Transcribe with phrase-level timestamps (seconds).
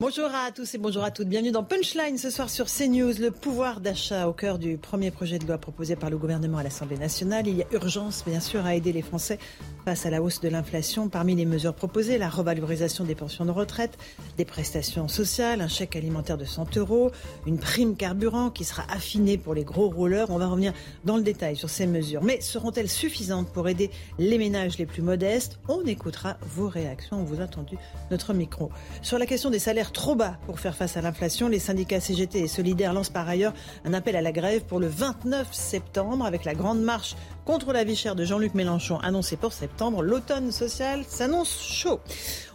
[0.00, 1.26] Bonjour à tous et bonjour à toutes.
[1.26, 3.14] Bienvenue dans Punchline ce soir sur CNews.
[3.18, 6.62] Le pouvoir d'achat au cœur du premier projet de loi proposé par le gouvernement à
[6.62, 7.48] l'Assemblée nationale.
[7.48, 9.40] Il y a urgence, bien sûr, à aider les Français
[9.84, 11.08] face à la hausse de l'inflation.
[11.08, 13.98] Parmi les mesures proposées, la revalorisation des pensions de retraite,
[14.36, 17.10] des prestations sociales, un chèque alimentaire de 100 euros,
[17.44, 20.30] une prime carburant qui sera affinée pour les gros rouleurs.
[20.30, 20.74] On va revenir
[21.06, 22.22] dans le détail sur ces mesures.
[22.22, 25.58] Mais seront-elles suffisantes pour aider les ménages les plus modestes?
[25.66, 27.18] On écoutera vos réactions.
[27.18, 27.76] On vous a tendu
[28.12, 28.70] notre micro.
[29.02, 31.48] Sur la question des salaires trop bas pour faire face à l'inflation.
[31.48, 33.52] Les syndicats CGT et Solidaires lancent par ailleurs
[33.84, 37.16] un appel à la grève pour le 29 septembre avec la grande marche
[37.48, 40.02] contre la vie chère de Jean-Luc Mélenchon annoncée pour septembre.
[40.02, 41.98] L'automne social s'annonce chaud.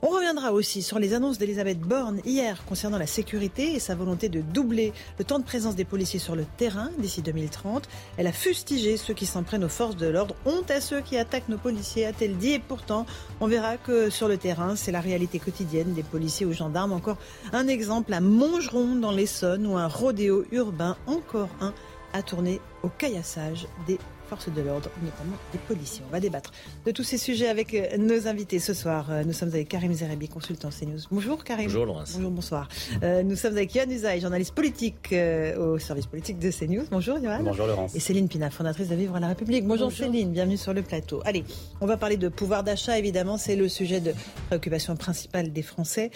[0.03, 4.29] On reviendra aussi sur les annonces d'Elisabeth Borne hier concernant la sécurité et sa volonté
[4.29, 7.89] de doubler le temps de présence des policiers sur le terrain d'ici 2030.
[8.17, 10.35] Elle a fustigé ceux qui s'en prennent aux forces de l'ordre.
[10.45, 12.51] Honte à ceux qui attaquent nos policiers, a-t-elle dit.
[12.51, 13.07] Et pourtant,
[13.41, 16.93] on verra que sur le terrain, c'est la réalité quotidienne des policiers ou gendarmes.
[16.93, 17.17] Encore
[17.51, 21.73] un exemple à Montgeron dans l'Essonne où un rodéo urbain, encore un,
[22.13, 23.97] a tourné au caillassage des
[24.33, 26.01] de l'ordre, notamment des policiers.
[26.09, 26.51] On va débattre
[26.85, 29.07] de tous ces sujets avec euh, nos invités ce soir.
[29.11, 31.01] Euh, nous sommes avec Karim Zerabi, consultant CNews.
[31.11, 31.67] Bonjour Karim.
[31.67, 32.13] Bonjour Laurence.
[32.15, 32.67] Bonjour, bonsoir.
[33.03, 35.13] Euh, nous sommes avec Yann Usaï, journaliste politique
[35.59, 36.85] au service politique de CNews.
[36.89, 37.43] Bonjour Yann.
[37.43, 37.95] Bonjour Laurence.
[37.95, 39.65] Et Céline Pina, fondatrice de Vivre à la République.
[39.65, 41.21] Bonjour, Céline, bienvenue sur le plateau.
[41.25, 41.43] Allez,
[41.79, 44.13] on va parler de pouvoir d'achat, évidemment, c'est le sujet de
[44.47, 46.09] préoccupation principale des Français.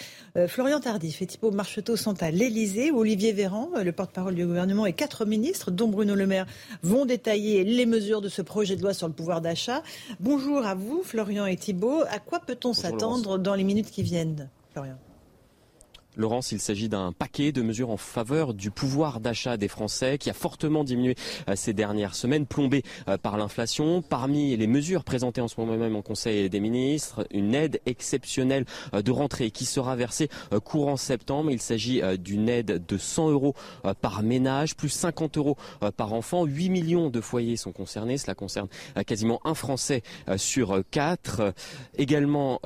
[0.48, 2.90] Florian Tardif et Thibault Marcheteau sont à l'Elysée.
[2.90, 6.46] Olivier Véran, le porte-parole du gouvernement, et quatre ministres, dont Bruno Le Maire,
[6.82, 9.82] vont détailler les mesures de ce projet de loi sur le pouvoir d'achat.
[10.18, 12.02] Bonjour à vous, Florian et Thibault.
[12.08, 14.96] À quoi peut-on s'attendre dans les minutes qui viennent, Florian?
[16.18, 20.28] Laurence, il s'agit d'un paquet de mesures en faveur du pouvoir d'achat des Français qui
[20.28, 21.14] a fortement diminué
[21.48, 24.02] euh, ces dernières semaines, plombé euh, par l'inflation.
[24.02, 28.64] Parmi les mesures présentées en ce moment même en Conseil des ministres, une aide exceptionnelle
[28.94, 30.28] euh, de rentrée qui sera versée
[30.64, 31.52] courant septembre.
[31.52, 33.54] Il s'agit d'une aide de 100 euros
[34.00, 35.56] par ménage, plus 50 euros
[35.96, 36.44] par enfant.
[36.44, 38.18] 8 millions de foyers sont concernés.
[38.18, 38.68] Cela concerne
[39.06, 40.02] quasiment un Français
[40.36, 41.54] sur quatre.
[41.96, 42.60] Également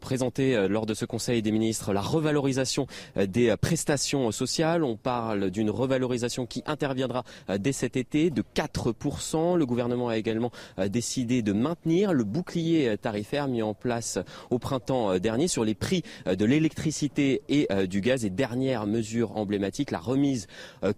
[0.00, 2.86] présenté lors de ce Conseil des ministres la revalorisation
[3.16, 4.84] des prestations sociales.
[4.84, 9.56] On parle d'une revalorisation qui interviendra euh, dès cet été de 4%.
[9.56, 14.18] Le gouvernement a également euh, décidé de maintenir le bouclier tarifaire mis en place
[14.50, 18.24] au printemps dernier sur les prix de l'électricité et du gaz.
[18.24, 20.46] Et dernière mesure emblématique, la remise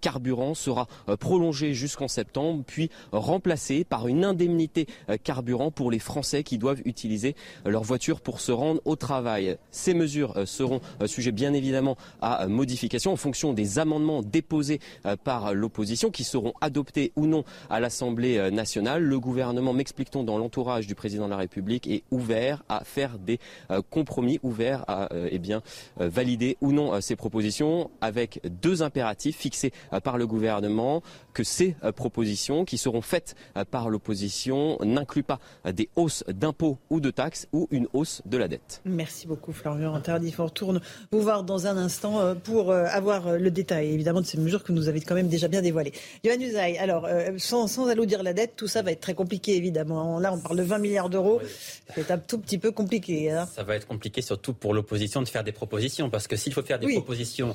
[0.00, 0.86] carburant sera
[1.18, 4.86] prolongée jusqu'en septembre, puis remplacée par une indemnité
[5.22, 7.34] carburant pour les Français qui doivent utiliser
[7.64, 9.56] leur voiture pour se rendre au travail.
[9.70, 11.79] Ces mesures seront sujet bien évidemment
[12.20, 17.44] à modification en fonction des amendements déposés euh, par l'opposition qui seront adoptés ou non
[17.68, 19.02] à l'Assemblée euh, nationale.
[19.02, 23.38] Le gouvernement, m'explique-t-on, dans l'entourage du président de la République, est ouvert à faire des
[23.70, 25.62] euh, compromis, ouvert à eh bien,
[25.96, 31.02] valider ou non ces propositions avec deux impératifs fixés par le gouvernement
[31.32, 33.34] que ces propositions qui seront faites
[33.70, 38.48] par l'opposition n'incluent pas des hausses d'impôts ou de taxes ou une hausse de la
[38.48, 38.82] dette.
[38.84, 40.34] Merci beaucoup Florian Interdit.
[40.38, 40.80] On retourne
[41.12, 44.62] vous dans un instant euh, pour euh, avoir euh, le détail, évidemment, de ces mesures
[44.62, 45.92] que nous avez quand même déjà bien dévoilées.
[46.24, 47.08] Johan Usaï, alors,
[47.38, 50.18] sans, sans alourdir la dette, tout ça va être très compliqué, évidemment.
[50.18, 51.40] Là, on parle de 20 milliards d'euros.
[51.94, 53.30] C'est un tout petit peu compliqué.
[53.30, 53.48] Hein.
[53.54, 56.10] Ça va être compliqué, surtout pour l'opposition, de faire des propositions.
[56.10, 57.54] Parce que s'il faut faire des propositions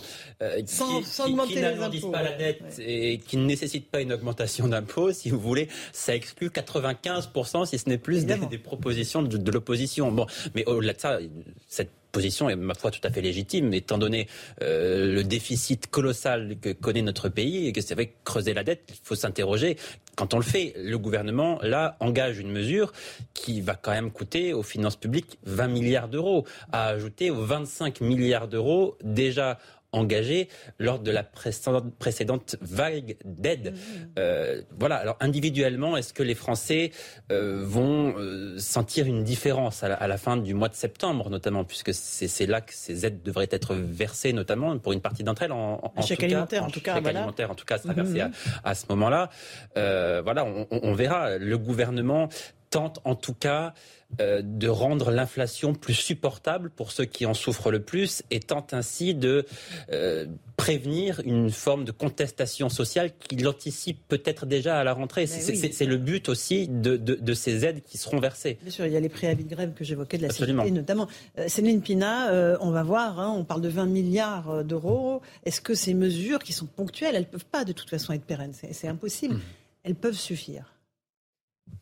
[0.66, 4.68] sans, qui, sans qui, n'alourdissent pas la dette et qui ne nécessitent pas une augmentation
[4.68, 9.38] d'impôts, si vous voulez, ça exclut 95%, si ce n'est plus, des, des, propositions de,
[9.38, 10.12] de l'opposition.
[10.12, 11.19] Bon, mais au-delà de ça,
[11.68, 14.30] cette position est, ma foi, tout à fait légitime, étant donné
[14.62, 18.64] euh, le déficit colossal que connaît notre pays et que c'est vrai que creuser la
[18.64, 19.76] dette, il faut s'interroger.
[20.16, 22.94] Quand on le fait, le gouvernement, là, engage une mesure
[23.34, 28.00] qui va quand même coûter aux finances publiques 20 milliards d'euros, à ajouter aux 25
[28.00, 29.60] milliards d'euros déjà
[29.95, 30.50] engagé
[30.80, 33.74] lors de la précédente, vague d'aide.
[33.74, 33.77] Mmh.
[34.19, 34.95] Euh, voilà.
[34.95, 36.92] Alors individuellement, est-ce que les Français
[37.31, 41.94] euh, vont euh, sentir une différence à la, fin du mois de septembre, notamment, puisque
[41.94, 45.92] c'est là que ces aides devraient être versées, notamment pour une partie d'entre elles en,
[45.95, 47.19] en, chèque alimentaire, en, tout cas, voilà.
[47.19, 48.31] alimentaire, en tout cas, sera versé mmh.
[48.63, 49.30] à, ce moment-là.
[49.75, 51.38] voilà, on, on verra.
[51.38, 52.30] Le gouvernement
[52.75, 53.74] tente en tout cas
[54.19, 58.74] euh, de rendre l'inflation plus supportable pour ceux qui en souffrent le plus et tente
[58.74, 59.45] ainsi de
[59.94, 60.25] euh,
[60.57, 65.25] prévenir une forme de contestation sociale qu'il anticipe peut-être déjà à la rentrée.
[65.25, 68.57] C'est le but aussi de, ces aides qui seront versées.
[68.62, 70.66] Bien sûr, il y a les préavis de grève que j'évoquais de la Absolument.
[70.66, 71.07] notamment.
[71.38, 75.21] Euh, Céline Pina, on va voir, hein, on parle de 20 milliards d'euros.
[75.45, 78.25] Est-ce que ces mesures qui sont ponctuelles, elles ne peuvent pas de toute façon être
[78.25, 78.54] pérennes?
[78.54, 79.36] C'est impossible.
[79.36, 79.42] Mmh.
[79.86, 80.75] Elles peuvent suffire.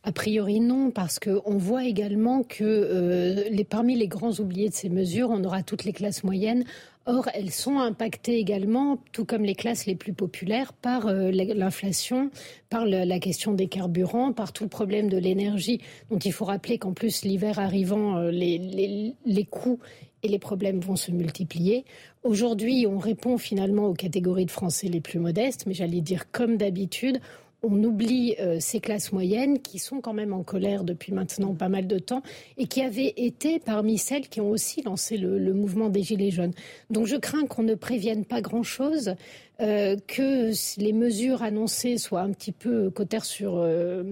[0.06, 4.90] A priori non, parce qu'on voit également que euh, parmi les grands oubliés de ces
[4.90, 6.66] mesures, on aura toutes les classes moyennes.
[7.06, 12.32] Or, elles sont impactées également, tout comme les classes les plus populaires, par euh, l'inflation,
[12.70, 15.80] par la question des carburants, par tout le problème de l'énergie.
[16.10, 19.80] Donc il faut rappeler qu'en plus, l'hiver arrivant, euh, les, les coûts
[20.24, 21.86] et les problèmes vont se multiplier.
[22.24, 26.56] Aujourd'hui, on répond finalement aux catégories de Français les plus modestes, mais j'allais dire comme
[26.56, 27.20] d'habitude,
[27.64, 31.70] on oublie euh, ces classes moyennes qui sont quand même en colère depuis maintenant pas
[31.70, 32.22] mal de temps
[32.58, 36.54] et qui avaient été parmi celles qui ont aussi lancé le, mouvement des Gilets jaunes.
[36.90, 39.16] Donc je crains qu'on ne prévienne pas grand-chose,
[39.62, 40.52] euh, que
[40.82, 44.04] les mesures annoncées soient un petit peu cotères sur euh,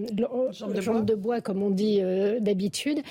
[0.79, 2.01] jambe de, bois, comme on dit
[2.39, 3.01] d'habitude,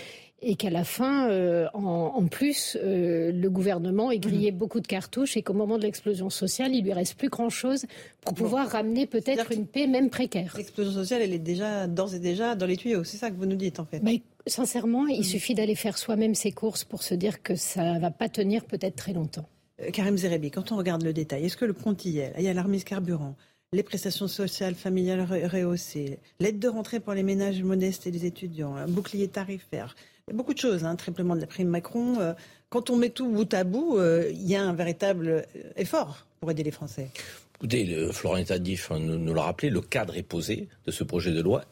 [0.42, 4.58] et qu'à la fin, euh, en, plus, euh, le gouvernement ait grillé mhm.
[4.58, 7.87] beaucoup de cartouches et qu'au moment de l'explosion sociale, il lui reste plus grand-chose
[8.22, 10.54] pour pouvoir ramener peut-être une paix même précaire.
[10.56, 13.04] L'explosion sociale, elle est déjà d'ores et déjà dans les tuyaux.
[13.04, 14.02] C'est ça que vous nous dites en fait.
[14.02, 15.25] Mais, sincèrement, il mhm.
[15.25, 18.96] suffit d'aller faire soi-même ses courses pour se dire que ça va pas tenir peut-être
[18.96, 19.46] très longtemps.
[19.82, 22.32] Euh, Karim Zerebi, quand on regarde le détail, est-ce que le est?
[22.38, 23.34] Il y a l'armise carburant,
[23.72, 28.75] les prestations sociales familiales rehaussées, l'aide de rentrée pour les ménages modestes et les étudiants,
[28.75, 29.94] un bouclier tarifaire,
[30.32, 32.21] beaucoup de choses, hein, triplement de la prime Macron.
[32.21, 32.32] Euh,
[32.69, 35.43] quand on met tout bout à bout, euh, il y a un véritable euh,
[35.77, 37.09] effort pour aider les Français.
[37.56, 41.32] Écoutez, le, Florent Tadif nous, nous l'a rappelé, le cadre est posé de ce projet
[41.32, 41.65] de loi,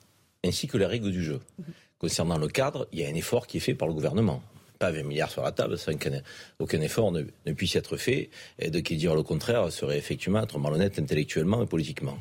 [0.44, 1.40] ainsi que les règles du jeu.
[1.58, 1.64] Mhm.
[1.98, 4.42] Concernant le cadre, il y a un effort qui est fait par le gouvernement.
[4.78, 8.30] Pas 20 milliards sur la table, sans qu'aucun effort ne, puisse être fait.
[8.60, 12.16] Et de qui dire le contraire serait effectivement être malhonnête intellectuellement et politiquement.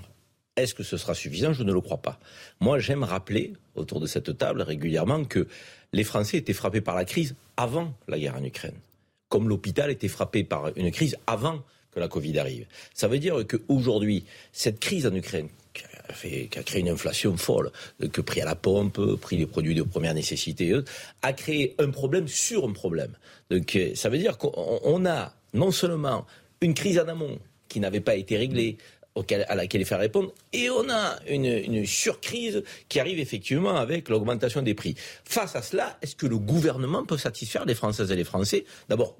[0.57, 1.53] Est-ce que ce sera suffisant?
[1.53, 2.19] Je ne le crois pas.
[2.59, 5.47] Moi, j'aime rappeler autour de cette table régulièrement que
[5.93, 8.75] les Français étaient frappés par la crise avant la guerre en Ukraine,
[9.29, 12.65] comme l'hôpital était frappé par une crise avant que la Covid arrive.
[12.93, 17.71] Ça veut dire qu'aujourd'hui, cette crise en Ukraine, qui a, créé une inflation folle,
[18.11, 20.73] que prix à la pompe, prix des produits de première nécessité,
[21.21, 23.15] a créé un problème sur un problème.
[23.51, 26.25] Donc ça veut dire qu'on a non seulement
[26.61, 27.37] une crise en amont
[27.67, 28.77] qui n'avait pas été réglée,
[29.47, 30.33] à laquelle il faut répondre.
[30.53, 34.95] Et on a une, une surcrise qui arrive effectivement avec l'augmentation des prix.
[35.25, 38.65] Face à cela, est-ce que le gouvernement peut satisfaire les Françaises et les Français?
[38.89, 39.17] D'abord,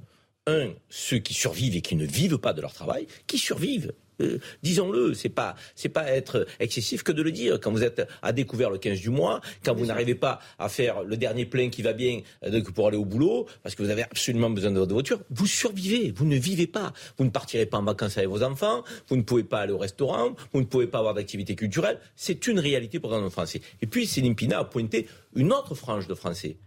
[0.48, 4.40] un, ceux qui survivent et qui ne vivent pas de leur travail, qui survivent euh,
[4.64, 7.60] disons-le, c'est pas c'est pas être excessif que de le dire.
[7.60, 11.04] Quand vous êtes à découvert le 15 du mois, quand vous n'arrivez pas à faire
[11.04, 14.04] le dernier plein qui va bien euh, pour aller au boulot, parce que vous avez
[14.04, 16.94] absolument besoin de votre voiture, vous survivez, vous ne vivez pas.
[17.18, 19.78] Vous ne partirez pas en vacances avec vos enfants, vous ne pouvez pas aller au
[19.78, 22.00] restaurant, vous ne pouvez pas avoir d'activité culturelle.
[22.16, 23.62] C'est une réalité pour nos Français.
[23.82, 26.58] Et puis Céline Pina a pointé une autre frange de Français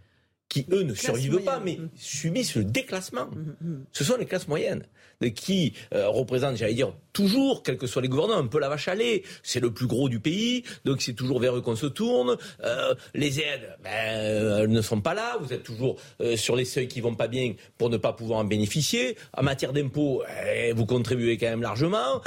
[0.51, 3.27] qui, eux, ne survivent pas, mais subissent le déclassement.
[3.27, 3.85] Mm, mm, mm.
[3.93, 4.85] Ce sont les classes moyennes
[5.29, 8.89] qui euh, représentent, j'allais dire, toujours, quels que soient les gouvernements, un peu la vache
[8.89, 9.23] à lait.
[9.43, 12.37] C'est le plus gros du pays, donc c'est toujours vers eux qu'on se tourne.
[12.63, 15.37] Euh, les aides, ben, elles ne sont pas là.
[15.39, 18.39] Vous êtes toujours euh, sur les seuils qui vont pas bien pour ne pas pouvoir
[18.39, 19.15] en bénéficier.
[19.33, 22.21] En matière d'impôts, eh, vous contribuez quand même largement.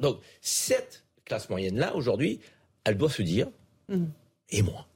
[0.00, 2.40] donc cette classe moyenne-là, aujourd'hui,
[2.84, 3.46] elle doit se dire,
[4.50, 4.86] et moi?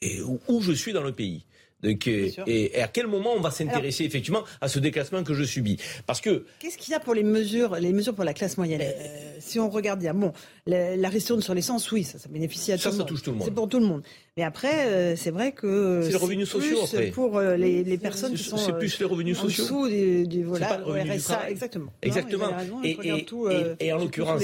[0.00, 1.44] Et où je suis dans le pays?
[1.82, 5.78] Et, à quel moment on va s'intéresser effectivement à ce déclassement que je subis?
[6.06, 8.82] Parce que qu'est-ce qu'il y a pour les mesures, les mesures pour la classe moyenne?
[8.82, 10.32] Euh, Si on regarde bien, bon,
[10.66, 13.00] la, la ristourne sur l'essence, oui, ça, ça bénéficie à tout le monde.
[13.00, 13.46] Ça touche tout le monde.
[13.46, 14.02] C'est pour tout le monde.
[14.38, 17.10] Mais après, euh, c'est vrai que c'est les revenus sociaux après.
[17.10, 19.64] pour euh, les, les, personnes qui sont c'est plus les revenus sociaux.
[19.64, 21.92] En dessous du, du voilà, RSA, exactement.
[22.00, 22.48] Exactement.
[22.82, 24.42] et, et, tout, et, en l'occurrence,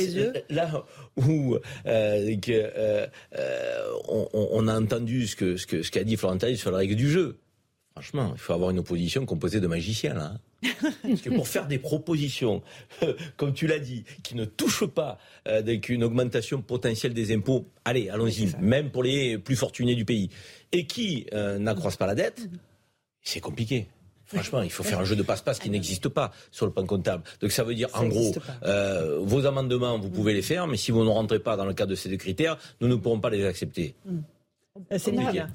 [0.51, 0.85] là
[1.17, 3.07] où euh,
[4.09, 7.09] on, on, a entendu ce que ce qu'a ce dit Florentin sur la règle du
[7.09, 7.39] jeu.
[7.93, 10.35] Franchement, il faut avoir une opposition composée de magiciens, là.
[11.03, 12.63] Parce que pour faire des propositions,
[13.37, 17.67] comme tu l'as dit, qui ne touchent pas euh, avec une augmentation potentielle des impôts,
[17.85, 20.31] allez, allons-y, même pour les plus fortunés du pays,
[20.73, 22.49] et qui euh, n'accroissent pas la dette,
[23.23, 23.87] c'est compliqué.
[24.25, 27.23] Franchement, il faut faire un jeu de passe-passe qui n'existe pas sur le plan comptable.
[27.41, 30.91] Donc ça veut dire, en gros, euh, vos amendements, vous pouvez les faire, mais si
[30.91, 33.31] vous ne rentrez pas dans le cadre de ces deux critères, nous ne pourrons pas
[33.31, 33.95] les accepter.
[34.05, 34.19] Mm.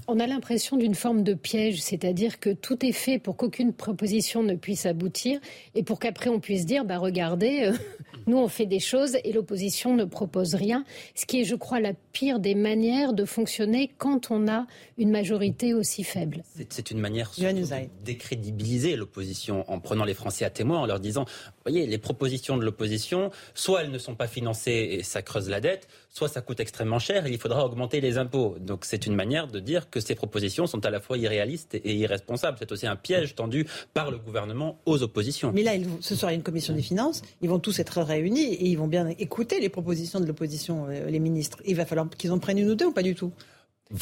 [0.07, 4.43] On a, l'impression d'une forme de piège, c'est-à-dire que tout est fait pour qu'aucune proposition
[4.43, 5.39] ne puisse aboutir
[5.73, 7.73] et pour qu'après on puisse dire, bah regardez, euh,
[8.27, 10.85] nous on fait des choses et l'opposition ne propose rien,
[11.15, 15.09] ce qui est, je crois, la pire des manières de fonctionner quand on a une
[15.09, 16.43] majorité aussi faible.
[16.69, 21.25] C'est une manière de décrédibiliser l'opposition en prenant les Français à témoin, en leur disant,
[21.65, 25.59] voyez, les propositions de l'opposition, soit elles ne sont pas financées et ça creuse la
[25.59, 28.57] dette, soit ça coûte extrêmement cher et il faudra augmenter les impôts.
[28.59, 31.95] Donc c'est une manière de dire que ces propositions sont à la fois irréalistes et
[31.95, 32.57] irresponsables.
[32.59, 35.51] C'est aussi un piège tendu par le gouvernement aux oppositions.
[35.53, 37.21] Mais là, ce soir, il y a une commission des finances.
[37.41, 41.09] Ils vont tous être réunis et ils vont bien écouter les propositions de l'opposition, euh,
[41.09, 41.59] les ministres.
[41.65, 43.31] Il va falloir qu'ils en prennent une ou deux ou pas du tout?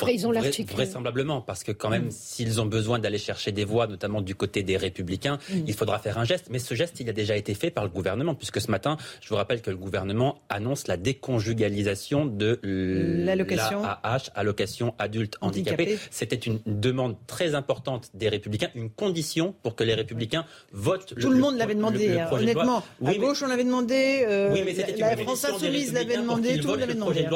[0.10, 2.12] Ils ont Vraisemblablement, parce que quand même, mm.
[2.12, 5.64] s'ils ont besoin d'aller chercher des voix, notamment du côté des républicains, mm.
[5.68, 6.48] il faudra faire un geste.
[6.50, 9.30] Mais ce geste, il a déjà été fait par le gouvernement, puisque ce matin, je
[9.30, 15.98] vous rappelle que le gouvernement annonce la déconjugalisation de l'allocation AH, allocation adulte handicapé.
[16.10, 21.14] C'était une demande très importante des républicains, une condition pour que les républicains votent.
[21.20, 22.84] Tout le, monde l'avait demandé, hein, honnêtement.
[23.06, 24.26] à gauche, on l'avait demandé.
[24.28, 27.28] Euh, oui, mais la, France Insoumise l'avait demandé, tout le monde l'avait demandé.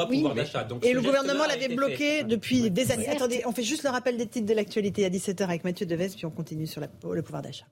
[0.82, 3.08] Et le gouvernement l'avait bloqué depuis depuis des années.
[3.08, 6.14] Attendez, on fait juste le rappel des titres de l'actualité à 17h avec Mathieu Deves,
[6.14, 7.66] puis on continue sur le pouvoir d'achat.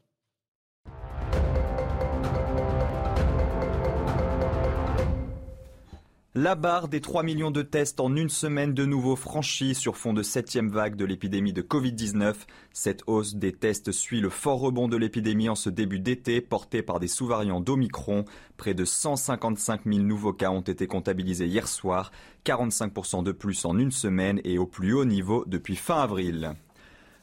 [6.37, 10.13] La barre des 3 millions de tests en une semaine de nouveau franchie sur fond
[10.13, 12.35] de septième vague de l'épidémie de Covid-19.
[12.73, 16.83] Cette hausse des tests suit le fort rebond de l'épidémie en ce début d'été porté
[16.83, 18.25] par des sous-variants d'Omicron.
[18.57, 22.11] Près de 155 000 nouveaux cas ont été comptabilisés hier soir,
[22.45, 26.57] 45% de plus en une semaine et au plus haut niveau depuis fin avril.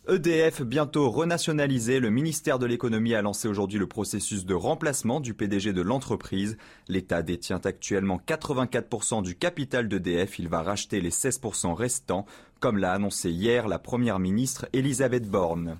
[0.10, 5.36] EDF bientôt renationalisé, le ministère de l'économie a lancé aujourd'hui le processus de remplacement du
[5.36, 6.58] PDG de l'entreprise.
[6.88, 12.26] L'État détient actuellement 84% du capital d'EDF, il va racheter les 16% restants,
[12.60, 15.78] comme l'a annoncé hier la première ministre Elisabeth Borne.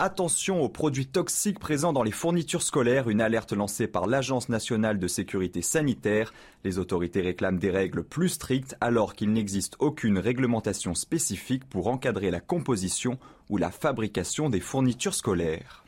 [0.00, 5.00] Attention aux produits toxiques présents dans les fournitures scolaires, une alerte lancée par l'Agence nationale
[5.00, 6.32] de sécurité sanitaire.
[6.62, 12.30] Les autorités réclament des règles plus strictes alors qu'il n'existe aucune réglementation spécifique pour encadrer
[12.30, 13.18] la composition
[13.50, 15.84] ou la fabrication des fournitures scolaires.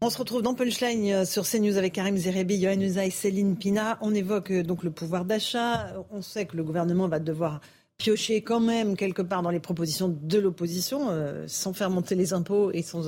[0.00, 2.66] On se retrouve dans Punchline euh, sur CNews avec Karim Zerebi,
[3.10, 3.98] Céline Pina.
[4.00, 5.94] On évoque euh, donc le pouvoir d'achat.
[6.10, 7.60] On sait que le gouvernement va devoir
[7.98, 12.32] piocher quand même quelque part dans les propositions de l'opposition, euh, sans faire monter les
[12.32, 13.04] impôts et sans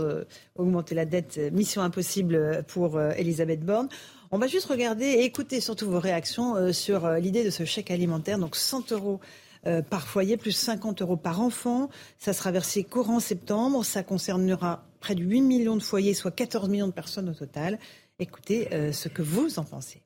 [0.57, 1.39] augmenter la dette.
[1.53, 3.89] Mission impossible pour Elisabeth Borne.
[4.31, 8.39] On va juste regarder et écouter surtout vos réactions sur l'idée de ce chèque alimentaire,
[8.39, 9.21] donc 100 euros
[9.67, 11.89] euh, par foyer, plus 50 euros par enfant.
[12.19, 13.85] Ça sera versé courant septembre.
[13.85, 17.79] Ça concernera près de 8 millions de foyers, soit 14 millions de personnes au total.
[18.19, 20.03] Écoutez euh, ce que vous en pensez.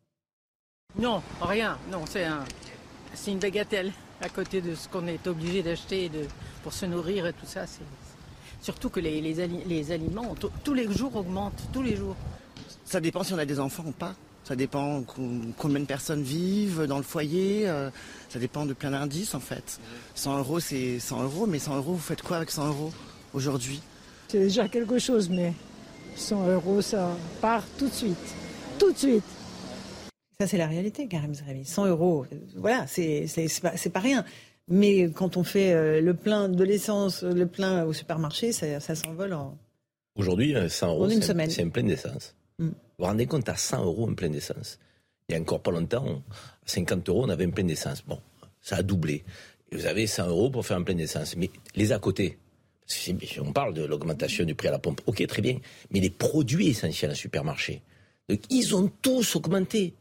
[0.99, 1.77] Non, rien.
[1.91, 6.11] Non, c'est une bagatelle à côté de ce qu'on est obligé d'acheter
[6.63, 7.67] pour se nourrir et tout ça.
[7.67, 7.85] C'est,
[8.61, 10.35] surtout que les, les aliments
[10.65, 12.17] tous les jours augmentent, tous les jours.
[12.85, 14.15] Ça dépend si on a des enfants ou pas.
[14.45, 15.03] Ça dépend
[15.59, 17.69] combien de personnes vivent dans le foyer.
[17.69, 17.91] Euh,
[18.31, 19.79] ça dépend de plein d'indices en fait.
[20.15, 22.91] 100 euros, c'est 100 euros, mais 100 euros, vous faites quoi avec 100 euros
[23.35, 23.83] aujourd'hui?
[24.29, 25.53] C'est déjà quelque chose, mais
[26.17, 28.17] 100 euros, ça part tout de suite.
[28.79, 29.25] Tout de suite.
[30.41, 31.65] Ça, c'est la réalité, Karim Zerbi.
[31.65, 33.27] 100 euros, voilà, c'est
[33.61, 34.25] pas, pas rien.
[34.69, 39.33] Mais quand on fait euh, le plein de l'essence, le plein au supermarché, ça, s'envole
[39.33, 39.59] en.
[40.15, 42.37] Aujourd'hui, 100 euh, euros, c'est un plein d'essence.
[42.61, 42.67] Mm.
[42.67, 44.79] Vous vous rendez compte, à 100 euros un plein d'essence.
[45.29, 48.05] Il y a encore pas longtemps, à 50 euros, on avait un plein d'essence.
[48.07, 48.21] Bon,
[48.63, 49.25] ça a doublé.
[49.73, 51.35] Et vous avez 100 euros pour faire un plein d'essence.
[51.37, 52.39] Mais les à côté,
[53.41, 55.01] on parle de l'augmentation du prix à la pompe.
[55.07, 55.59] Ok, très bien.
[55.91, 57.83] Mais les produits essentiels en supermarché,
[58.51, 59.95] ils ont tous augmenté.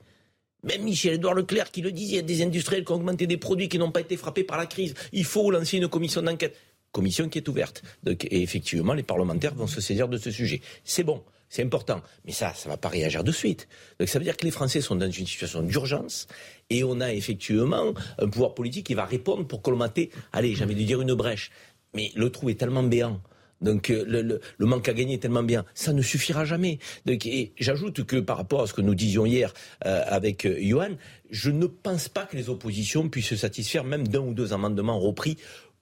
[0.64, 3.38] Même Michel-Edouard Leclerc qui le disait, il y a des industriels qui ont augmenté des
[3.38, 4.94] produits qui n'ont pas été frappés par la crise.
[5.14, 6.56] Il faut lancer une commission d'enquête.
[6.92, 7.84] Commission qui est ouverte.
[8.08, 10.62] Et effectivement, les parlementaires vont se saisir de ce sujet.
[10.84, 11.24] C'est bon.
[11.50, 12.02] C'est important.
[12.26, 13.68] Mais ça, ça va pas réagir de suite.
[14.00, 16.28] Donc ça veut dire que les Français sont dans une situation d'urgence
[16.70, 20.76] et on a effectivement un pouvoir politique qui va répondre pour colmater, allez, j'ai envie
[20.76, 21.52] dire une brèche.
[21.94, 23.22] Mais le trou est tellement béant.
[23.62, 26.80] Donc euh, le, manque à gagner est tellement bien, ça ne suffira jamais.
[27.06, 29.54] Donc, et j'ajoute que par rapport à ce que nous disions hier
[29.86, 30.96] euh, avec euh, Johan,
[31.30, 35.00] je ne pense pas que les oppositions puissent se satisfaire même d'un ou deux amendements
[35.00, 35.38] repris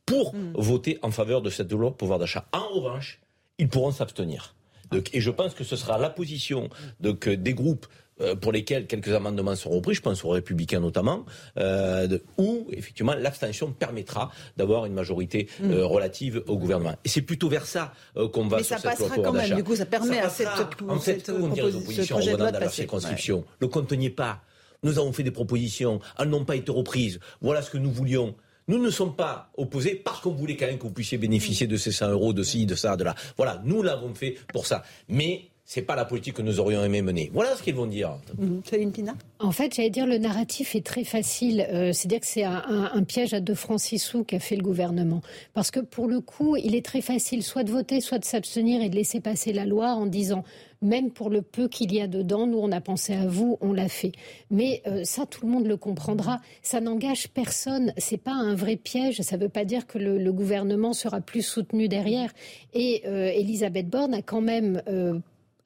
[0.05, 0.53] pour mm.
[0.55, 2.47] voter en faveur de cette loi pouvoir d'achat.
[2.51, 3.19] En revanche,
[3.57, 4.55] ils pourront s'abstenir
[5.13, 7.87] et je pense que ce sera la position donc, des groupes
[8.41, 11.25] pour lesquels quelques amendements seront repris, je pense aux républicains notamment,
[11.57, 16.95] euh, où effectivement l'abstention permettra d'avoir une majorité euh, relative au gouvernement.
[17.03, 17.93] Et c'est plutôt vers ça
[18.33, 18.57] qu'on va.
[18.57, 19.55] Mais ça passera quand même.
[19.55, 20.47] Du coup, ça permet à cette,
[20.87, 23.43] en fait, cette opposition en dans leur circonscription.
[23.59, 24.41] Le compte n'y pas.
[24.83, 27.19] Nous avons fait des propositions, elles n'ont pas été reprises.
[27.41, 28.35] Voilà ce que nous voulions.
[28.67, 31.77] Nous ne sommes pas opposés parce qu'on voulait quand même que vous puissiez bénéficier de
[31.77, 33.15] ces 100 euros, de ci, de ça, de là.
[33.37, 34.83] Voilà, nous l'avons fait pour ça.
[35.07, 37.31] Mais c'est pas la politique que nous aurions aimé mener.
[37.33, 38.17] Voilà ce qu'ils vont dire.
[38.37, 38.91] Mmh.
[38.91, 41.67] Pina En fait, j'allais dire le narratif est très facile.
[41.71, 45.21] Euh, C'est-à-dire que c'est un, piège à deux francs six sous qu'a fait le gouvernement.
[45.53, 48.83] Parce que pour le coup, il est très facile soit de voter, soit de s'abstenir
[48.83, 50.43] et de laisser passer la loi en disant
[50.81, 53.73] même pour le peu qu'il y a dedans, nous on a pensé à vous, on
[53.73, 54.11] l'a fait.
[54.51, 56.41] Mais euh, ça, tout le monde le comprendra.
[56.61, 57.91] Ça n'engage personne.
[57.97, 59.21] C'est pas un vrai piège.
[59.21, 62.31] Ça ne veut pas dire que le, gouvernement sera plus soutenu derrière.
[62.73, 65.17] Et euh, Elisabeth Borne a quand même euh,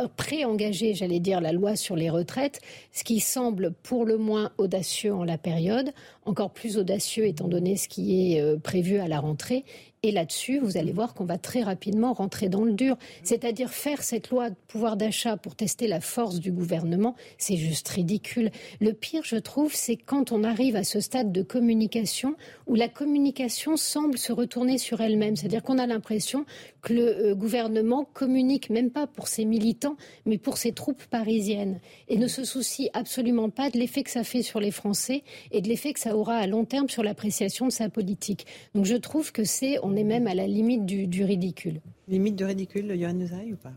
[0.08, 5.13] pré-engagé, j'allais dire, la loi sur les retraites, ce qui semble pour le moins audacieux
[5.13, 5.91] en la période,
[6.25, 9.65] encore plus audacieux étant donné ce qui est euh, prévu à la rentrée.
[10.01, 12.98] Et là-dessus, vous allez voir qu'on va très rapidement rentrer dans le dur.
[13.24, 17.89] C'est-à-dire faire cette loi de pouvoir d'achat pour tester la force du gouvernement, c'est juste
[17.89, 18.50] ridicule.
[18.79, 22.88] Le pire, je trouve, c'est quand on arrive à ce stade de communication où la
[22.88, 25.36] communication semble se retourner sur elle-même.
[25.36, 26.46] C'est-à-dire qu'on a l'impression
[26.82, 31.82] que le euh, gouvernement communique même pas pour ses militants, mais pour ses troupes parisiennes.
[32.08, 35.62] Et ne se soucie absolument pas de l'effet que ça fait sur les Français et
[35.62, 38.46] de l'effet que ça aura à long terme sur l'appréciation de sa politique.
[38.75, 41.81] Donc je trouve que c'est on est même à la limite du, ridicule.
[42.08, 43.74] Limite du ridicule, Johan Neuzaï, ou pas?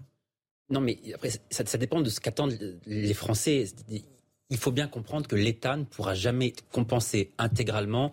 [0.70, 3.64] Non, mais après, ça, ça dépend de ce qu'attendent les Français.
[4.50, 8.10] Il faut bien comprendre que l'État ne pourra jamais compenser intégralement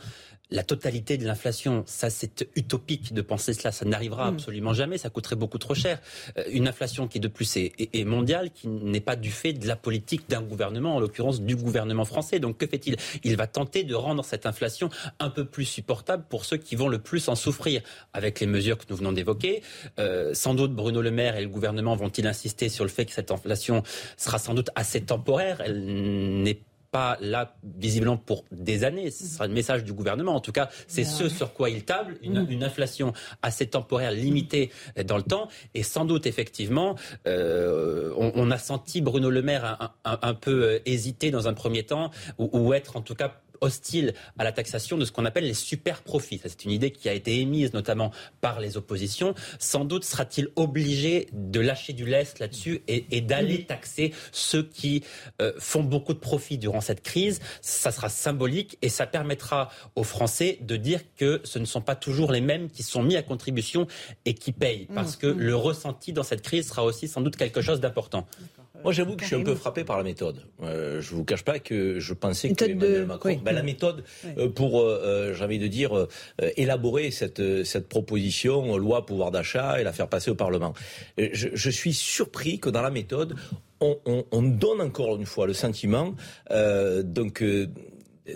[0.52, 1.84] la totalité de l'inflation.
[1.86, 3.72] Ça, c'est utopique de penser cela.
[3.72, 4.34] Ça n'arrivera mm.
[4.36, 4.98] absolument jamais.
[4.98, 6.00] Ça coûterait beaucoup trop cher.
[6.38, 9.68] Euh, une inflation qui, de plus, est, est, mondiale, qui n'est pas du fait de
[9.68, 12.40] la politique d'un gouvernement, en l'occurrence du gouvernement français.
[12.40, 12.96] Donc, que fait-il?
[13.24, 14.90] Il va tenter de rendre cette inflation
[15.20, 17.82] un peu plus supportable pour ceux qui vont le plus en souffrir,
[18.14, 19.62] avec les mesures que nous venons d'évoquer.
[20.00, 23.12] Euh, sans doute, Bruno Le Maire et le gouvernement vont-ils insister sur le fait que
[23.12, 23.84] cette inflation
[24.18, 25.62] sera sans doute assez temporaire?
[25.62, 29.12] Elle n'est pas là visiblement pour des années.
[29.12, 30.36] Ce sera le message du gouvernement.
[30.36, 32.64] En tout cas, c'est ce sur quoi il table, une, mm.
[32.64, 34.72] inflation assez temporaire, limitée
[35.06, 35.48] dans le temps.
[35.74, 36.96] Et sans doute, effectivement,
[37.28, 42.12] euh, on, a senti Bruno Le Maire un, peu euh, hésiter dans un premier temps,
[42.38, 46.02] ou être en tout cas hostile à la taxation de ce qu'on appelle les super
[46.02, 46.40] profits.
[46.44, 49.34] C'est une idée qui a été émise notamment par les oppositions.
[49.60, 55.04] Sans doute sera-t-il obligé de lâcher du lest là-dessus et, d'aller taxer ceux qui
[55.42, 57.40] euh, font beaucoup de profits durant cette crise.
[57.62, 61.96] Ça sera symbolique et ça permettra aux Français de dire que ce ne sont pas
[61.96, 63.88] toujours les mêmes qui sont mis à contribution
[64.26, 64.88] et qui payent.
[64.94, 65.40] Parce mmh, que mmh.
[65.40, 68.28] le ressenti dans cette crise sera aussi sans doute quelque chose d'important.
[68.84, 70.44] Moi, j'avoue que je suis un peu frappé par la méthode.
[70.64, 74.04] Euh, je vous cache pas que je pensais que Emmanuel Macron, ben, la méthode
[74.38, 76.08] euh, pour, euh, euh, j'ai envie de dire, euh,
[76.58, 80.74] élaborer cette cette proposition loi pouvoir d'achat et la faire passer au Parlement.
[81.18, 83.36] Je, je, suis surpris que dans la méthode,
[83.82, 86.16] on, on, on donne encore une fois le sentiment
[87.04, 87.44] donc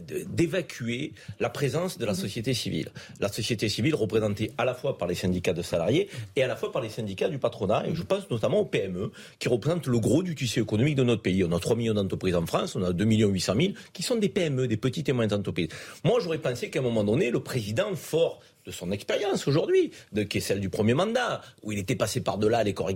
[0.02, 2.92] d'évacuer la présence de la société civile.
[3.20, 6.56] La société civile représentée à la fois par les syndicats de salariés et à la
[6.56, 7.86] fois par les syndicats du patronat.
[7.88, 11.22] Et je pense notamment aux PME, qui représentent le gros du tissu économique de notre
[11.22, 11.44] pays.
[11.44, 14.30] On a 3 millions d'entreprises en France, on a 2 800 000 qui sont des
[14.30, 15.70] PME, des petites et moyennes entreprises.
[16.04, 19.92] Moi, j'aurais pensé qu'à un moment donné, le président fort de son expérience aujourd'hui,
[20.30, 22.92] qui est celle du premier mandat, où il était passé par-delà les corps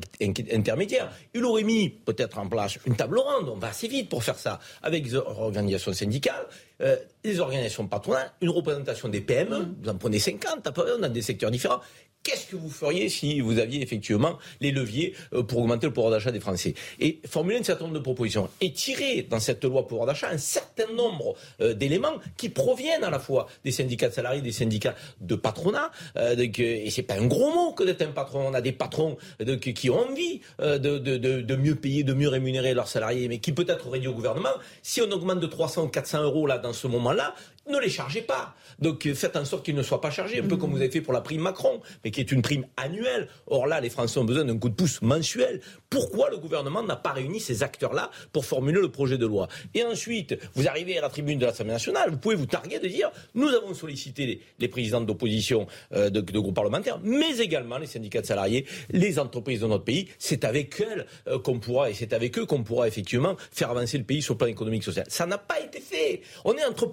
[0.53, 1.11] intermédiaires.
[1.33, 4.39] Il aurait mis peut-être en place une table ronde, on va assez vite pour faire
[4.39, 6.47] ça, avec les organisations syndicales,
[6.81, 9.75] euh, les organisations patronales, une représentation des PME, mmh.
[9.81, 11.81] vous en prenez 50 à peu près, dans des secteurs différents,
[12.27, 16.11] Qu'est-ce que vous feriez si vous aviez effectivement les leviers euh, pour augmenter le pouvoir
[16.11, 16.73] d'achat des Français?
[16.99, 20.37] Et formuler un certain nombre de propositions et tirer dans cette loi pouvoir d'achat un
[20.37, 24.93] certain nombre euh, d'éléments qui proviennent à la fois des syndicats de salariés, des syndicats
[25.21, 25.89] de patronat.
[26.17, 28.45] Euh, et c'est pas un gros mot que d'être un patron.
[28.45, 29.15] On a des patrons
[29.61, 33.87] qui ont envie de, de, mieux payer, de mieux rémunérer leurs salariés, mais qui peut-être
[33.87, 34.49] auraient dit au gouvernement
[34.81, 37.35] si on augmente de 300 ou 400 euros là dans ce moment-là,
[37.69, 38.55] ne les chargez pas.
[38.79, 40.91] Donc euh, faites en sorte qu'ils ne soient pas chargés, un peu comme vous avez
[40.91, 43.27] fait pour la prime Macron, mais qui est une prime annuelle.
[43.47, 45.61] Or là, les Français ont besoin d'un coup de pouce mensuel.
[45.89, 49.47] Pourquoi le gouvernement n'a pas réuni ces acteurs-là pour formuler le projet de loi?
[49.73, 52.87] Et ensuite, vous arrivez à la tribune de l'Assemblée nationale, vous pouvez vous targuer de
[52.87, 58.21] dire nous avons sollicité les, présidents d'opposition euh, de, groupes parlementaires, mais également les syndicats
[58.21, 60.07] de salariés, les entreprises de notre pays.
[60.19, 63.97] C'est avec elles euh, qu'on pourra, et c'est avec eux qu'on pourra effectivement faire avancer
[63.97, 65.05] le pays sur le plan économique social.
[65.09, 66.21] Ça n'a pas été fait.
[66.45, 66.87] On est entre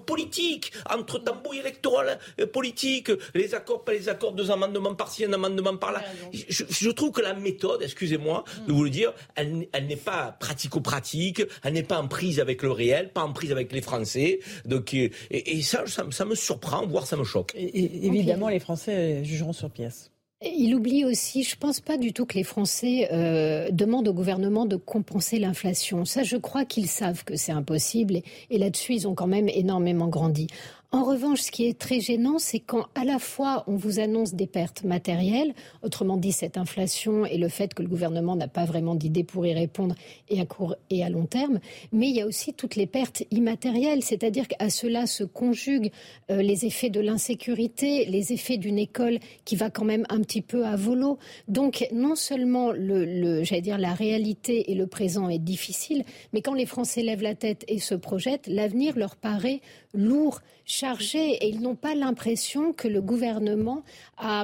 [0.65, 5.33] politique, entre tambouille électoral, euh, politique, les accords, pas les accords, deux amendements par-ci, un
[5.33, 6.01] amendement par-là.
[6.31, 10.35] Je, je, trouve que la méthode, excusez-moi de vous le dire, elle, elle n'est pas
[10.39, 14.39] pratico-pratique, elle n'est pas en prise avec le réel, pas en prise avec les Français.
[14.65, 17.53] Donc, et, et ça, ça, me surprend, voire ça me choque.
[17.55, 20.11] Et, évidemment, les Français jugeront sur pièce.
[20.53, 24.13] Il oublie aussi, je ne pense pas du tout que les Français euh, demandent au
[24.13, 26.05] gouvernement de compenser l'inflation.
[26.05, 29.49] Ça, je crois qu'ils savent que c'est impossible et, et là-dessus, ils ont quand même
[29.49, 30.47] énormément grandi.
[30.95, 34.33] En revanche, ce qui est très gênant, c'est quand à la fois on vous annonce
[34.33, 35.53] des pertes matérielles,
[35.83, 39.45] autrement dit cette inflation et le fait que le gouvernement n'a pas vraiment d'idée pour
[39.45, 39.93] y répondre
[40.29, 41.59] et à court et à long terme,
[41.91, 45.91] mais il y a aussi toutes les pertes immatérielles, c'est-à-dire qu'à cela se conjuguent
[46.31, 50.41] euh, les effets de l'insécurité, les effets d'une école qui va quand même un petit
[50.41, 51.19] peu à volo.
[51.49, 57.21] Donc non seulement la réalité et le présent est difficile, mais quand les Français lèvent
[57.21, 59.59] la tête et se projettent, l'avenir leur paraît
[59.95, 63.83] lourd, chargé, et ils n'ont pas l'impression que le gouvernement
[64.17, 64.43] a,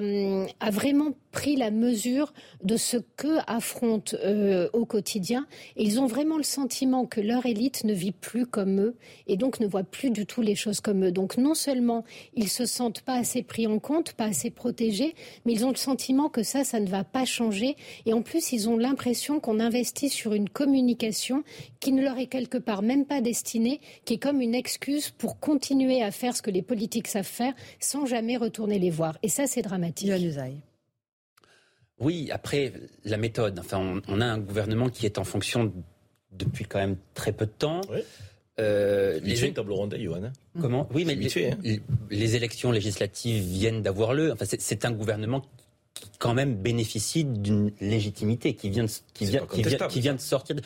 [0.60, 2.34] a, vraiment pris la mesure
[2.64, 5.48] de ce que affrontent euh, au quotidien.
[5.78, 8.96] Et ils ont vraiment le sentiment que leur élite ne vit plus comme eux
[9.28, 11.12] et donc ne voit plus du tout les choses comme eux.
[11.12, 12.04] Donc non seulement
[12.36, 15.76] ils se sentent pas assez pris en compte, pas assez protégés, mais ils ont le
[15.76, 17.76] sentiment que ça, ça ne va pas changer.
[18.06, 21.44] Et en plus, ils ont l'impression qu'on investit sur une communication
[21.80, 25.40] qui ne leur est quelque part même pas destinée, qui est comme une excuse pour
[25.42, 29.18] continuer à faire ce que les politiques savent faire sans jamais retourner les voir.
[29.24, 30.12] Et ça, c'est dramatique.
[32.00, 32.72] Oui, après,
[33.04, 33.60] la méthode.
[33.60, 35.74] Enfin, on, a un gouvernement qui est en fonction
[36.32, 37.82] depuis quand même très peu de temps.
[38.60, 40.32] Euh, les une table ronde, Johan.
[40.60, 40.88] Comment?
[40.94, 41.58] Oui, mais les, hein.
[42.10, 44.32] les, élections législatives viennent d'avoir lieu.
[44.32, 45.42] Enfin, c'est un gouvernement
[46.20, 50.20] quand même bénéficie d'une légitimité qui vient de, qui vient, qui vient, qui vient, de
[50.20, 50.56] sortir.
[50.56, 50.62] De,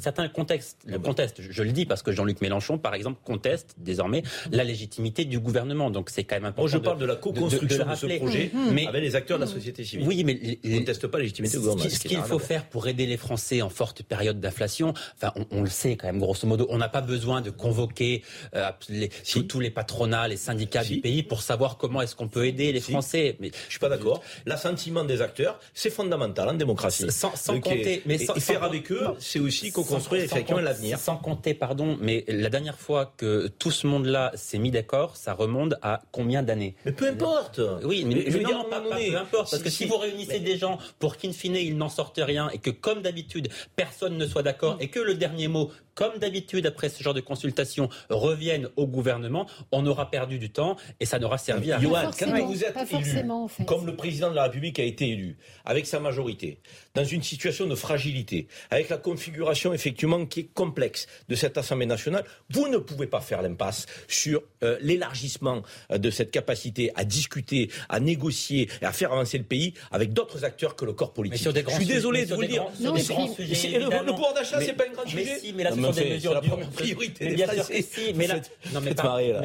[0.00, 4.22] certains contextes le contestent, je, le dis parce que Jean-Luc Mélenchon, par exemple, conteste désormais
[4.50, 5.90] la légitimité du gouvernement.
[5.90, 6.62] Donc c'est quand même important.
[6.62, 9.50] Moi, je parle de, la co-construction de, ce projet mais, avec les acteurs de la
[9.50, 9.54] mmh.
[9.54, 10.06] société civile.
[10.06, 11.90] Oui, mais ne conteste pas la légitimité du gouvernement.
[11.90, 15.70] Ce qu'il faut faire pour aider les Français en forte période d'inflation, enfin, on, le
[15.70, 18.22] sait quand même grosso modo, on n'a pas besoin de convoquer
[18.54, 19.10] euh, les,
[19.48, 22.80] tous les patronats, les syndicats du pays pour savoir comment est-ce qu'on peut aider les
[22.80, 23.36] Français.
[23.40, 24.22] Mais je suis pas d'accord.
[24.62, 27.10] L'assentiment des acteurs, c'est fondamental en démocratie.
[27.10, 31.00] Sans, compter, mais et faire avec eux, c'est aussi co-construire effectivement l'avenir.
[31.00, 35.34] Sans compter, pardon, mais la dernière fois que tout ce monde-là s'est mis d'accord, ça
[35.34, 36.76] remonte à combien d'années?
[36.84, 37.60] Mais peu importe.
[37.82, 40.78] Oui, mais, je veux dire, pas, peu importe, parce que si, vous réunissez des gens
[41.00, 44.76] pour qu'in fine ils n'en sortent rien et que comme d'habitude personne ne soit d'accord
[44.78, 49.46] et que le dernier mot comme d'habitude, après ce genre de consultation, reviennent au gouvernement,
[49.70, 52.10] on aura perdu du temps et ça n'aura servi à rien.
[52.18, 56.00] quand vous êtes élu, comme le président de la République a été élu, avec sa
[56.00, 56.58] majorité,
[56.94, 61.86] dans une situation de fragilité, avec la configuration effectivement qui est complexe de cette Assemblée
[61.86, 67.04] nationale, vous ne pouvez pas faire l'impasse sur euh, l'élargissement euh, de cette capacité à
[67.04, 71.12] discuter, à négocier et à faire avancer le pays avec d'autres acteurs que le corps
[71.12, 71.48] politique.
[71.68, 72.66] Je suis désolé de vous le dire.
[72.80, 75.38] le, pouvoir d'achat, c'est pas un grand sujet
[75.72, 76.40] sont des mesures
[76.74, 78.36] priorité bien sûr que si, mais là,
[78.72, 78.94] non, mais,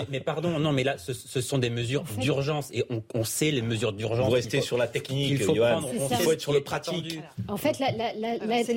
[0.10, 3.94] mais, pardon, non, mais là, ce, sont des mesures d'urgence et on, sait les mesures
[3.94, 4.26] d'urgence.
[4.26, 7.20] Vous restez sur la technique, il faut, prendre, il faut être sur le pratique.
[7.48, 7.82] En fait,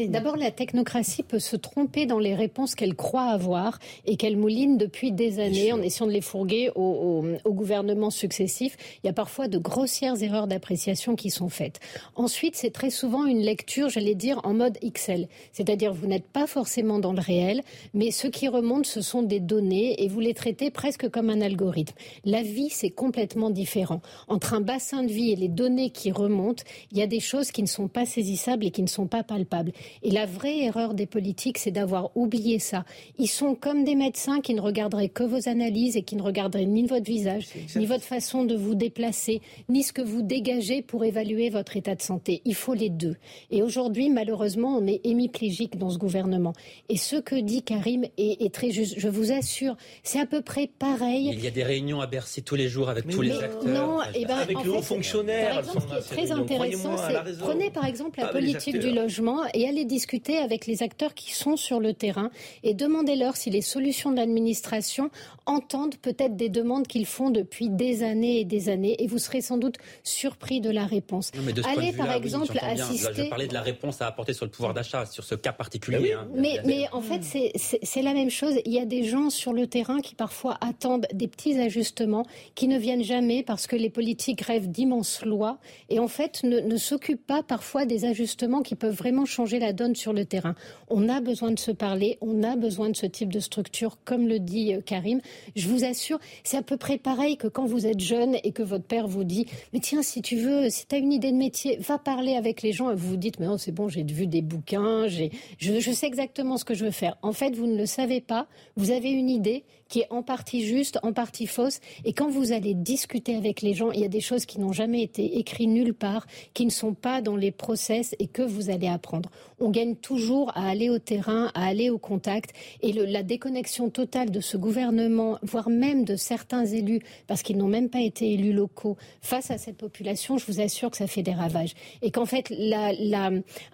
[0.09, 4.77] d'abord, la technocratie peut se tromper dans les réponses qu'elle croit avoir et qu'elle mouline
[4.77, 8.77] depuis des années en essayant de les fourguer au, au, gouvernement successif.
[9.03, 11.81] Il y a parfois de grossières erreurs d'appréciation qui sont faites.
[12.15, 15.27] Ensuite, c'est très souvent une lecture, j'allais dire, en mode XL.
[15.53, 17.63] C'est-à-dire, vous n'êtes pas forcément dans le réel,
[17.95, 21.41] mais ce qui remonte, ce sont des données et vous les traitez presque comme un
[21.41, 21.97] algorithme.
[22.25, 24.01] La vie, c'est complètement différent.
[24.29, 27.51] Entre un bassin de vie et les données qui remontent, il y a des choses
[27.51, 29.73] qui ne sont pas saisissables et qui ne sont pas palpables.
[30.03, 32.85] Et la vraie erreur des politiques, c'est d'avoir oublié ça.
[33.19, 36.67] Ils sont comme des médecins qui ne regarderaient que vos analyses et qui ne regarderaient
[36.67, 41.05] ni votre visage, ni votre façon de vous déplacer, ni ce que vous dégagez pour
[41.05, 42.43] évaluer votre état de santé.
[42.45, 43.17] Il faut les deux.
[43.51, 46.53] Et aujourd'hui, malheureusement, on est hémiplégique dans ce gouvernement.
[46.89, 48.95] Et ce que dit Karim est, très juste.
[48.99, 51.31] Je vous assure, c'est à peu près pareil.
[51.33, 53.65] Il y a des réunions à Bercy tous les jours avec tous les acteurs.
[53.65, 55.63] Non, et eh ben, avec les hauts fonctionnaires.
[55.65, 59.85] ce qui est très intéressant, c'est prenez par exemple la politique du logement et allez
[59.85, 62.31] discuter avec les acteurs qui sont sur le terrain
[62.63, 65.11] et demandez-leur si les solutions de l'administration
[65.47, 69.41] entendent peut-être des demandes qu'ils font depuis des années et des années et vous serez
[69.41, 71.33] sans doute surpris de la réponse.
[71.65, 73.25] allez par exemple assister.
[73.25, 76.17] je parlais de la réponse à apporter sur le pouvoir d'achat, sur ce cas particulier.
[76.35, 76.63] Mais, hein.
[76.65, 78.55] mais en fait, c'est la même chose.
[78.65, 82.69] Il y a des gens sur le terrain qui parfois attendent des petits ajustements qui
[82.69, 86.77] ne viennent jamais parce que les politiques rêvent d'immenses lois et en fait ne, ne
[86.77, 88.30] s'occupe pas parfois des ajustements
[88.63, 90.55] qui peuvent vraiment changer la donne sur le terrain.
[90.89, 94.29] On a besoin de se parler, on a besoin de ce type de structure, comme
[94.29, 95.21] le dit euh, Karim.
[95.57, 98.63] Je vous assure, c'est à peu près pareil que quand vous êtes jeune et que
[98.63, 101.37] votre père vous dit, mais tiens, si tu veux, si tu as une idée de
[101.37, 104.05] métier, va parler avec les gens et vous vous dites, mais non, c'est bon, j'ai
[104.05, 107.17] vu des bouquins, je sais exactement ce que je veux faire.
[107.23, 110.65] En fait, vous ne le savez pas, vous avez une idée qui est en partie
[110.65, 111.81] juste, en partie fausse.
[112.07, 114.73] Et quand vous allez discuter avec les gens, il y a des choses qui n'ont
[114.73, 118.71] jamais été écrites nulle part, qui ne sont pas dans les process et que vous
[118.71, 119.29] allez apprendre.
[119.61, 122.53] On gagne toujours à aller au terrain, à aller au contact.
[122.83, 127.69] Et la déconnexion totale de ce gouvernement, voire même de certains élus, parce qu'ils n'ont
[127.69, 131.23] même pas été élus locaux, face à cette population, je vous assure que ça fait
[131.23, 131.75] des ravages.
[132.03, 132.53] Et qu'en fait,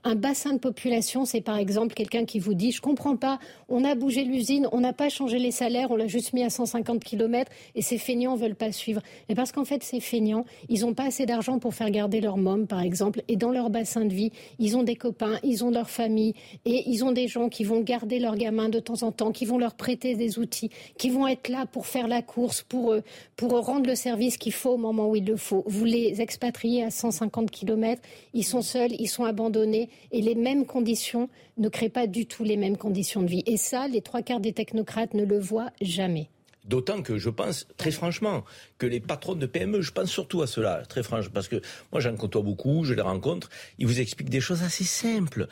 [0.05, 3.85] un bassin de population, c'est par exemple quelqu'un qui vous dit, je comprends pas, on
[3.85, 7.03] a bougé l'usine, on n'a pas changé les salaires, on l'a juste mis à 150
[7.05, 9.03] km et ces feignants veulent pas suivre.
[9.29, 12.37] Mais parce qu'en fait, ces feignants, ils n'ont pas assez d'argent pour faire garder leur
[12.37, 15.70] môme, par exemple, et dans leur bassin de vie, ils ont des copains, ils ont
[15.76, 16.34] leur famille
[16.64, 19.44] et ils ont des gens qui vont garder leurs gamins de temps en temps, qui
[19.44, 23.02] vont leur prêter des outils, qui vont être là pour faire la course, pour, euh,
[23.36, 25.64] pour rendre le service qu'il faut au moment où il le faut.
[25.66, 30.66] Vous les expatriez à 150 km, ils sont seuls, ils sont abandonnés et les mêmes
[30.66, 33.42] conditions ne créent pas du tout les mêmes conditions de vie.
[33.46, 36.28] Et ça, les trois quarts des technocrates ne le voient jamais.
[36.66, 38.44] D'autant que je pense, très franchement,
[38.79, 41.61] que les patrons de PME, je pense surtout à cela, très franchement, parce que
[41.92, 43.48] moi j'en côtoie beaucoup, je les rencontre,
[43.79, 45.46] ils vous expliquent des choses assez simples.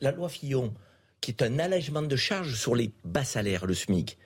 [0.00, 0.72] La loi Fillon,
[1.20, 4.18] qui est un allègement de charges sur les bas salaires, le SMIC.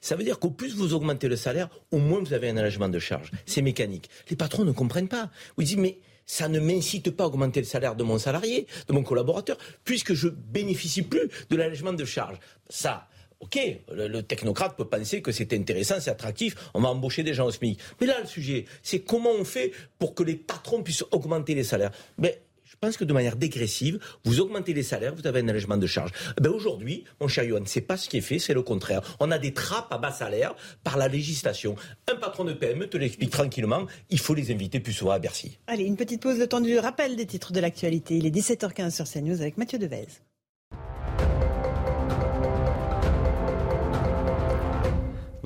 [0.00, 2.88] Ça veut dire qu'au plus vous augmentez le salaire, au moins vous avez un allègement
[2.88, 3.32] de charges.
[3.46, 4.08] C'est mécanique.
[4.30, 5.30] Les patrons ne comprennent pas.
[5.56, 8.92] Vous dites, mais ça ne m'incite pas à augmenter le salaire de mon salarié, de
[8.92, 12.38] mon collaborateur, puisque je bénéficie plus de l'allègement de charges.
[12.68, 13.08] Ça,
[13.40, 13.58] Ok,
[13.92, 17.52] le, technocrate peut penser que c'est intéressant, c'est attractif, on va embaucher des gens au
[17.52, 17.78] SMIC.
[18.00, 21.62] Mais là, le sujet, c'est comment on fait pour que les patrons puissent augmenter les
[21.62, 21.92] salaires.
[22.18, 25.76] Mais je pense que de manière dégressive, vous augmentez les salaires, vous avez un allègement
[25.76, 26.12] de charges.
[26.40, 29.02] Ben aujourd'hui, mon cher Yohan, c'est pas ce qui est fait, c'est le contraire.
[29.20, 31.76] On a des trappes à bas salaire par la législation.
[32.12, 35.58] Un patron de PME te l'explique tranquillement, il faut les inviter plus souvent à Bercy.
[35.66, 38.16] Allez, une petite pause, le temps du rappel des titres de l'actualité.
[38.16, 40.06] Il est 17h15 sur CNews avec Mathieu Devez.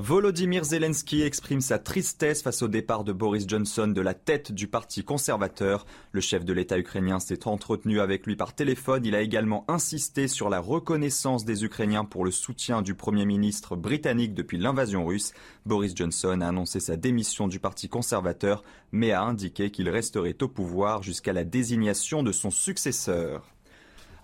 [0.05, 4.67] Volodymyr Zelensky exprime sa tristesse face au départ de Boris Johnson de la tête du
[4.67, 5.87] parti conservateur.
[6.11, 9.07] Le chef de l'État ukrainien s'est entretenu avec lui par téléphone.
[9.07, 13.77] Il a également insisté sur la reconnaissance des Ukrainiens pour le soutien du Premier ministre
[13.77, 15.35] britannique depuis l'invasion russe.
[15.67, 20.49] Boris Johnson a annoncé sa démission du parti conservateur, mais a indiqué qu'il resterait au
[20.49, 23.55] pouvoir jusqu'à la désignation de son successeur.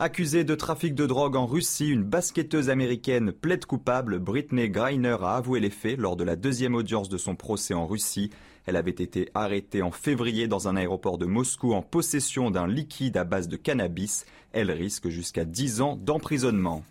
[0.01, 4.21] Accusée de trafic de drogue en Russie, une basketteuse américaine plaide coupable.
[4.21, 7.85] Britney Griner a avoué les faits lors de la deuxième audience de son procès en
[7.85, 8.31] Russie.
[8.67, 13.17] Elle avait été arrêtée en février dans un aéroport de Moscou en possession d'un liquide
[13.17, 14.25] à base de cannabis.
[14.53, 16.85] Elle risque jusqu'à 10 ans d'emprisonnement.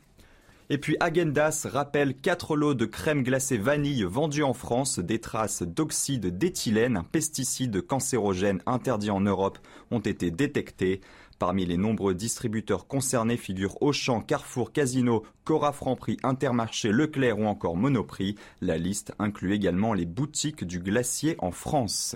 [0.70, 5.00] Et puis Agendas rappelle 4 lots de crème glacée vanille vendus en France.
[5.00, 9.60] Des traces d'oxyde d'éthylène, un pesticide cancérogène interdit en Europe,
[9.92, 11.00] ont été détectées.
[11.40, 17.78] Parmi les nombreux distributeurs concernés figurent Auchan, Carrefour, Casino, Cora Franprix, Intermarché, Leclerc ou encore
[17.78, 18.36] Monoprix.
[18.62, 22.16] La liste inclut également les boutiques du glacier en France.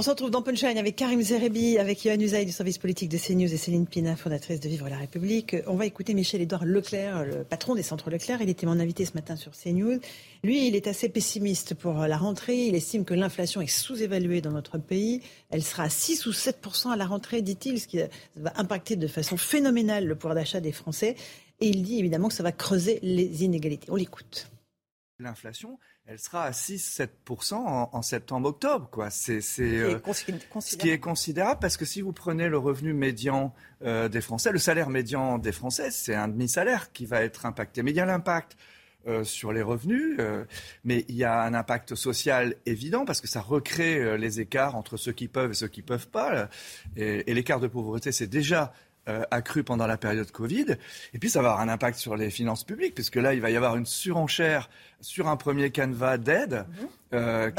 [0.00, 3.18] On se retrouve dans Punchline avec Karim Zerebi, avec Yohann Usaï du service politique de
[3.18, 5.56] CNews et Céline Pina, fondatrice de Vivre la République.
[5.66, 8.40] On va écouter Michel-Édouard Leclerc, le patron des centres Leclerc.
[8.40, 10.00] Il était mon invité ce matin sur CNews.
[10.42, 12.64] Lui, il est assez pessimiste pour la rentrée.
[12.64, 15.20] Il estime que l'inflation est sous-évaluée dans notre pays.
[15.50, 17.98] Elle sera à 6 ou 7% à la rentrée, dit-il, ce qui
[18.36, 21.14] va impacter de façon phénoménale le pouvoir d'achat des Français.
[21.60, 23.90] Et il dit évidemment que ça va creuser les inégalités.
[23.90, 24.50] On l'écoute.
[25.20, 28.88] L'inflation, elle sera à 6-7% en, septembre-octobre.
[28.90, 29.10] Quoi.
[29.10, 29.98] C'est, euh,
[30.60, 34.50] ce qui est considérable parce que si vous prenez le revenu médian euh, des Français,
[34.50, 37.82] le salaire médian des Français, c'est un demi-salaire qui va être impacté.
[37.82, 38.56] Mais il y a l'impact
[39.06, 40.18] euh, sur les revenus,
[40.84, 44.96] mais il y a un impact social évident parce que ça recrée les écarts entre
[44.96, 46.48] ceux qui peuvent et ceux qui ne peuvent pas.
[46.96, 48.72] Et, et l'écart de pauvreté, c'est déjà
[49.30, 50.76] accru pendant la période Covid.
[51.14, 53.50] Et puis ça va avoir un impact sur les finances publiques, puisque là, il va
[53.50, 56.88] y avoir une surenchère sur un premier canevas d'aide, mhm.
[57.14, 57.50] euh,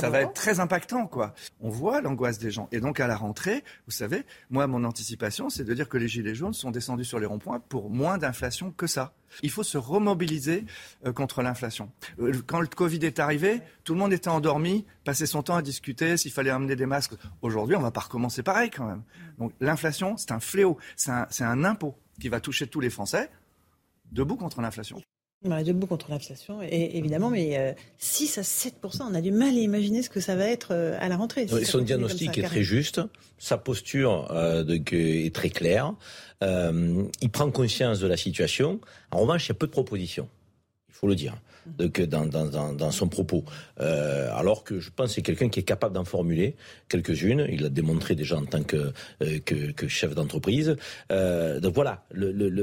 [0.00, 1.34] ça va être très impactant, quoi.
[1.60, 2.68] On voit l'angoisse des gens.
[2.72, 6.08] Et donc, à la rentrée, vous savez, moi, mon anticipation, c'est de dire que les
[6.08, 9.12] gilets jaunes sont descendus sur les ronds-points pour moins d'inflation que ça.
[9.42, 10.64] Il faut se remobiliser
[11.06, 11.90] euh, contre l'inflation.
[12.20, 15.62] Euh, quand le Covid est arrivé, tout le monde était endormi, passait son temps à
[15.62, 17.14] discuter s'il fallait amener des masques.
[17.42, 19.02] Aujourd'hui, on va pas recommencer pareil quand même.
[19.38, 23.30] Donc, l'inflation, c'est un fléau, c'est un, un impôt qui va toucher tous les Français.
[24.12, 25.00] Debout contre l'inflation.
[25.42, 30.02] Voilà, debout contre l'inflation, évidemment, mais 6 à 7 on a du mal à imaginer
[30.02, 31.46] ce que ça va être à la rentrée.
[31.64, 33.00] son diagnostic est très juste,
[33.38, 34.26] sa posture
[34.66, 35.94] est très claire,
[36.42, 38.80] il prend conscience de la situation.
[39.12, 40.28] En revanche, il y a peu de propositions,
[40.88, 41.36] il faut le dire
[41.92, 43.44] que dans, dans, dans, son propos.
[43.80, 46.56] Euh, alors que je pense que c'est quelqu'un qui est capable d'en formuler
[46.88, 47.46] quelques-unes.
[47.50, 50.76] Il l'a démontré déjà en tant que, euh, que, chef d'entreprise.
[51.12, 52.04] Euh, donc voilà,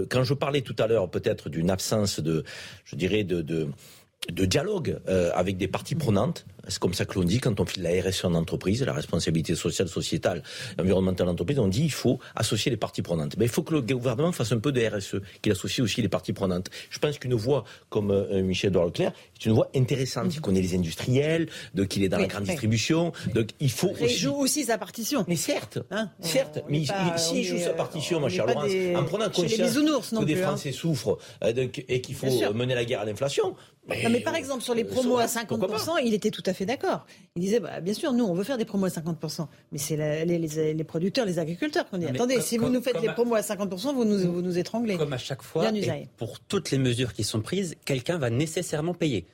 [0.09, 2.43] quand je parlais tout à l'heure peut-être d'une absence de,
[2.85, 4.99] je dirais, de, de dialogue
[5.33, 6.45] avec des parties prenantes.
[6.67, 9.55] C'est comme ça que l'on dit quand on fait la RSE en entreprise, la responsabilité
[9.55, 10.43] sociale, sociétale,
[10.79, 13.35] environnementale en entreprise, on dit il faut associer les parties prenantes.
[13.37, 16.09] Mais il faut que le gouvernement fasse un peu de RSE, qu'il associe aussi les
[16.09, 16.69] parties prenantes.
[16.89, 20.33] Je pense qu'une voix comme euh, Michel Edouard Leclerc est une voix intéressante.
[20.33, 23.11] Il connaît les industriels, donc il est dans la grande distribution.
[23.33, 24.17] Donc il faut il aussi...
[24.17, 25.25] joue aussi sa partition.
[25.27, 26.63] Mais certes, hein certes.
[26.69, 26.83] mais
[27.17, 30.47] s'il joue sa partition, ma chère Laurence, en prenant conscience que des hein.
[30.47, 33.55] Français souffrent euh, et qu'il faut mener la guerre à l'inflation,
[33.87, 37.05] mais par exemple, sur les promos à 50%, il était tout à fait d'accord.
[37.35, 39.47] Il disait, bah, bien sûr, nous, on veut faire des promos à 50%.
[39.73, 43.09] Mais c'est les, les, producteurs, les agriculteurs qu'on dit, attendez, si vous nous faites les
[43.09, 44.95] promos à 50%, vous nous, vous nous étranglez.
[44.95, 45.69] Comme à chaque fois,
[46.15, 49.25] pour toutes les mesures qui sont prises, quelqu'un va nécessairement payer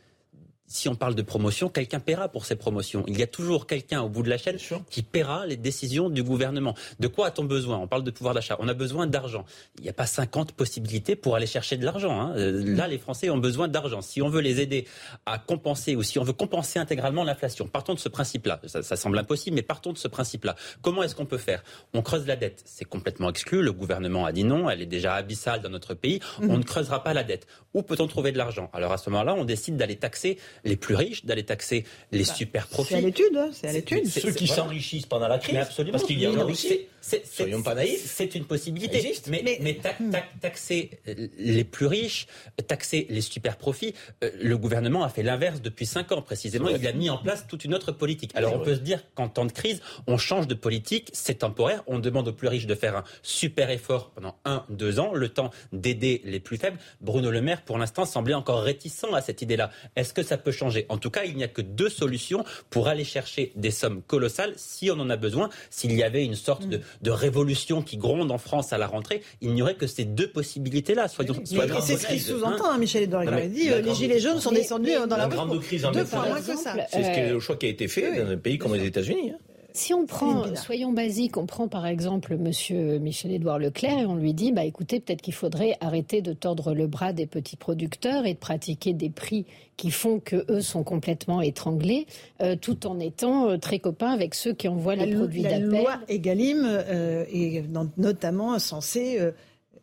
[0.71, 3.03] si on parle de promotion, quelqu'un paiera pour ces promotions.
[3.07, 4.57] Il y a toujours quelqu'un au bout de la chaîne
[4.89, 6.75] qui paiera les décisions du gouvernement.
[6.99, 7.77] De quoi a-t-on besoin?
[7.77, 8.55] On parle de pouvoir d'achat.
[8.59, 9.43] On a besoin d'argent.
[9.79, 12.21] Il n'y a pas 50 possibilités pour aller chercher de l'argent.
[12.21, 12.33] Hein.
[12.37, 14.01] Euh, là, les Français ont besoin d'argent.
[14.01, 14.87] Si on veut les aider
[15.25, 18.61] à compenser ou si on veut compenser intégralement l'inflation, partons de ce principe-là.
[18.65, 20.55] Ça, semble impossible, mais partons de ce principe-là.
[20.81, 21.65] Comment est-ce qu'on peut faire?
[21.93, 22.61] On creuse la dette.
[22.65, 23.61] C'est complètement exclu.
[23.61, 24.69] Le gouvernement a dit non.
[24.69, 26.21] Elle est déjà abyssale dans notre pays.
[26.39, 26.49] Mmh.
[26.49, 27.45] On ne creusera pas la dette.
[27.73, 28.69] Où peut-on trouver de l'argent?
[28.71, 32.33] Alors à ce moment-là, on décide d'aller taxer les plus riches, d'aller taxer les bah,
[32.33, 32.93] super profits.
[32.93, 34.07] C'est à l'étude, hein, c'est à l'étude.
[34.07, 35.97] Ceux qui s'enrichissent pendant la crise, absolument.
[35.97, 36.87] parce qu'il y a aussi.
[37.01, 38.03] Soyons pas naïfs.
[38.05, 39.13] C'est une possibilité.
[39.27, 40.11] Mais, mais, hmm.
[40.39, 40.91] taxer
[41.37, 42.27] les plus riches,
[42.67, 46.69] taxer les super profits, euh, le gouvernement a fait l'inverse depuis cinq ans précisément.
[46.69, 48.31] Il a mis en place toute une autre politique.
[48.35, 51.83] Alors on peut se dire qu'en temps de crise, on change de politique, c'est temporaire.
[51.87, 55.29] On demande aux plus riches de faire un super effort pendant un, deux ans, le
[55.29, 56.77] temps d'aider les plus faibles.
[57.01, 59.71] Bruno Le Maire, pour l'instant, semblait encore réticent à cette idée-là.
[59.95, 62.87] Est-ce que ça peut changer En tout cas, il n'y a que deux solutions pour
[62.87, 65.49] aller chercher des sommes colossales si on en a besoin.
[65.69, 69.21] S'il y avait une sorte de, de révolution qui gronde en France à la rentrée,
[69.41, 71.07] il n'y aurait que ces deux possibilités-là.
[71.07, 73.23] Soyons, soyons C'est ce qu'il sous-entend, hein, Michel Edouard.
[73.23, 75.91] Il a dit euh, les gilets jaunes sont descendus dans la, la grande crise en
[75.91, 76.75] deux fois moins que ça.
[76.91, 79.31] C'est le choix qui a été fait dans un pays comme les États-Unis.
[79.31, 79.50] Hein.
[79.73, 84.33] Si on prend, soyons basiques, on prend par exemple Monsieur Michel-Édouard Leclerc et on lui
[84.33, 88.33] dit, bah écoutez, peut-être qu'il faudrait arrêter de tordre le bras des petits producteurs et
[88.33, 89.45] de pratiquer des prix
[89.77, 92.05] qui font que eux sont complètement étranglés,
[92.41, 95.69] euh, tout en étant euh, très copains avec ceux qui envoient les produits d'appel.
[95.69, 97.63] La loi Egalim euh, est
[97.97, 99.19] notamment censée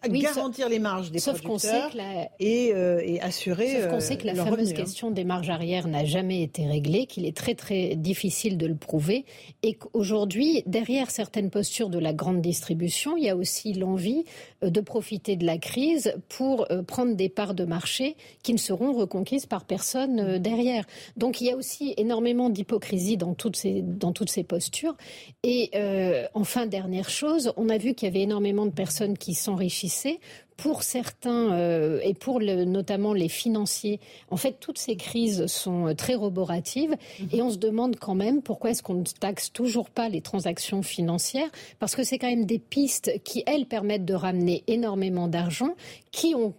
[0.07, 1.91] garantir les marges des sauf producteurs
[2.39, 4.75] et, euh, et, assurer Sauf qu'on sait que la fameuse hein.
[4.75, 8.77] question des marges arrière n'a jamais été réglée, qu'il est très très difficile de le
[8.77, 9.25] prouver
[9.63, 14.25] et qu'aujourd'hui, derrière certaines postures de la grande distribution, il y a aussi l'envie
[14.63, 18.59] euh, de profiter de la crise pour euh, prendre des parts de marché qui ne
[18.59, 20.85] seront reconquises par personne derrière.
[21.17, 24.97] Donc il y a aussi énormément d'hypocrisie dans toutes ces dans toutes ces postures.
[25.43, 25.71] Et
[26.35, 29.35] enfin dernière chose, on a vu qu'il y avait énormément de personnes qui
[30.59, 35.95] pour certains, euh, et pour notamment les financiers, en fait, toutes ces crises sont euh,
[35.95, 37.29] très roboratives mhm.
[37.33, 40.83] et on se demande quand même pourquoi est-ce qu'on ne taxe toujours pas les transactions
[40.83, 41.49] financières
[41.79, 45.77] parce que c'est quand même des pistes qui, elles, permettent de ramener énormément d'argent,
[46.11, 46.55] qui ont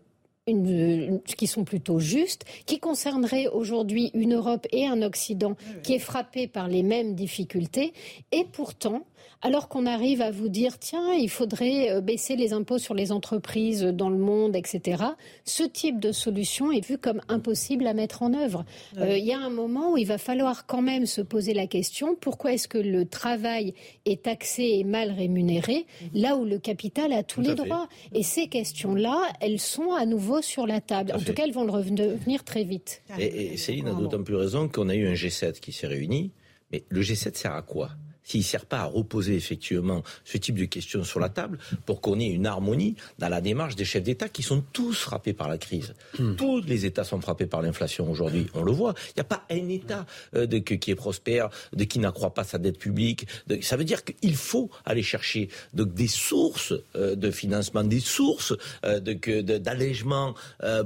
[0.47, 5.99] une, qui sont plutôt justes, qui concerneraient aujourd'hui une Europe et un Occident qui est
[5.99, 7.93] frappé par les mêmes difficultés.
[8.31, 9.03] Et pourtant,
[9.41, 13.12] alors qu'on arrive à vous dire, tiens, il faudrait euh, baisser les impôts sur les
[13.12, 15.03] entreprises dans le monde, etc.,
[15.45, 18.65] ce type de solution est vu comme impossible à mettre en œuvre.
[18.97, 21.67] Euh, il y a un moment où il va falloir quand même se poser la
[21.67, 23.73] question, pourquoi est-ce que le travail
[24.05, 26.21] est taxé et mal rémunéré, mhm.
[26.21, 30.41] là où le capital a tous les droits Et ces questions-là, elles sont à nouveau
[30.41, 31.13] sur la table.
[31.15, 33.01] en tout cas, elles vont le revenir très vite.
[33.17, 36.32] Et, et Céline a d'autant plus raison qu'on a eu un G7 qui s'est réuni.
[36.71, 37.89] Mais le G7 sert à quoi?
[38.29, 41.99] S'il ne sert pas à reposer effectivement ce type de questions sur la table pour
[41.99, 45.49] qu'on ait une harmonie dans la démarche des chefs d'État qui sont tous frappés par
[45.49, 45.95] la crise.
[46.19, 46.35] Hmm.
[46.35, 48.93] Tous les États sont frappés par l'inflation aujourd'hui, on le voit.
[49.09, 52.43] Il n'y a pas un État euh, de, qui est prospère, de qui n'accroît pas
[52.43, 53.25] sa dette publique.
[53.61, 58.53] ça veut dire qu'il faut aller chercher des sources euh, de financement, des sources
[58.85, 60.35] euh, d'allègement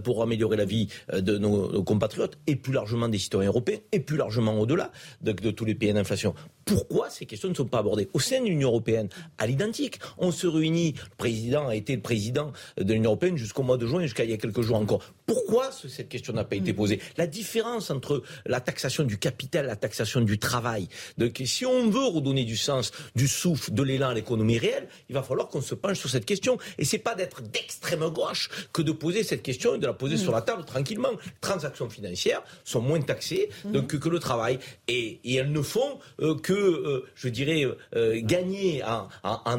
[0.03, 4.17] pour améliorer la vie de nos, compatriotes et plus largement des citoyens européens et plus
[4.17, 4.91] largement au-delà
[5.21, 6.33] de, de tous les pays d'inflation.
[6.65, 10.31] Pourquoi ces questions ne sont pas abordées au sein de l'Union européenne À l'identique, on
[10.31, 10.93] se réunit.
[10.93, 14.29] Le président a été le président de l'Union européenne jusqu'au mois de juin, jusqu'à il
[14.29, 15.01] y a quelques jours encore.
[15.25, 16.75] Pourquoi cette question n'a pas été mm.
[16.75, 17.01] posée?
[17.17, 20.87] La différence entre la taxation du capital la taxation du travail.
[21.17, 25.15] Donc, si on veut redonner du sens, du souffle, de l'élan à l'économie réelle, il
[25.15, 26.57] va falloir qu'on se penche sur cette question.
[26.77, 30.15] Et c'est pas d'être d'extrême gauche que de poser cette question et de la poser
[30.15, 30.19] mm.
[30.19, 31.11] sur la table tranquillement.
[31.11, 33.81] Les transactions financières sont moins taxées mm.
[33.81, 34.59] que, le travail.
[34.87, 37.65] Et, elles ne font euh, que, euh, je dirais,
[37.95, 39.09] euh, gagner en,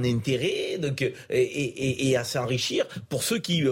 [0.04, 3.64] intérêt donc, et, et, à s'enrichir pour ceux qui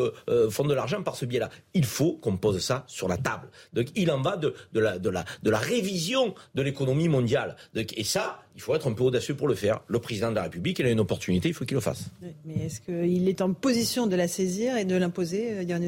[0.51, 1.51] font de l'argent par ce biais-là
[1.83, 3.49] il faut qu'on pose ça sur la table.
[3.73, 7.57] Donc il en va de, la, de, la, de la révision de l'économie mondiale.
[7.75, 9.81] et ça, il faut être un peu audacieux pour le faire.
[9.89, 12.05] Le président de la République, il a une opportunité, il faut qu'il le fasse.
[12.45, 15.83] Mais est-ce qu'il est en position de la saisir et de l'imposer, euh, Yann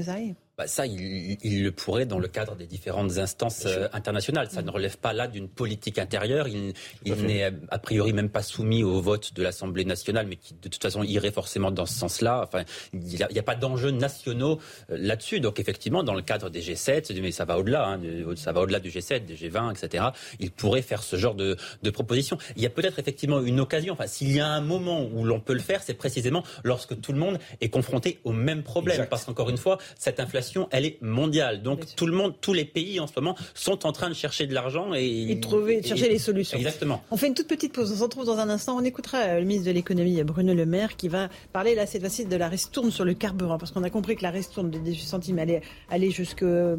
[0.56, 4.48] bah ça, il, le pourrait dans le cadre des différentes instances euh, internationales.
[4.52, 6.46] Ça ne relève pas là d'une politique intérieure.
[6.46, 6.74] Il,
[7.04, 10.80] n'est a priori même pas soumis au vote de l'Assemblée nationale, mais qui de toute
[10.80, 12.42] façon irait forcément dans ce sens-là.
[12.44, 15.40] Enfin, il n'y a, pas d'enjeux nationaux euh, là-dessus.
[15.40, 18.00] Donc effectivement, dans le cadre des G7, mais ça va au-delà, hein,
[18.36, 20.04] ça va au-delà du G7, des G20, etc.
[20.38, 22.38] Il pourrait faire ce genre de, de proposition.
[22.54, 23.94] Il y a peut-être effectivement une occasion.
[23.94, 27.12] Enfin, s'il y a un moment où l'on peut le faire, c'est précisément lorsque tout
[27.12, 29.08] le monde est confronté au même problème.
[29.10, 31.62] Parce qu'encore une fois, cette inflation elle est mondiale.
[31.62, 34.46] Donc tout le monde, tous les pays en ce moment sont en train de chercher
[34.46, 36.58] de l'argent et, et trouver, chercher les solutions.
[36.58, 37.02] Exactement.
[37.10, 37.92] On fait une toute petite pause.
[37.92, 38.76] On se retrouve dans un instant.
[38.76, 42.00] On écoutera euh, le ministre de l'économie Bruno Le Maire qui va parler là cette
[42.00, 44.78] fois-ci de la ristourne sur le carburant parce qu'on a compris que la ristourne de
[44.78, 46.76] 18 centimes allait aller jusque euh,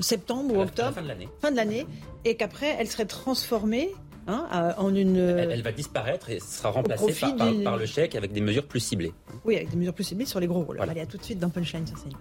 [0.00, 1.86] septembre ou octobre, fin de l'année, fin de l'année,
[2.24, 3.90] et qu'après elle serait transformée
[4.26, 5.18] Hein, en une.
[5.18, 7.14] Elle, va disparaître et sera remplacée
[7.62, 9.12] par, le chèque avec des mesures plus ciblées.
[9.44, 10.80] Oui, avec des mesures plus ciblées sur les gros rôles.
[10.80, 12.16] Allez, à tout de suite dans Punchline sur CNews.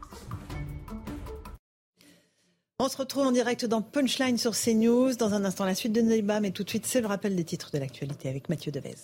[2.79, 5.15] On se retrouve en direct dans Punchline sur CNews.
[5.15, 7.43] Dans un instant, la suite de débat, mais tout de suite, c'est le rappel des
[7.43, 8.95] titres de l'actualité avec Mathieu Devez.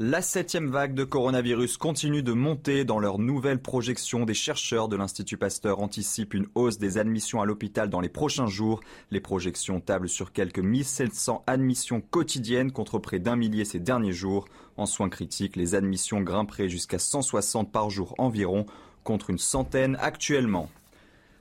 [0.00, 2.84] La septième vague de coronavirus continue de monter.
[2.84, 7.46] Dans leur nouvelle projection, des chercheurs de l'Institut Pasteur anticipent une hausse des admissions à
[7.46, 8.80] l'hôpital dans les prochains jours.
[9.12, 14.46] Les projections tablent sur quelques 1700 admissions quotidiennes contre près d'un millier ces derniers jours.
[14.76, 18.66] En soins critiques, les admissions grimperaient jusqu'à 160 par jour environ,
[19.04, 20.70] contre une centaine actuellement.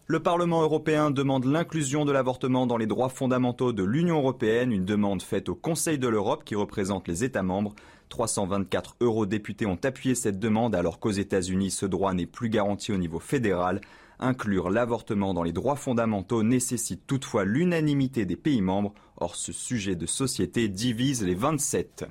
[0.06, 4.86] Le Parlement européen demande l'inclusion de l'avortement dans les droits fondamentaux de l'Union européenne, une
[4.86, 7.74] demande faite au Conseil de l'Europe qui représente les États membres.
[8.14, 12.98] 324 eurodéputés ont appuyé cette demande alors qu'aux États-Unis ce droit n'est plus garanti au
[12.98, 13.82] niveau fédéral.
[14.20, 18.94] Inclure l'avortement dans les droits fondamentaux nécessite toutefois l'unanimité des pays membres.
[19.18, 22.06] Or ce sujet de société divise les 27.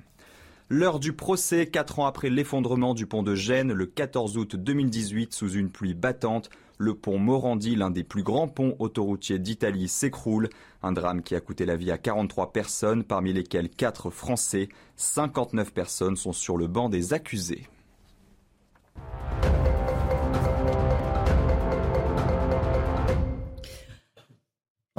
[0.70, 5.32] L'heure du procès, quatre ans après l'effondrement du pont de Gênes, le 14 août 2018,
[5.32, 10.48] sous une pluie battante, le pont Morandi, l'un des plus grands ponts autoroutiers d'Italie, s'écroule.
[10.82, 14.68] Un drame qui a coûté la vie à 43 personnes, parmi lesquelles 4 Français.
[14.96, 17.66] 59 personnes sont sur le banc des accusés.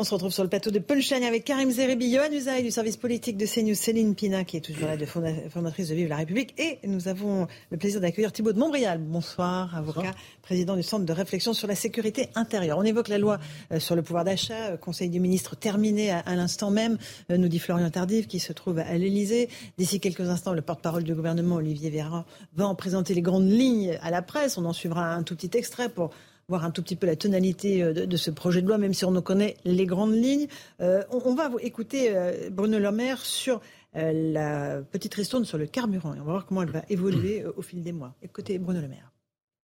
[0.03, 2.97] On se retrouve sur le plateau de Punchline avec Karim Zeribi, Johan Usaï du service
[2.97, 6.53] politique de CNews, Céline Pina qui est toujours là, de fondatrice de Vive la République.
[6.59, 8.99] Et nous avons le plaisir d'accueillir Thibault de Montbrial.
[8.99, 12.79] Bonsoir, avocat, président du Centre de réflexion sur la sécurité intérieure.
[12.79, 13.39] On évoque la loi
[13.71, 16.97] euh, sur le pouvoir d'achat, euh, Conseil du ministre terminé à, l'instant même,
[17.31, 19.47] euh, nous dit Florian Tardif qui se trouve à l'Elysée.
[19.77, 22.25] D'ici quelques instants, le porte-parole du gouvernement, Olivier Véran,
[22.57, 24.57] va en présenter les grandes lignes à la presse.
[24.57, 26.09] On en suivra un tout petit extrait pour
[26.47, 29.05] voir un tout petit peu la tonalité euh, de, ce projet de loi, même si
[29.05, 30.47] on ne connaît les grandes lignes.
[30.81, 33.61] Euh, on, va écouter euh, Bruno Le Maire sur
[33.95, 37.61] la petite ristourne sur le carburant et on va voir comment elle va évoluer au
[37.61, 38.15] fil des mois.
[38.23, 39.12] Écoutez Bruno Le Maire.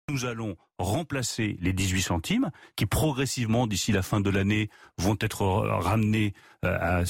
[0.10, 5.46] Nous allons remplacer les 18 centimes qui progressivement d'ici la fin de l'année vont être
[5.46, 6.34] ramenés
[6.66, 7.04] euh, à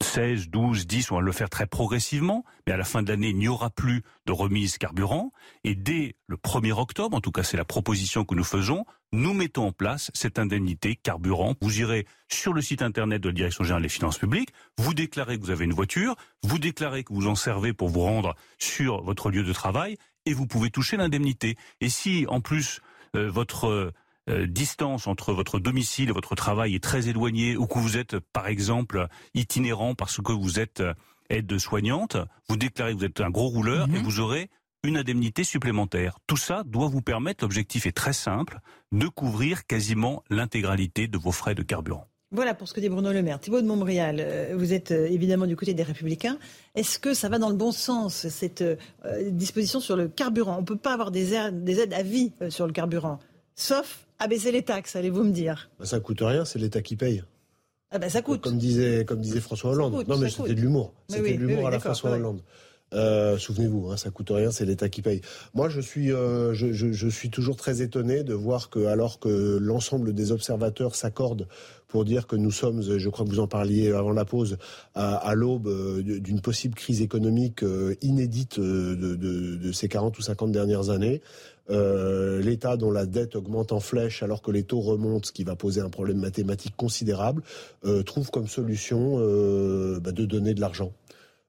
[0.00, 3.28] 16, 12, 10, on va le faire très progressivement, mais à la fin de l'année,
[3.28, 5.32] il n'y aura plus de remise carburant
[5.64, 9.34] et dès le 1er octobre, en tout cas c'est la proposition que nous faisons, nous
[9.34, 11.56] mettons en place cette indemnité carburant.
[11.60, 15.38] Vous irez sur le site internet de la Direction générale des finances publiques, vous déclarez
[15.38, 19.02] que vous avez une voiture, vous déclarez que vous en servez pour vous rendre sur
[19.02, 19.98] votre lieu de travail
[20.28, 21.56] et vous pouvez toucher l'indemnité.
[21.80, 22.80] Et si en plus
[23.16, 23.92] euh, votre
[24.28, 28.18] euh, distance entre votre domicile et votre travail est très éloignée ou que vous êtes
[28.18, 30.92] par exemple itinérant parce que vous êtes euh,
[31.30, 32.18] aide-soignante,
[32.48, 34.02] vous déclarez que vous êtes un gros rouleur et mhm.
[34.02, 34.50] vous aurez
[34.84, 36.18] une indemnité supplémentaire.
[36.26, 38.60] Tout ça doit vous permettre, l'objectif est très simple,
[38.92, 42.06] de couvrir quasiment l'intégralité de vos frais de carburant.
[42.30, 43.40] Voilà pour ce que dit Bruno Le Maire.
[43.40, 46.38] Thibault de Montbrial, euh, vous êtes euh, évidemment du côté des Républicains.
[46.74, 48.76] Est-ce que ça va dans le bon sens, cette euh,
[49.30, 50.56] disposition sur le carburant?
[50.58, 53.18] On ne peut pas avoir des, aides à vie sur le carburant,
[53.54, 55.70] sauf à baisser les taxes, allez-vous me dire?
[55.78, 57.24] Bah, Ça ne coûte rien, c'est l'État qui paye.
[57.90, 58.42] Ah bah ça coûte.
[58.42, 60.04] Comme disait, comme disait François Hollande.
[60.06, 60.92] non mais c'était de l'humour.
[61.08, 62.42] C'était de l'humour à la François Hollande.
[62.94, 65.20] Euh, souvenez-vous, hein, ça coûte rien, c'est l'État qui paye.
[65.52, 69.18] Moi, je suis, euh, je, je, je, suis toujours très étonné de voir que, alors
[69.18, 71.48] que l'ensemble des observateurs s'accordent
[71.88, 74.58] pour dire que nous sommes, je crois que vous en parliez avant la pause,
[74.94, 80.52] à, l'aube euh, d'une possible crise économique euh, inédite de, de, ces 40 ou 50
[80.52, 81.22] dernières années.
[81.70, 85.44] Euh, L'État dont la dette augmente en flèche alors que les taux remontent, ce qui
[85.44, 87.42] va poser un problème mathématique considérable,
[87.84, 90.92] euh, trouve comme solution euh, bah, de donner de l'argent.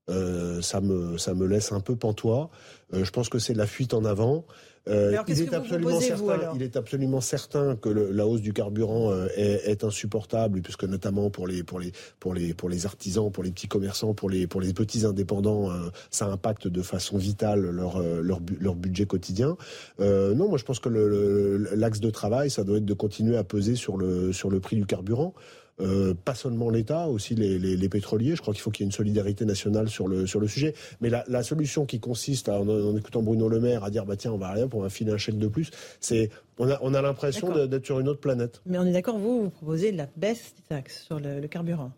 [0.10, 2.50] Euh, ça me ça me laisse un peu pantois.
[2.94, 4.46] Euh, je pense que c'est de la fuite en avant.
[4.88, 9.11] Euh, il, est absolument certain, il est absolument certain que le, la hausse du carburant
[9.11, 13.32] euh, est, est, insupportable, puisque notamment pour les pour les pour les pour les artisans,
[13.32, 17.17] pour les petits commerçants, pour les pour les petits indépendants, euh, ça impacte de façon
[17.17, 19.57] vitale leur leur, leur budget quotidien.
[19.99, 23.75] non, moi je pense que l'axe de travail, ça doit être de continuer à peser
[23.75, 25.34] sur le sur le prix du carburant.
[25.82, 28.36] Euh, pas seulement l'État, aussi les, les, les, pétroliers.
[28.36, 30.73] Je crois qu'il faut qu'il y ait une solidarité nationale sur le, sur le sujet.
[31.01, 34.05] Mais la, la solution qui consiste, à, en, en, écoutant Bruno Le Maire, à dire
[34.05, 36.77] bah tiens, on va rien, on va filer un chèque de plus, c'est on a,
[36.82, 38.61] on a l'impression d'être sur une autre planète.
[38.65, 41.91] Mais on est d'accord, vous, vous proposez la baisse des taxes sur le, le carburant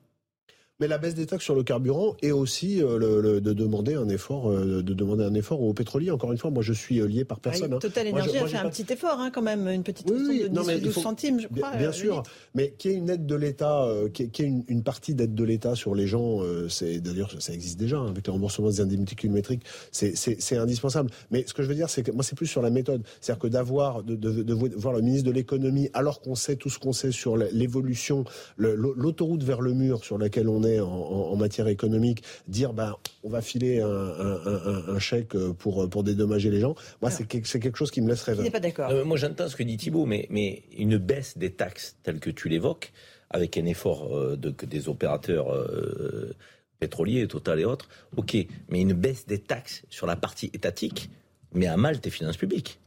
[0.81, 3.93] mais la baisse des taxes sur le carburant et aussi euh, le, le, de demander
[3.93, 6.09] un effort, euh, de demander un effort aux pétroliers.
[6.09, 7.71] Encore une fois, moi je suis euh, lié par personne.
[7.75, 10.43] Oui, Total Énergie a fait un petit effort, hein, quand même, une petite oui, oui,
[10.43, 11.01] de non, 10 12 faut...
[11.01, 11.69] centimes, je crois.
[11.69, 12.23] Bien, bien sûr,
[12.55, 15.13] mais qu'il y ait une aide de l'État, euh, qu'il y ait une, une partie
[15.13, 18.33] d'aide de l'État sur les gens, euh, c'est d'ailleurs ça existe déjà hein, avec le
[18.33, 21.11] remboursement des indemnités kilométriques, c'est indispensable.
[21.29, 23.39] Mais ce que je veux dire, c'est que moi c'est plus sur la méthode, c'est-à-dire
[23.39, 26.79] que d'avoir de, de, de, voir le ministre de l'économie alors qu'on sait tout ce
[26.79, 28.23] qu'on sait sur l'évolution,
[28.57, 32.95] l'autoroute vers le mur sur laquelle on est en, en, en matière économique, dire ben
[33.23, 36.75] on va filer un, un, un, un, chèque pour pour dédommager les gens.
[37.01, 38.49] Moi, c'est quelque, quelque chose qui me laisse rêver.
[38.49, 38.89] pas d'accord.
[38.89, 42.29] Euh, moi, j'entends ce que dit Thibault, mais mais une baisse des taxes telles que
[42.29, 42.91] tu l'évoques,
[43.29, 45.53] avec un effort euh, de, des opérateurs.
[45.53, 46.35] Euh,
[46.79, 48.35] pétroliers, Total et autres, ok,
[48.69, 51.11] mais une baisse des taxes sur la partie étatique
[51.53, 52.79] met à mal tes finances publiques.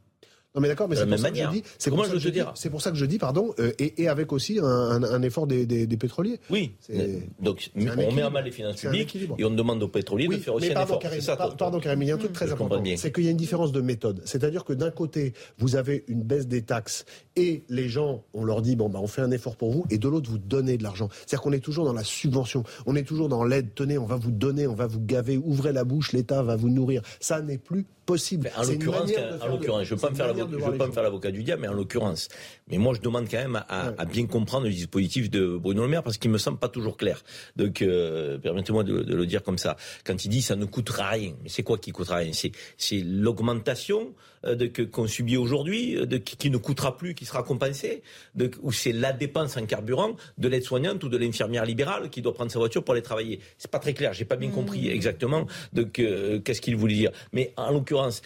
[0.54, 2.28] Non mais d'accord, mais c'est pour, ça que je dis, c'est pour, ça que je
[2.28, 5.02] dis, c'est pour ça que je dis, pardon, euh, et, et, avec aussi un, un,
[5.02, 6.38] un effort des, des, des, pétroliers.
[6.48, 6.76] Oui.
[7.40, 10.42] Donc on met à mal les finances publiques et on demande aux pétroliers oui, de
[10.42, 10.98] faire aussi pardon, un effort.
[11.00, 13.32] Karim, ça, pardon, Karim, il y a un truc très important, c'est qu'il y a
[13.32, 14.22] une différence de méthode.
[14.26, 18.62] C'est-à-dire que d'un côté, vous avez une baisse des taxes et les gens, on leur
[18.62, 20.84] dit bon bah on fait un effort pour vous, et de l'autre vous donnez de
[20.84, 21.08] l'argent.
[21.26, 23.74] C'est-à-dire qu'on est toujours dans la subvention, on est toujours dans l'aide.
[23.74, 26.68] Tenez, on va vous donner, on va vous gaver, ouvrez la bouche, l'État va vous
[26.68, 27.02] nourrir.
[27.18, 28.50] Ça n'est plus possible.
[28.56, 31.74] En l'occurrence, en l'occurrence, je ne veux pas me faire l'avocat du diable, mais en
[31.74, 32.28] l'occurrence.
[32.68, 33.94] Mais moi, je demande quand même à, ouais.
[33.98, 36.96] à, bien comprendre le dispositif de Bruno Le Maire parce qu'il me semble pas toujours
[36.96, 37.22] clair.
[37.56, 39.76] Donc, euh, permettez-moi de, de, le dire comme ça.
[40.04, 42.32] Quand il dit ça ne coûtera rien, mais c'est quoi qui coûtera rien?
[42.32, 47.42] C'est l'augmentation de que qu'on subit aujourd'hui, de qui, qui, ne coûtera plus, qui sera
[47.42, 48.02] compensée,
[48.34, 52.34] de, ou c'est la dépense en carburant de l'aide-soignante ou de l'infirmière libérale qui doit
[52.34, 53.40] prendre sa voiture pour aller travailler.
[53.58, 54.12] C'est pas très clair.
[54.12, 54.52] J'ai pas bien mmh.
[54.52, 57.12] compris exactement de que, qu'est-ce qu'il voulait dire.
[57.32, 58.22] Mais en l'occurrence,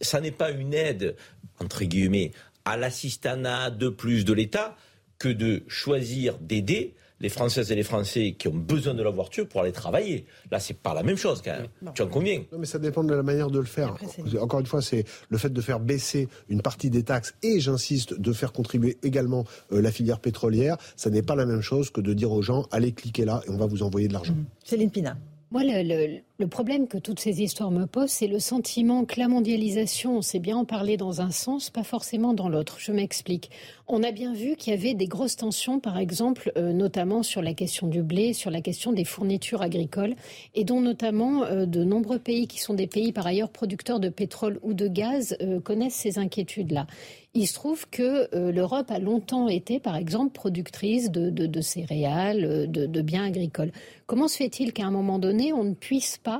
[0.00, 1.16] ça n'est pas une aide
[1.58, 2.32] entre guillemets
[2.64, 4.76] à l'assistanat de plus de l'État
[5.18, 9.48] que de choisir d'aider les Françaises et les Français qui ont besoin de la voiture
[9.48, 10.26] pour aller travailler.
[10.50, 11.68] Là, c'est pas la même chose quand même.
[11.80, 11.92] Non.
[11.92, 12.42] Tu en conviens?
[12.52, 13.90] Non, mais ça dépend de la manière de le faire.
[13.90, 17.60] Après, Encore une fois, c'est le fait de faire baisser une partie des taxes et,
[17.60, 20.76] j'insiste, de faire contribuer également euh, la filière pétrolière.
[20.96, 23.50] Ça n'est pas la même chose que de dire aux gens allez cliquer là et
[23.50, 24.34] on va vous envoyer de l'argent.
[24.34, 24.44] Mmh.
[24.64, 25.16] Céline Pina.
[25.52, 29.18] Moi, le, le, le, problème que toutes ces histoires me posent, c'est le sentiment que
[29.18, 32.76] la mondialisation, on sait bien en parler dans un sens, pas forcément dans l'autre.
[32.78, 33.50] Je m'explique.
[33.88, 37.42] On a bien vu qu'il y avait des grosses tensions, par exemple, euh, notamment sur
[37.42, 40.14] la question du blé, sur la question des fournitures agricoles,
[40.54, 44.08] et dont notamment euh, de nombreux pays qui sont des pays par ailleurs producteurs de
[44.08, 46.86] pétrole ou de gaz euh, connaissent ces inquiétudes-là.
[47.34, 53.00] Il se trouve que l'Europe a longtemps été, par exemple, productrice de, de, céréales, de,
[53.00, 53.72] biens agricoles.
[54.06, 56.31] Comment se fait-il qu'à un moment donné, on ne puisse pas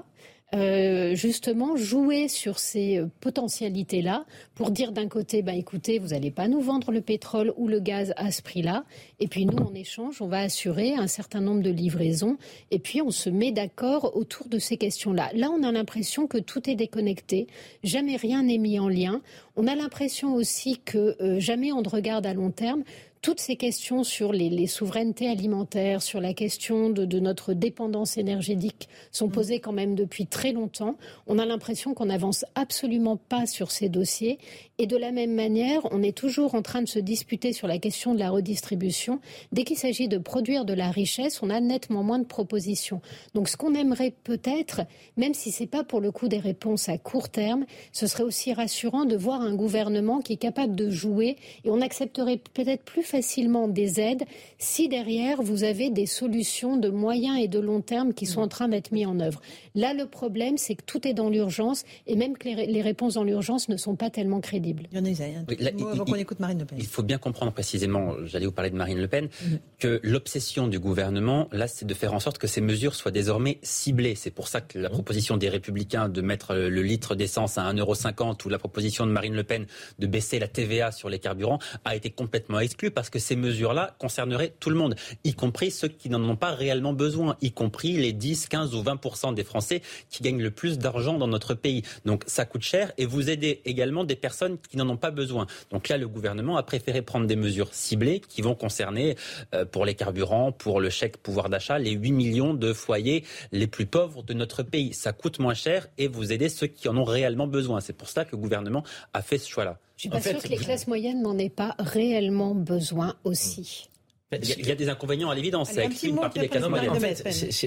[0.55, 6.31] euh, justement jouer sur ces euh, potentialités-là pour dire d'un côté, ben écoutez, vous n'allez
[6.31, 8.85] pas nous vendre le pétrole ou le gaz à ce prix-là,
[9.19, 12.37] et puis nous, en échange, on va assurer un certain nombre de livraisons,
[12.71, 15.31] et puis on se met d'accord autour de ces questions-là.
[15.35, 17.47] Là, on a l'impression que tout est déconnecté,
[17.83, 19.23] jamais rien n'est mis en lien.
[19.57, 22.85] On a l'impression aussi que euh, jamais on ne regarde à long terme
[23.23, 28.19] toutes ces questions sur les, les, souverainetés alimentaires, sur la question de, de notre dépendance
[28.19, 30.97] énergétique sont posées quand même depuis très longtemps.
[31.29, 34.41] On a l'impression qu'on n'avance absolument pas sur ces dossiers.
[34.79, 37.79] Et de la même manière, on est toujours en train de se disputer sur la
[37.79, 39.21] question de la redistribution.
[39.53, 43.01] Dès qu'il s'agit de produire de la richesse, on a nettement moins de propositions.
[43.35, 44.81] Donc ce qu'on aimerait peut-être,
[45.17, 48.25] même si ce n'est pas pour le coup des réponses à court terme, ce serait
[48.25, 52.83] aussi rassurant de voir un gouvernement qui est capable de jouer et on accepterait peut-être
[52.83, 54.25] plus facilement des aides
[54.59, 58.49] si derrière vous avez des solutions de moyen et de long terme qui sont en
[58.49, 59.43] train d'être mises en œuvre.
[59.75, 63.25] Là, le problème, c'est que tout est dans l'urgence et même que les, réponses dans
[63.25, 64.85] l'urgence ne sont pas tellement crédibles.
[64.93, 66.79] Il y en a, il, écoute Marine Le Pen.
[66.81, 69.59] Il faut bien comprendre précisément, j'allais vous parler de Marine Le Pen, mhm.
[69.79, 73.59] que l'obsession du gouvernement, là, c'est de faire en sorte que ces mesures soient désormais
[73.63, 74.15] ciblées.
[74.15, 78.47] C'est pour ça que la proposition des Républicains de mettre le litre d'essence à 1,50€
[78.47, 79.67] ou la proposition de Marine Le Pen
[79.99, 83.97] de baisser la TVA sur les carburants a été complètement exclue parce que ces mesures-là
[83.99, 84.95] concerneraient tout le monde,
[85.25, 88.83] y compris ceux qui n'en ont pas réellement besoin, y compris les 10, 15 ou
[88.85, 91.83] 20% des Français qui gagnent le plus d'argent dans notre pays.
[92.05, 95.49] Donc ça coûte cher et vous aidez également des personnes qui n'en ont pas besoin.
[95.73, 99.17] Donc là, le gouvernement a préféré prendre des mesures ciblées qui vont concerner,
[99.53, 103.67] euh, pour les carburants, pour le chèque pouvoir d'achat, les 8 millions de foyers les
[103.67, 104.95] plus pauvres de notre pays.
[104.95, 107.81] Ça coûte moins cher et vous aidez ceux qui en ont réellement besoin.
[107.81, 109.81] C'est pour ça que le gouvernement a fait ce choix-là.
[110.03, 113.89] Je suis pas sûre que les classes moyennes n'en aient pas réellement besoin aussi.
[114.33, 115.71] Il y, a, des inconvénients à l'évidence.
[115.71, 116.93] Ça exclut une partie des classes moyennes.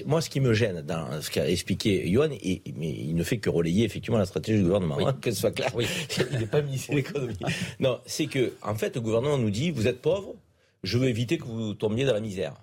[0.06, 3.38] moi, ce qui me gêne dans ce qu'a expliqué Johan, et, mais il ne fait
[3.38, 5.72] que relayer effectivement la stratégie du gouvernement, hein, que ce soit clair.
[6.32, 7.38] il n'est pas ministre de l'économie.
[7.80, 10.36] Non, c'est que, en fait, le gouvernement nous dit vous êtes pauvre,
[10.84, 12.56] je veux éviter que vous tombiez dans la misère.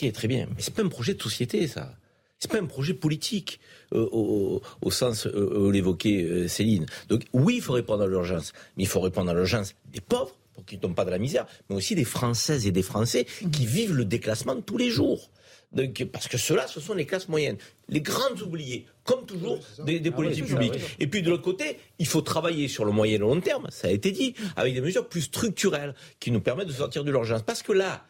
[0.00, 0.46] Ok, très bien.
[0.54, 1.96] Mais c'est pas un projet de société, ça.
[2.38, 3.58] C'est pas un projet politique
[3.92, 6.86] euh, au, sens euh, où l'évoquait euh, Céline.
[7.08, 10.36] Donc oui, il faut répondre à l'urgence, mais il faut répondre à l'urgence des pauvres
[10.52, 13.26] pour qu'ils ne tombent pas dans la misère, mais aussi des Françaises et des Français
[13.52, 15.30] qui vivent le déclassement tous les jours.
[15.72, 17.56] Donc, parce que ceux-là, ce sont les classes moyennes,
[17.88, 20.74] les grandes oubliées, comme toujours, des, ah politiques publiques.
[20.98, 23.66] Et puis de l'autre côté, il faut travailler sur le moyen et le long terme,
[23.70, 27.10] ça a été dit, avec des mesures plus structurelles qui nous permettent de sortir de
[27.10, 27.42] l'urgence.
[27.42, 28.04] Parce que là,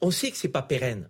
[0.00, 1.08] on sait que c'est pas pérenne.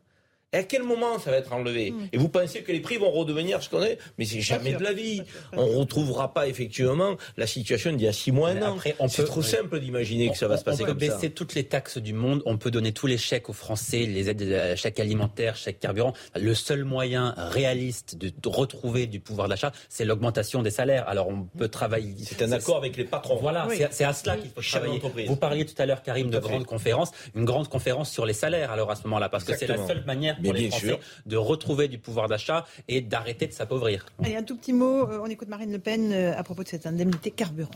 [0.52, 2.08] Et à quel moment ça va être enlevé hmm.
[2.12, 4.82] Et vous pensez que les prix vont redevenir ce qu'on est Mais c'est jamais de
[4.82, 5.22] la vie.
[5.52, 8.76] On ne retrouvera pas effectivement la situation d'il y a six mois, un an.
[9.08, 10.92] C'est trop simple d'imaginer que ça va se passer comme ça.
[10.92, 13.54] On peut baisser toutes les taxes du monde, on peut donner tous les chèques aux
[13.54, 16.12] Français, les aides, euh, chèques alimentaires, chèques carburant.
[16.36, 21.08] Le seul moyen réaliste de, retrouver du pouvoir d'achat, c'est l'augmentation des salaires.
[21.08, 22.14] Alors on peut travailler.
[22.22, 23.36] C'est un accord avec les patrons.
[23.36, 25.00] Voilà, c'est à cela qu'il faut travailler.
[25.26, 28.70] Vous parliez tout à l'heure, Karim, de grande conférence, une grande conférence sur les salaires.
[28.70, 31.88] Alors à ce moment-là, parce que c'est la seule manière pour les Français de retrouver
[31.88, 34.06] du pouvoir d'achat et d'arrêter de s'appauvrir.
[34.22, 36.68] Allez, un tout petit mot, euh, on écoute Marine Le Pen euh, à propos de
[36.68, 37.70] cette indemnité carburant.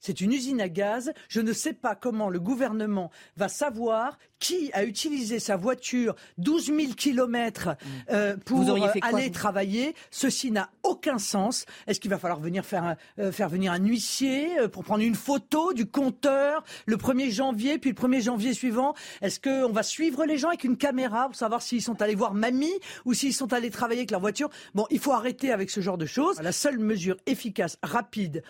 [0.00, 1.12] C'est une usine à gaz.
[1.28, 6.66] Je ne sais pas comment le gouvernement va savoir qui a utilisé sa voiture 12
[6.66, 7.70] 000 kilomètres
[8.10, 8.64] euh, pour
[9.02, 9.94] aller travailler?
[10.10, 11.64] Ceci n'a aucun sens.
[11.86, 15.14] Est-ce qu'il va falloir venir faire, euh, faire venir un huissier euh, pour prendre une
[15.14, 18.94] photo du compteur le 1er janvier, puis le 1er janvier suivant?
[19.22, 22.34] Est-ce qu'on va suivre les gens avec une caméra pour savoir s'ils sont allés voir
[22.34, 22.74] mamie
[23.04, 24.50] ou s'ils sont allés travailler avec leur voiture?
[24.74, 26.40] Bon, il faut arrêter avec ce genre de choses.
[26.42, 28.42] La seule mesure efficace, rapide,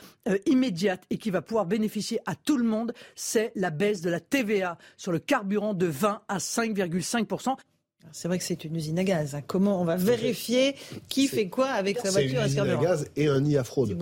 [0.47, 4.20] immédiate et qui va pouvoir bénéficier à tout le monde, c'est la baisse de la
[4.20, 7.57] TVA sur le carburant de 20 à 5,5%
[8.12, 9.35] c'est vrai que c'est une usine à gaz.
[9.35, 9.43] Hein.
[9.47, 10.74] Comment on va vérifier
[11.09, 13.64] qui fait quoi avec sa voiture C'est une usine à gaz et un nid à
[13.64, 13.97] fraude.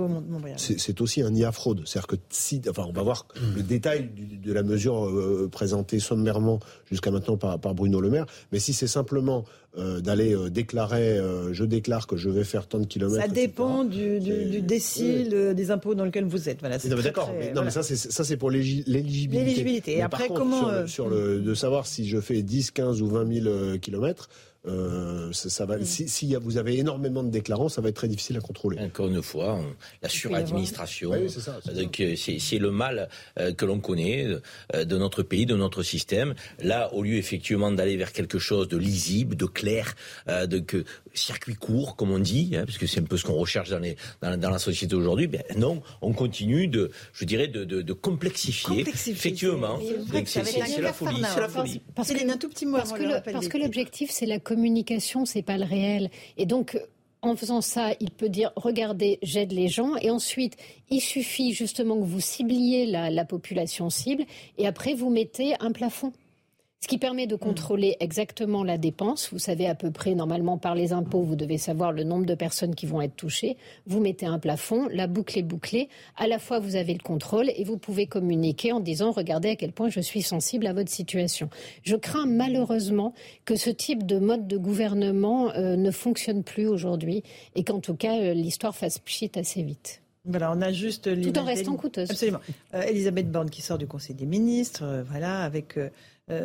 [0.57, 1.83] C'est aussi un nid à fraude.
[1.85, 6.61] C'est-à-dire que si, enfin, on va voir le détail de la mesure euh, présentée sommairement
[6.91, 8.27] jusqu'à maintenant par, par, Bruno Le Maire.
[8.53, 9.45] Mais si c'est simplement
[9.77, 13.27] euh, d'aller euh, déclarer, euh, je déclare que je vais faire tant de kilomètres.
[13.27, 16.61] Ça dépend du, du, décile des impôts dans lequel vous êtes.
[16.61, 19.33] Voilà, D'accord, mais, non, mais ça c'est ça c'est pour l'éligibilité.
[19.33, 19.97] L'éligibilité.
[19.97, 23.79] Et après, comment sur, le, de savoir si je fais 10, 15 ou 20 000
[23.79, 24.29] kilomètres.
[24.67, 25.85] Euh, ça, va, mm.
[25.85, 28.79] si, vous avez énormément de déclarants, ça va être très difficile à contrôler.
[28.81, 29.61] Encore une fois,
[30.03, 31.13] la suradministration,
[32.17, 33.09] c'est le mal
[33.39, 34.27] euh, que l'on connaît
[34.75, 36.35] euh, de notre pays, de notre système.
[36.61, 39.95] Là, au lieu effectivement d'aller vers quelque chose de lisible, de clair,
[40.29, 43.35] de que, circuit court, comme on dit, hein, parce que c'est un peu ce qu'on
[43.35, 47.65] recherche dans, les, dans, la société aujourd'hui, ben non, on continue de, je dirais, de,
[47.65, 48.81] de, complexifier.
[48.81, 49.79] Effectivement,
[50.25, 51.23] c'est la folie.
[51.33, 51.83] C'est la folie.
[51.95, 55.65] Parce, que, un tout petit mot parce que l'objectif, c'est la communication, c'est pas le
[55.65, 56.11] réel.
[56.37, 56.79] Et donc,
[57.23, 59.97] en faisant ça, il peut dire regardez, j'aide les gens.
[59.97, 60.57] Et ensuite,
[60.91, 64.25] il suffit justement que vous cibliez la population cible.
[64.59, 66.13] Et après, vous mettez un plafond.
[66.85, 69.31] Ce qui permet de contrôler exactement la dépense.
[69.33, 72.35] Vous savez à peu près, normalement, par les impôts, vous devez savoir le nombre de
[72.35, 73.57] personnes qui vont être touchées.
[73.87, 75.89] Vous mettez un plafond, la boucle est bouclée.
[76.19, 79.57] À la fois, vous avez le contrôle et vous pouvez communiquer en disant, regardez à
[79.57, 81.49] quel point je suis sensible à votre situation.
[81.85, 83.15] Je crains malheureusement
[83.47, 87.23] que ce type de mode de gouvernement euh, ne fonctionne plus aujourd'hui
[87.55, 90.03] et qu'en tout cas, euh, l'histoire fasse pchit assez vite.
[90.27, 92.11] Voilà, on a juste tout en restant coûteuse.
[92.11, 92.41] Absolument.
[92.75, 95.79] Euh, Elisabeth Borne qui sort du Conseil des ministres, voilà, avec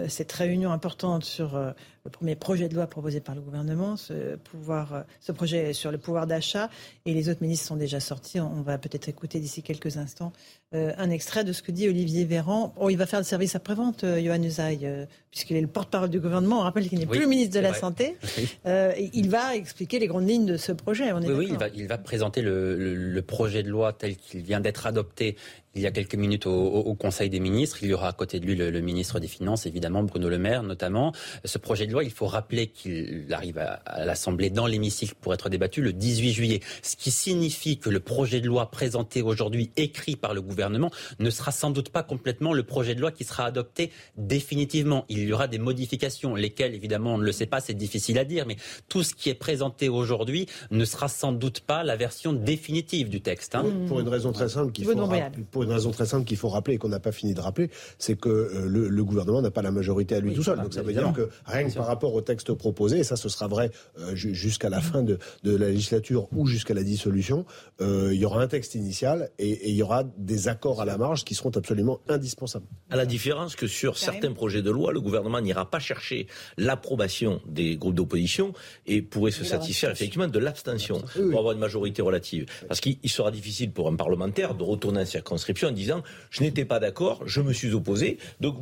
[0.07, 1.57] cette réunion importante sur
[2.05, 5.97] le premier projet de loi proposé par le gouvernement, ce, pouvoir, ce projet sur le
[5.97, 6.69] pouvoir d'achat.
[7.05, 8.39] Et les autres ministres sont déjà sortis.
[8.39, 10.31] On va peut-être écouter d'ici quelques instants
[10.71, 12.75] un extrait de ce que dit Olivier Véran.
[12.77, 14.87] Oh, il va faire le service après-vente, Johan Usaï,
[15.31, 16.59] puisqu'il est le porte-parole du gouvernement.
[16.59, 18.17] On rappelle qu'il n'est plus ministre de la Santé.
[18.65, 21.11] il va expliquer les grandes lignes de ce projet.
[21.11, 24.59] oui, oui il, va, il va présenter le, le projet de loi tel qu'il vient
[24.59, 25.37] d'être adopté
[25.75, 27.77] il y a quelques minutes au, Conseil des ministres.
[27.81, 30.63] Il y aura à côté de lui le, ministre des Finances, évidemment, Bruno Le Maire
[30.63, 31.13] notamment.
[31.45, 35.49] Ce projet de loi, il faut rappeler qu'il arrive à, l'Assemblée dans l'hémicycle pour être
[35.49, 36.59] débattu le 18 juillet.
[36.81, 41.29] Ce qui signifie que le projet de loi présenté aujourd'hui, écrit par le gouvernement, ne
[41.29, 45.05] sera sans doute pas complètement le projet de loi qui sera adopté définitivement.
[45.09, 48.25] Il y aura des modifications, lesquelles, évidemment, on ne le sait pas, c'est difficile à
[48.25, 52.33] dire, mais tout ce qui est présenté aujourd'hui ne sera sans doute pas la version
[52.33, 53.55] définitive du texte.
[53.55, 53.65] Hein.
[53.87, 55.09] Pour une raison très simple qu'il faut,
[55.51, 57.69] pour une raison très simple qu'il faut rappeler et qu'on n'a pas fini de rappeler,
[57.97, 60.59] c'est que euh, le, gouvernement n'a pas la majorité à lui tout seul.
[60.59, 63.29] Donc ça veut dire que rien que par rapport au texte proposé, et ça ce
[63.29, 67.45] sera vrai euh, jusqu'à la fin de, la législature ou jusqu'à la dissolution,
[67.79, 70.97] euh, il y aura un texte initial et, il y aura des accords à la
[70.97, 72.65] marge qui seront absolument indispensables.
[72.89, 76.27] À la différence que sur certains projets de loi, le gouvernement n'ira pas chercher
[76.57, 78.51] l'approbation des groupes d'opposition
[78.85, 81.01] et pourrait se satisfaire effectivement de l'abstention
[81.31, 82.45] pour avoir une majorité relative.
[82.67, 86.65] Parce qu'il sera difficile pour un parlementaire de retourner en circonscription en disant je n'étais
[86.65, 88.57] pas d'accord, je me suis opposé, donc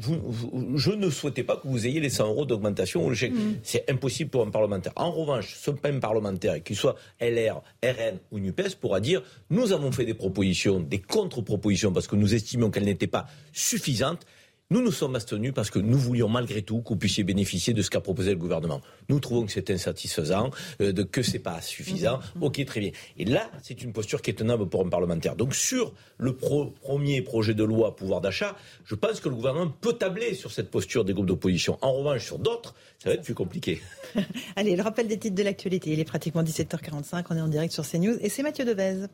[0.76, 3.07] je ne souhaitais pas que vous ayez les 100 euros d'augmentation.
[3.10, 3.60] Mm.
[3.64, 4.94] C'est impossible pour un parlementaire.
[4.96, 9.72] En revanche, ce pas un parlementaire, qu'il soit LR, RN ou NUPES, pourra dire nous
[9.72, 14.26] avons fait des propositions, des contre-propositions, parce que nous estimions qu'elles n'étaient pas suffisantes.
[14.70, 17.82] Nous nous sommes abstenus parce que nous voulions malgré tout que vous puissiez bénéficier de
[17.82, 18.82] ce qu'a proposé le gouvernement.
[19.08, 20.52] Nous trouvons que c'est insatisfaisant,
[20.82, 22.20] euh, de, que c'est pas suffisant.
[22.36, 22.44] Mhm.
[22.44, 22.92] Ok, très bien.
[23.18, 25.38] Et là, c'est une posture qui est tenable pour un parlementaire.
[25.38, 29.94] Donc sur le premier projet de loi pouvoir d'achat, je pense que le gouvernement peut
[29.94, 31.78] tabler sur cette posture des groupes d'opposition.
[31.82, 33.82] En revanche, sur d'autres, ça va être plus compliqué.
[34.58, 35.94] Allez, le rappel des titres de l'actualité.
[35.94, 37.24] Il est pratiquement 17h45.
[37.30, 39.08] On est en direct sur CNews et c'est Mathieu Devez.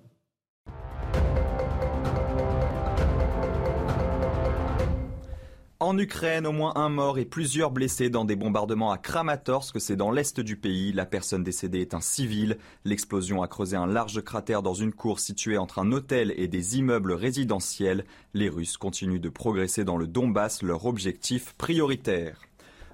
[5.84, 9.98] En Ukraine, au moins un mort et plusieurs blessés dans des bombardements à Kramatorsk, c'est
[9.98, 10.94] dans l'est du pays.
[10.94, 12.58] La personne décédée est un civil.
[12.86, 16.78] L'explosion a creusé un large cratère dans une cour située entre un hôtel et des
[16.78, 18.06] immeubles résidentiels.
[18.34, 22.40] Les Russes continuent de progresser dans le Donbass, leur objectif prioritaire.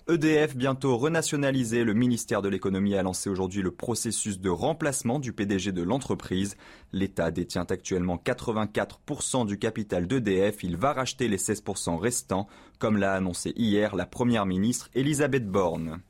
[0.09, 5.33] EDF bientôt renationalisé, le ministère de l'économie a lancé aujourd'hui le processus de remplacement du
[5.33, 6.57] PDG de l'entreprise.
[6.93, 10.63] L'État détient actuellement 84% du capital d'EDF.
[10.63, 12.47] Il va racheter les 16% restants,
[12.79, 16.01] comme l'a annoncé hier la première ministre Elisabeth Borne.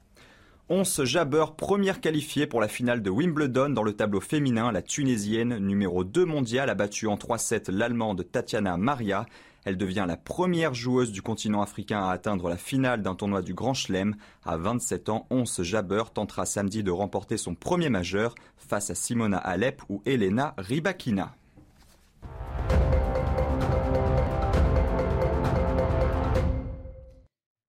[0.69, 4.71] 11 Jabber, première qualifiée pour la finale de Wimbledon dans le tableau féminin.
[4.71, 9.25] La Tunisienne, numéro 2 mondiale, a battu en 3-7 l'Allemande Tatiana Maria.
[9.65, 13.53] Elle devient la première joueuse du continent africain à atteindre la finale d'un tournoi du
[13.53, 14.15] Grand Chelem.
[14.45, 19.37] À 27 ans, Once Jabber tentera samedi de remporter son premier majeur face à Simona
[19.37, 21.35] Alep ou Elena Rybakina.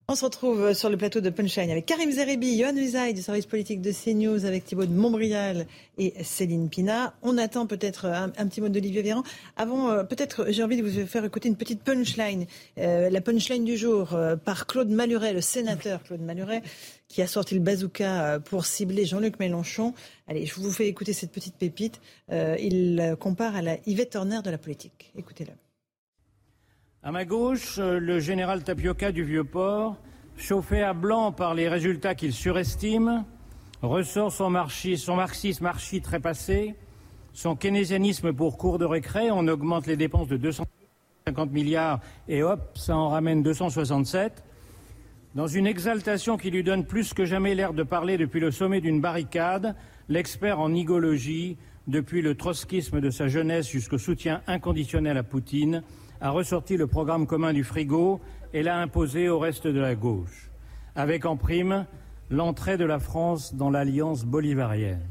[0.09, 3.45] On se retrouve sur le plateau de Punchline avec Karim Zeribi, Yohann Uzaï du service
[3.45, 7.13] politique de CNews, avec Thibault de Montbrial et Céline Pina.
[7.23, 9.23] On attend peut-être un, petit mot d'Olivier Véran.
[9.57, 12.45] Avant, euh, peut-être, j'ai envie de vous faire écouter une petite punchline.
[12.77, 16.63] Euh, la punchline du jour euh, par Claude Maluret, le sénateur Claude Maluret,
[17.09, 19.93] qui a sorti le bazooka pour cibler Jean-Luc Mélenchon.
[20.29, 21.99] Allez, je vous fais écouter cette petite pépite.
[22.31, 25.11] il compare à la Yvette Horner de la politique.
[25.17, 25.51] Écoutez-le.
[27.07, 29.95] À ma gauche, euh, le général Tapioca du Vieux-Port,
[30.35, 33.23] chauffé à blanc par les résultats qu'il surestime,
[33.81, 34.49] ressort son,
[34.97, 36.03] son marxisme archi
[37.31, 42.77] son keynésianisme pour cours de récré, on augmente les dépenses de 250 milliards et hop,
[42.77, 44.43] ça en ramène 267.
[45.33, 48.81] Dans une exaltation qui lui donne plus que jamais l'air de parler depuis le sommet
[48.81, 49.77] d'une barricade,
[50.09, 51.55] l'expert en igologie,
[51.87, 55.83] depuis le trotskisme de sa jeunesse jusqu'au soutien inconditionnel à Poutine,
[56.21, 58.19] a ressorti le programme commun du frigo
[58.53, 60.49] et l'a imposé au reste de la gauche,
[60.95, 61.85] avec en prime
[62.29, 65.05] l'entrée de la France dans l'alliance bolivarienne.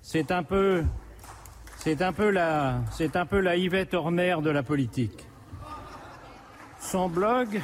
[0.00, 0.84] C'est un peu,
[1.76, 5.26] c'est un peu la, c'est un peu la Yvette Horner de la politique.
[6.80, 7.60] Son blog,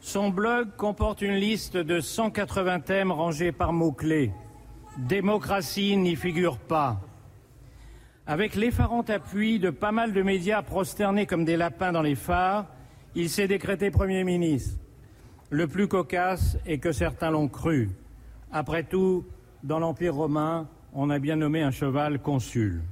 [0.00, 4.32] son blog comporte une liste de 180 thèmes rangés par mots-clés.
[4.98, 7.00] Démocratie n'y figure pas.
[8.26, 12.66] Avec l'effarant appui de pas mal de médias prosternés comme des lapins dans les phares,
[13.16, 14.78] il s'est décrété Premier ministre.
[15.50, 17.90] Le plus cocasse est que certains l'ont cru.
[18.52, 19.24] Après tout,
[19.64, 22.82] dans l'Empire romain, on a bien nommé un cheval consul.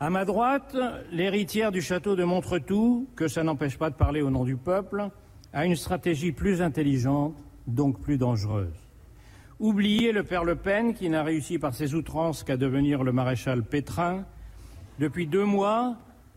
[0.00, 0.76] À ma droite,
[1.12, 5.08] l'héritière du château de Montretout, que ça n'empêche pas de parler au nom du peuple,
[5.52, 8.85] à une stratégie plus intelligente, donc plus dangereuse.
[9.58, 13.62] Oubliez le père Le Pen qui n'a réussi par ses outrances qu'à devenir le maréchal
[13.62, 14.26] Pétrin.
[14.98, 15.96] Depuis deux mois,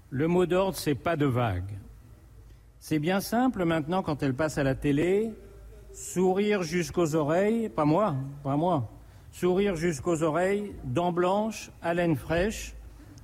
[0.10, 1.78] le mot d'ordre, c'est pas de vague.
[2.80, 5.32] C'est bien simple maintenant quand elle passe à la télé,
[5.92, 8.90] sourire jusqu'aux oreilles, pas moi, pas moi,
[9.32, 12.74] sourire jusqu'aux oreilles, dents blanches, haleine fraîche,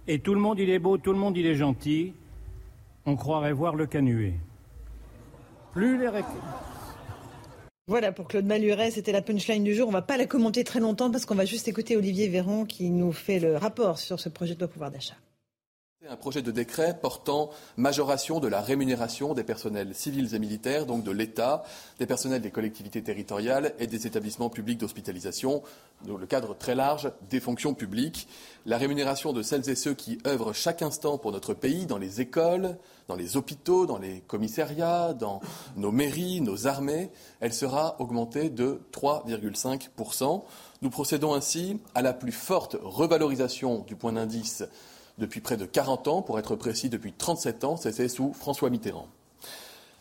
[0.09, 2.13] et tout le monde il est beau, tout le monde il est gentil,
[3.05, 4.33] on croirait voir le canuet.
[5.71, 6.09] Plus les
[7.87, 9.87] voilà pour Claude Maluret, c'était la punchline du jour.
[9.87, 12.65] On ne va pas la commenter très longtemps parce qu'on va juste écouter Olivier Véran
[12.65, 15.15] qui nous fait le rapport sur ce projet de loi pouvoir d'achat.
[16.07, 21.03] Un projet de décret portant majoration de la rémunération des personnels civils et militaires, donc
[21.03, 21.63] de l'État,
[21.97, 25.63] des personnels des collectivités territoriales et des établissements publics d'hospitalisation,
[26.05, 28.27] dans le cadre très large des fonctions publiques.
[28.67, 32.21] La rémunération de celles et ceux qui œuvrent chaque instant pour notre pays, dans les
[32.21, 32.77] écoles,
[33.07, 35.41] dans les hôpitaux, dans les commissariats, dans
[35.75, 40.43] nos mairies, nos armées, elle sera augmentée de 3,5%.
[40.81, 44.63] Nous procédons ainsi à la plus forte revalorisation du point d'indice
[45.17, 49.07] depuis près de 40 ans, pour être précis depuis 37 ans, c'était sous François Mitterrand.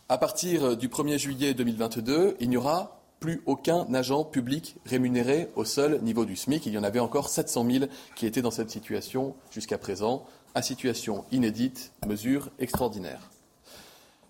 [0.09, 5.65] À partir du 1er juillet 2022, il n'y aura plus aucun agent public rémunéré au
[5.65, 6.67] seul niveau du SMIC.
[6.67, 7.85] Il y en avait encore 700 000
[8.17, 10.27] qui étaient dans cette situation jusqu'à présent.
[10.57, 13.29] À situation inédite, mesure extraordinaire.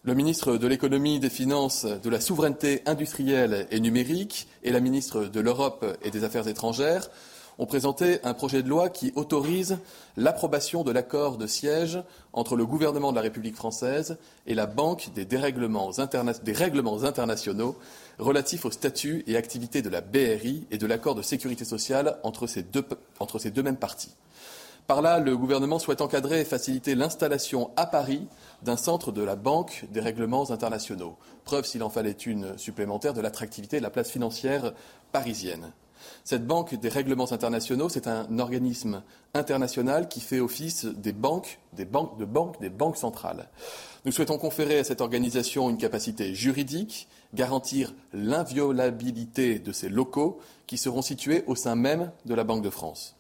[0.05, 5.27] Le ministre de l'économie, des finances, de la souveraineté industrielle et numérique et la ministre
[5.27, 7.11] de l'Europe et des affaires étrangères
[7.59, 9.77] ont présenté un projet de loi qui autorise
[10.17, 12.03] l'approbation de l'accord de siège
[12.33, 14.17] entre le gouvernement de la République française
[14.47, 17.77] et la Banque des, dérèglements des règlements internationaux
[18.19, 22.47] relatifs au statut et activités de la BRI et de l'accord de sécurité sociale entre
[22.47, 22.85] ces deux,
[23.21, 24.15] entre ces deux mêmes parties.
[24.87, 28.27] Par là, le gouvernement souhaite encadrer et faciliter l'installation à Paris
[28.63, 31.17] d'un centre de la Banque des règlements internationaux.
[31.45, 34.75] Preuve, s'il en fallait une supplémentaire, de l'attractivité de la place financière
[35.11, 35.73] parisienne.
[36.23, 41.87] Cette banque des règlements internationaux, c'est un organisme international qui fait office des banques, des
[41.87, 43.49] banques de banques, des banques centrales.
[44.05, 50.77] Nous souhaitons conférer à cette organisation une capacité juridique, garantir l'inviolabilité de ses locaux qui
[50.77, 53.17] seront situés au sein même de la Banque de France.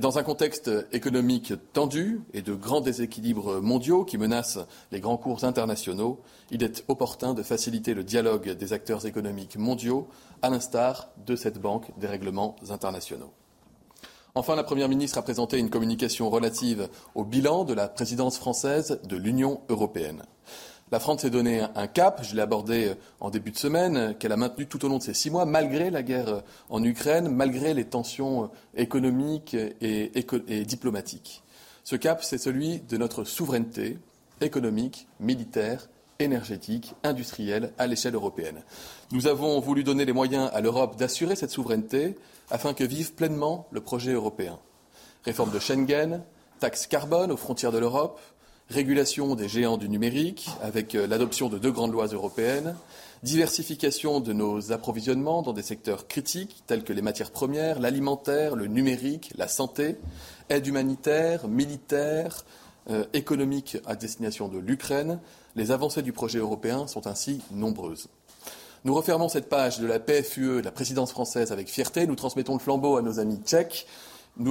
[0.00, 4.60] Dans un contexte économique tendu et de grands déséquilibres mondiaux qui menacent
[4.92, 6.20] les grands cours internationaux,
[6.52, 10.06] il est opportun de faciliter le dialogue des acteurs économiques mondiaux,
[10.40, 13.32] à l'instar de cette Banque des règlements internationaux.
[14.36, 19.00] Enfin, la Première ministre a présenté une communication relative au bilan de la présidence française
[19.02, 20.22] de l'Union européenne.
[20.90, 24.32] La France s'est donné un cap, je l'ai abordé euh, en début de semaine, qu'elle
[24.32, 27.28] a maintenu tout au long de ces six mois, malgré la guerre euh, en Ukraine,
[27.28, 30.10] malgré les tensions euh, économiques et,
[30.64, 31.42] diplomatiques.
[31.84, 33.98] Ce cap, c'est celui de notre souveraineté
[34.40, 35.88] économique, militaire,
[36.20, 38.62] énergétique, industrielle à l'échelle européenne.
[39.12, 42.16] Nous avons voulu donner les moyens à l'Europe d'assurer cette souveraineté
[42.50, 44.58] afin que vive pleinement le projet européen.
[45.24, 46.22] Réforme de Schengen,
[46.60, 48.20] taxe carbone aux frontières de l'Europe,
[48.70, 52.76] régulation des géants du numérique avec euh, l'adoption de deux grandes lois européennes,
[53.22, 58.66] diversification de nos approvisionnements dans des secteurs critiques tels que les matières premières, l'alimentaire, le
[58.66, 59.96] numérique, la santé,
[60.50, 62.44] aide humanitaire, militaire,
[62.90, 65.18] euh, économique à destination de l'Ukraine.
[65.56, 68.08] Les avancées du projet européen sont ainsi nombreuses.
[68.84, 72.06] Nous refermons cette page de la PFUE, de la présidence française, avec fierté.
[72.06, 73.86] Nous transmettons le flambeau à nos amis tchèques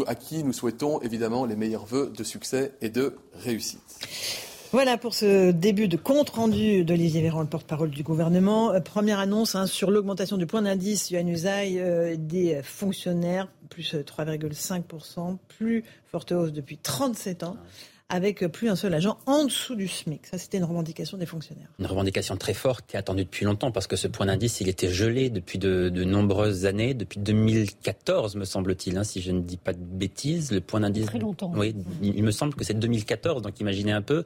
[0.05, 3.99] à qui nous souhaitons évidemment les meilleurs vœux de succès et de réussite.
[4.73, 8.73] Voilà pour ce début de compte rendu d'Olivier Véran, le porte-parole du gouvernement.
[8.73, 13.95] Euh, première annonce hein, sur l'augmentation du point d'indice Yuan Usaï euh, des fonctionnaires, plus
[13.95, 14.81] 3,5%,
[15.31, 17.55] euh, plus forte hausse depuis 37 ans
[18.09, 20.25] avec plus un seul agent en dessous du SMIC.
[20.27, 21.67] Ça, c'était une revendication des fonctionnaires.
[21.77, 24.69] Une revendication très forte qui est attendue depuis longtemps parce que ce point d'indice, il
[24.69, 29.57] était gelé depuis de, nombreuses années, depuis 2014, me semble-t-il, hein, si je ne dis
[29.57, 30.51] pas de bêtises.
[30.51, 31.07] Le point d'indice.
[31.07, 31.51] Très longtemps.
[31.55, 34.23] Oui, il, me semble que c'est 2014, donc imaginez un peu.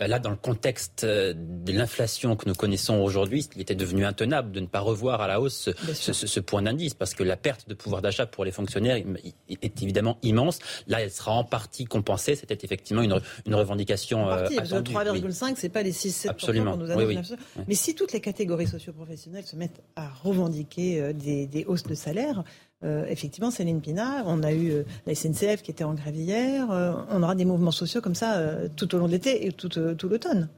[0.00, 4.04] Euh, là, dans le contexte euh, de l'inflation que nous connaissons aujourd'hui, il était devenu
[4.04, 7.68] intenable de ne pas revoir à la hausse ce, point d'indice parce que la perte
[7.68, 9.02] de pouvoir d'achat pour les fonctionnaires
[9.48, 10.58] est évidemment immense.
[10.86, 12.34] Là, elle sera en partie compensée.
[12.34, 14.28] C'était effectivement une une revendication.
[14.28, 17.34] Euh, 3,5, c'est pas les 6-7% qu'on nous annonce.
[17.68, 22.44] Mais si toutes les catégories socioprofessionnelles se mettent à revendiquer euh, des, hausses de salaire,
[22.84, 26.66] euh, effectivement, Céline Pina, on a eu euh, la SNCF qui était en grève hier,
[27.10, 28.40] on aura des mouvements sociaux comme ça
[28.76, 30.48] tout au long de l'été et tout, tout l'automne.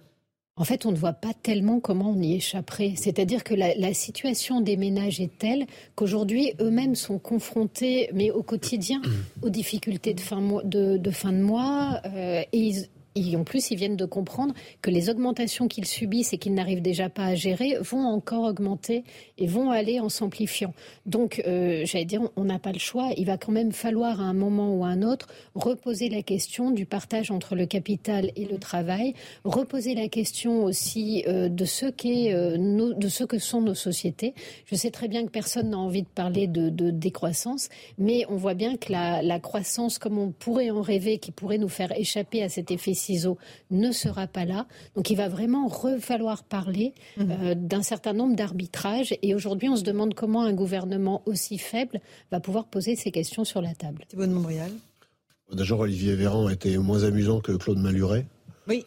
[0.57, 2.95] En fait, on ne voit pas tellement comment on y échapperait.
[2.97, 9.03] C'est-à-dire que la, situation des ménages est telle qu'aujourd'hui, eux-mêmes sont confrontés, mais au quotidien,
[9.43, 12.01] aux difficultés de fin, de, fin de mois.
[12.07, 12.73] Euh, et
[13.17, 16.83] Et en plus, ils viennent de comprendre que les augmentations qu'ils subissent et qu'ils n'arrivent
[16.83, 19.05] déjà pas à gérer vont encore augmenter
[19.39, 20.75] et vont aller en s'amplifiant.
[21.07, 23.11] Donc, euh, j'allais dire, on n'a pas le choix.
[23.17, 26.71] Il va quand même falloir à un moment ou à un autre reposer la question
[26.71, 29.15] du partage entre le capital et le travail,
[29.45, 34.35] reposer la question aussi euh, de, ce euh, de ce que sont nos sociétés.
[34.67, 37.69] Je sais très bien que personne n'a envie de parler de, décroissance,
[37.99, 41.59] mais on voit bien que la, la croissance, comme on pourrait en rêver, qui pourrait
[41.59, 43.39] nous faire échapper à cet effet ciseau,
[43.71, 44.67] ne sera pas là.
[44.95, 45.69] Donc il va vraiment
[45.99, 49.15] falloir parler euh, d'un certain nombre d'arbitrages.
[49.25, 53.47] Et aujourd'hui, on se demande comment un gouvernement aussi faible va pouvoir poser ces questions
[53.47, 54.05] sur la table.
[54.07, 54.71] Thibault de Montbrial.
[55.51, 58.27] D'abord, Olivier Véran était moins amusant que Claude Maluret.
[58.69, 58.85] Oui.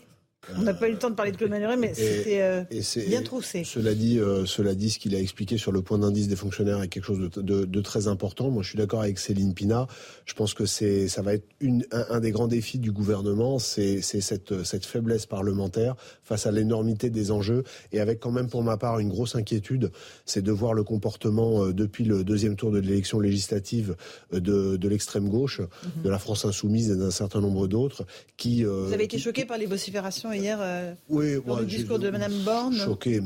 [0.56, 2.64] On n'a pas eu le temps de parler de Claude Manuret, mais c'était euh,
[3.08, 3.64] bien troussé.
[3.64, 6.82] Cela dit, euh, cela dit, ce qu'il a expliqué sur le point d'indice des fonctionnaires
[6.82, 8.50] est quelque chose de, très important.
[8.50, 9.88] Moi, je suis d'accord avec Céline Pina.
[10.26, 14.02] Je pense que c'est, ça va être une, un, des grands défis du gouvernement, c'est
[14.02, 18.78] cette, cette faiblesse parlementaire face à l'énormité des enjeux, et avec quand même pour ma
[18.78, 19.92] part une grosse inquiétude,
[20.26, 23.96] c'est de voir le comportement euh, depuis le deuxième tour de l'élection législative
[24.32, 26.04] de, de l'extrême gauche, mhm.
[26.04, 28.06] de la France insoumise et d'un certain nombre d'autres,
[28.38, 28.64] qui.
[28.64, 32.78] Vous avez été choqué par les vociférations hier euh, oui, le discours de Mme Borne.
[32.78, 33.22] Choqué,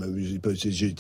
[0.55, 0.95] j'ai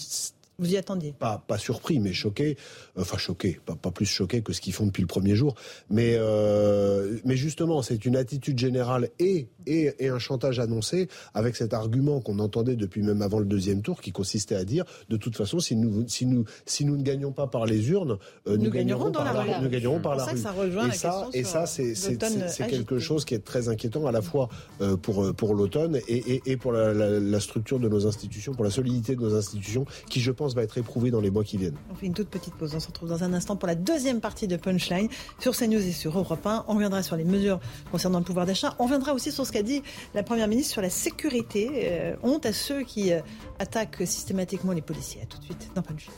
[0.61, 2.55] vous y attendiez pas, pas surpris, mais choqué.
[2.95, 3.59] Enfin, choqué.
[3.65, 5.55] Pas, pas plus choqué que ce qu'ils font depuis le premier jour.
[5.89, 11.55] Mais, euh, mais justement, c'est une attitude générale et, et, et, un chantage annoncé avec
[11.55, 15.17] cet argument qu'on entendait depuis même avant le deuxième tour qui consistait à dire de
[15.17, 18.55] toute façon, si nous, si nous, si nous ne gagnons pas par les urnes, euh,
[18.55, 19.63] nous, gagnerons, par la, rue.
[19.63, 20.37] Nous gagnerons par la rue.
[20.37, 24.21] Ça rejoint et, ça, et ça, c'est quelque chose qui est très inquiétant à la
[24.21, 24.47] fois
[24.81, 28.63] euh, pour, pour l'automne et, et, pour la, la, la structure de nos institutions, pour
[28.63, 31.57] la solidité de nos institutions, qui, je pense, va être éprouvé dans les mois qui
[31.57, 31.77] viennent.
[31.91, 32.73] On fait une toute petite pause.
[32.75, 35.07] On se retrouve dans un instant pour la deuxième partie de Punchline
[35.39, 36.65] sur CNews et sur Europe 1.
[36.67, 37.59] On reviendra sur les mesures
[37.91, 38.75] concernant le pouvoir d'achat.
[38.79, 39.83] On reviendra aussi sur ce qu'a dit
[40.13, 41.69] la Première ministre sur la sécurité.
[41.91, 43.21] Euh, honte à ceux qui euh,
[43.59, 45.21] attaquent systématiquement les policiers.
[45.21, 46.15] A tout de suite dans Punchline.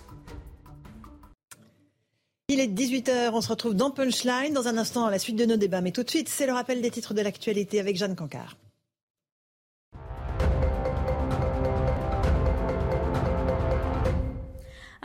[2.49, 5.45] Il est 18h, on se retrouve dans Punchline dans un instant à la suite de
[5.45, 5.81] nos débats.
[5.81, 8.57] Mais tout de suite, c'est le rappel des titres de l'actualité avec Jeanne Cancard.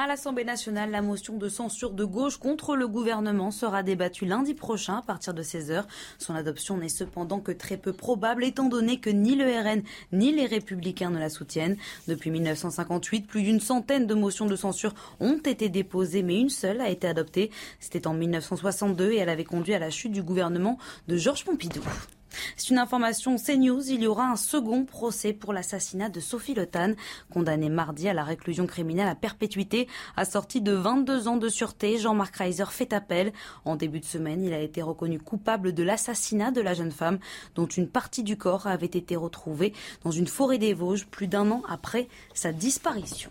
[0.00, 4.54] À l'Assemblée nationale, la motion de censure de gauche contre le gouvernement sera débattue lundi
[4.54, 5.86] prochain à partir de 16h.
[6.18, 9.82] Son adoption n'est cependant que très peu probable étant donné que ni le RN
[10.12, 11.76] ni les républicains ne la soutiennent.
[12.06, 16.80] Depuis 1958, plus d'une centaine de motions de censure ont été déposées, mais une seule
[16.80, 17.50] a été adoptée.
[17.80, 20.78] C'était en 1962 et elle avait conduit à la chute du gouvernement
[21.08, 21.82] de Georges Pompidou.
[22.56, 23.90] C'est une information CNews.
[23.90, 26.68] Il y aura un second procès pour l'assassinat de Sophie Le
[27.30, 31.98] condamnée mardi à la réclusion criminelle à perpétuité, assortie de 22 ans de sûreté.
[31.98, 33.32] Jean-Marc Reiser fait appel.
[33.64, 37.18] En début de semaine, il a été reconnu coupable de l'assassinat de la jeune femme,
[37.54, 39.72] dont une partie du corps avait été retrouvée
[40.04, 43.30] dans une forêt des Vosges plus d'un an après sa disparition.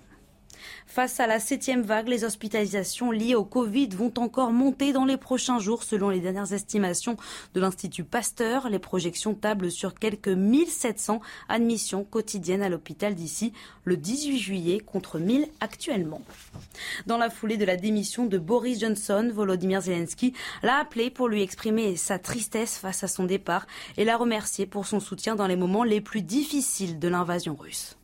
[0.86, 5.18] Face à la septième vague, les hospitalisations liées au Covid vont encore monter dans les
[5.18, 7.18] prochains jours selon les dernières estimations
[7.54, 8.70] de l'Institut Pasteur.
[8.70, 13.54] Les projections tablent sur quelques 1700 admissions quotidiennes à l'hôpital d'ici
[13.84, 16.22] le 18 juillet contre 1000 actuellement.
[17.06, 21.42] Dans la foulée de la démission de Boris Johnson, Volodymyr Zelensky l'a appelé pour lui
[21.42, 25.56] exprimer sa tristesse face à son départ et l'a remercié pour son soutien dans les
[25.56, 27.97] moments les plus difficiles de l'invasion russe.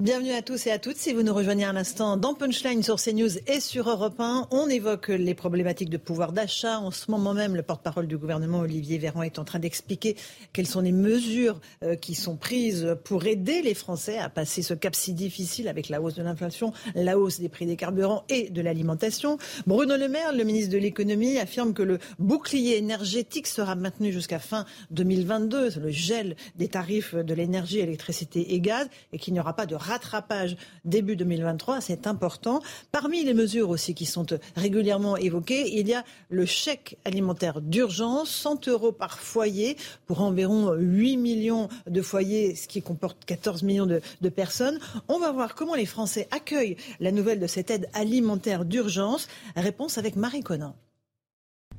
[0.00, 0.96] Bienvenue à tous et à toutes.
[0.96, 4.68] Si vous nous rejoignez à l'instant dans Punchline sur CNews et sur Europe 1, on
[4.68, 6.78] évoque les problématiques de pouvoir d'achat.
[6.78, 10.14] En ce moment même, le porte-parole du gouvernement, Olivier Véran, est en train d'expliquer
[10.52, 14.72] quelles sont les mesures euh, qui sont prises pour aider les Français à passer ce
[14.72, 18.50] cap si difficile avec la hausse de l'inflation, la hausse des prix des carburants et
[18.50, 19.36] de l'alimentation.
[19.66, 24.38] Bruno Le Maire, le ministre de l'économie, affirme que le bouclier énergétique sera maintenu jusqu'à
[24.38, 29.56] fin 2022, le gel des tarifs de l'énergie, électricité et gaz, et qu'il n'y aura
[29.56, 32.60] pas de rattrapage début 2023, c'est important.
[32.92, 34.26] Parmi les mesures aussi qui sont
[34.56, 39.76] régulièrement évoquées, il y a le chèque alimentaire d'urgence, 100 euros par foyer
[40.06, 44.78] pour environ 8 millions de foyers, ce qui comporte 14 millions de, personnes.
[45.08, 49.26] On va voir comment les Français accueillent la nouvelle de cette aide alimentaire d'urgence.
[49.56, 50.74] Réponse avec Marie Conan.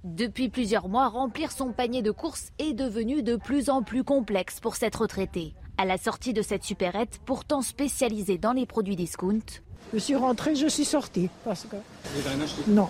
[0.03, 4.59] Depuis plusieurs mois, remplir son panier de courses est devenu de plus en plus complexe
[4.61, 5.53] pour cette retraitée.
[5.79, 9.39] À la sortie de cette supérette, pourtant spécialisée dans les produits discount,
[9.93, 11.29] je suis rentrée, je suis sortie.
[11.45, 11.77] Parce que...
[11.77, 12.63] Vous n'avez rien acheté?
[12.67, 12.89] Non.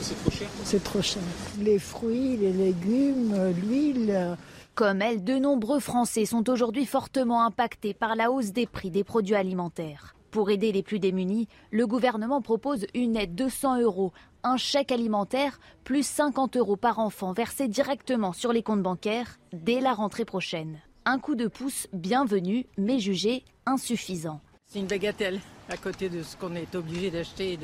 [0.00, 1.22] C'est trop cher C'est trop cher.
[1.60, 4.38] Les fruits, les légumes, l'huile.
[4.74, 9.04] Comme elle, de nombreux Français sont aujourd'hui fortement impactés par la hausse des prix des
[9.04, 10.16] produits alimentaires.
[10.30, 14.14] Pour aider les plus démunis, le gouvernement propose une aide de 100 euros,
[14.44, 19.80] un chèque alimentaire, plus 50 euros par enfant versés directement sur les comptes bancaires dès
[19.80, 20.80] la rentrée prochaine.
[21.06, 24.40] Un coup de pouce bienvenu, mais jugé insuffisant.
[24.66, 25.38] C'est une bagatelle
[25.68, 27.58] à côté de ce qu'on est obligé d'acheter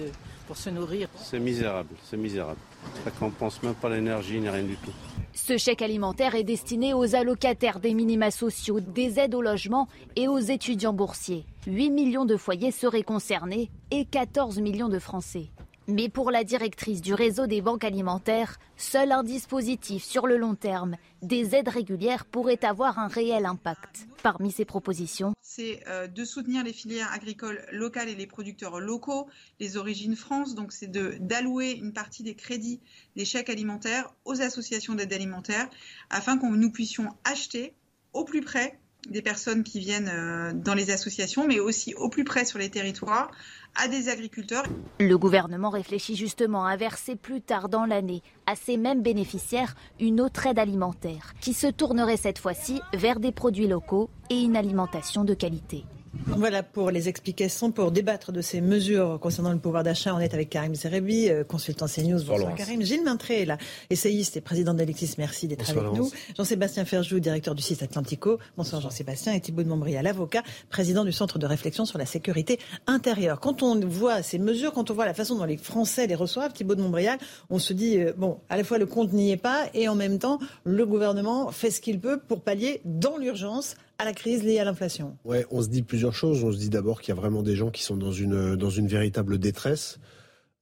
[0.47, 1.09] pour se nourrir.
[1.17, 2.61] C'est misérable, c'est misérable.
[3.03, 4.93] Ça compense même pas l'énergie ni rien du tout.
[5.33, 10.29] Ce chèque alimentaire est destiné aux allocataires des minima sociaux, des aides au logement et
[10.29, 11.47] aux étudiants boursiers.
[11.67, 15.49] 8 millions de foyers seraient concernés et 14 millions de Français.
[15.91, 20.55] Mais pour la directrice du réseau des banques alimentaires, seul un dispositif sur le long
[20.55, 24.07] terme, des aides régulières, pourrait avoir un réel impact.
[24.23, 29.27] Parmi ces propositions, c'est euh, de soutenir les filières agricoles locales et les producteurs locaux,
[29.59, 30.55] les origines France.
[30.55, 32.81] Donc c'est d'allouer une partie des crédits
[33.17, 35.69] des chèques alimentaires aux associations d'aide alimentaire
[36.09, 37.75] afin que nous puissions acheter
[38.13, 42.25] au plus près des personnes qui viennent euh, dans les associations, mais aussi au plus
[42.25, 43.31] près sur les territoires,
[43.77, 44.65] à des agriculteurs.
[44.99, 50.21] Le gouvernement réfléchit justement à verser plus tard dans l'année à ces mêmes bénéficiaires une
[50.21, 55.25] autre aide alimentaire, qui se tournerait cette fois-ci vers des produits locaux et une alimentation
[55.25, 55.85] de qualité.
[56.13, 60.13] Voilà pour les explications, pour débattre de ces mesures concernant le pouvoir d'achat.
[60.15, 62.25] On est avec Karim Zerebi, euh, consultant CNews.
[62.25, 62.83] Bonsoir Karim.
[62.83, 63.59] Gilles Maintré, là,
[63.91, 66.11] essayiste et président d'Alexis, merci d'être avec nous.
[66.37, 68.39] Jean-Sébastien Ferjou, directeur du site Atlantico.
[68.57, 69.35] Bonsoir Jean-Sébastien.
[69.35, 72.59] Et Thibault de Montbrial, avocat, président du Centre de réflexion sur la sécurité
[72.89, 73.39] intérieure.
[73.39, 76.53] Quand on voit ces mesures, quand on voit la façon dont les Français les reçoivent,
[76.53, 77.19] Thibault de Montbrial,
[77.51, 79.95] on se dit, euh, bon, à la fois le compte n'y est pas et en
[79.95, 84.43] même temps, le gouvernement fait ce qu'il peut pour pallier dans l'urgence à la crise
[84.43, 86.43] liée à l'inflation Ouais, on se dit plusieurs choses.
[86.43, 88.71] On se dit d'abord qu'il y a vraiment des gens qui sont dans une, dans
[88.71, 89.99] une véritable détresse.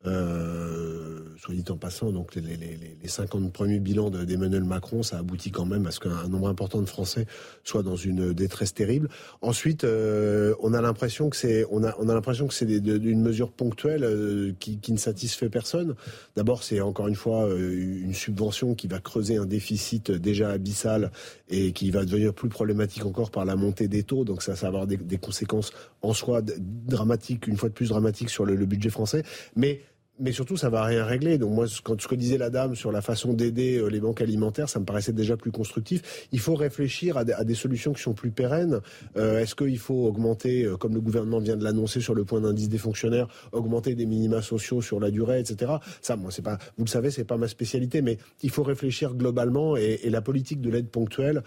[0.06, 5.18] Euh, soit dit en passant, donc les, les, les 50 premiers bilans d'Emmanuel Macron, ça
[5.18, 7.26] aboutit quand même à ce qu'un nombre important de Français
[7.64, 9.08] soit dans une détresse terrible.
[9.40, 13.22] Ensuite, euh, on a l'impression que c'est, on a, on a l'impression que c'est une
[13.22, 15.94] mesure ponctuelle euh, qui, ne satisfait personne.
[16.36, 21.10] D'abord, c'est encore une fois une subvention qui va creuser un déficit déjà abyssal
[21.48, 24.24] et qui va devenir plus problématique encore par la montée des taux.
[24.24, 25.72] Donc ça, ça va avoir des conséquences
[26.02, 29.24] en soi dramatiques, une fois de plus dramatiques sur le, le budget français.
[29.56, 29.80] Mais
[30.20, 31.38] mais surtout, ça va rien régler.
[31.38, 34.68] Donc moi, ce que disait la dame sur la façon d'aider euh, les banques alimentaires,
[34.68, 36.26] ça me paraissait déjà plus constructif.
[36.32, 38.80] Il faut réfléchir à des, solutions qui sont plus pérennes.
[39.16, 42.40] Euh, est-ce qu'il faut augmenter, euh, comme le gouvernement vient de l'annoncer sur le point
[42.40, 45.72] d'indice des fonctionnaires, augmenter des minima sociaux sur la durée, etc.
[46.00, 49.14] Ça, moi, c'est pas, vous le savez, c'est pas ma spécialité, mais il faut réfléchir
[49.14, 51.42] globalement et, la politique de l'aide ponctuelle,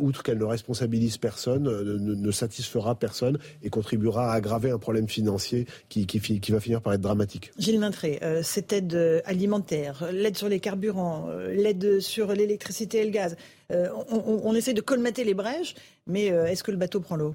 [0.00, 5.66] outre qu'elle ne responsabilise personne, ne, satisfera personne et contribuera à aggraver un problème financier
[5.90, 7.52] qui, qui, va finir par être dramatique.
[7.58, 12.98] Gilles Maintré, euh, cette aide euh, alimentaire, l'aide sur les carburants, euh, l'aide sur l'électricité
[12.98, 13.36] et le gaz.
[13.70, 15.74] on, essaie de colmater les brèches,
[16.06, 17.34] mais est-ce que le bateau prend l'eau?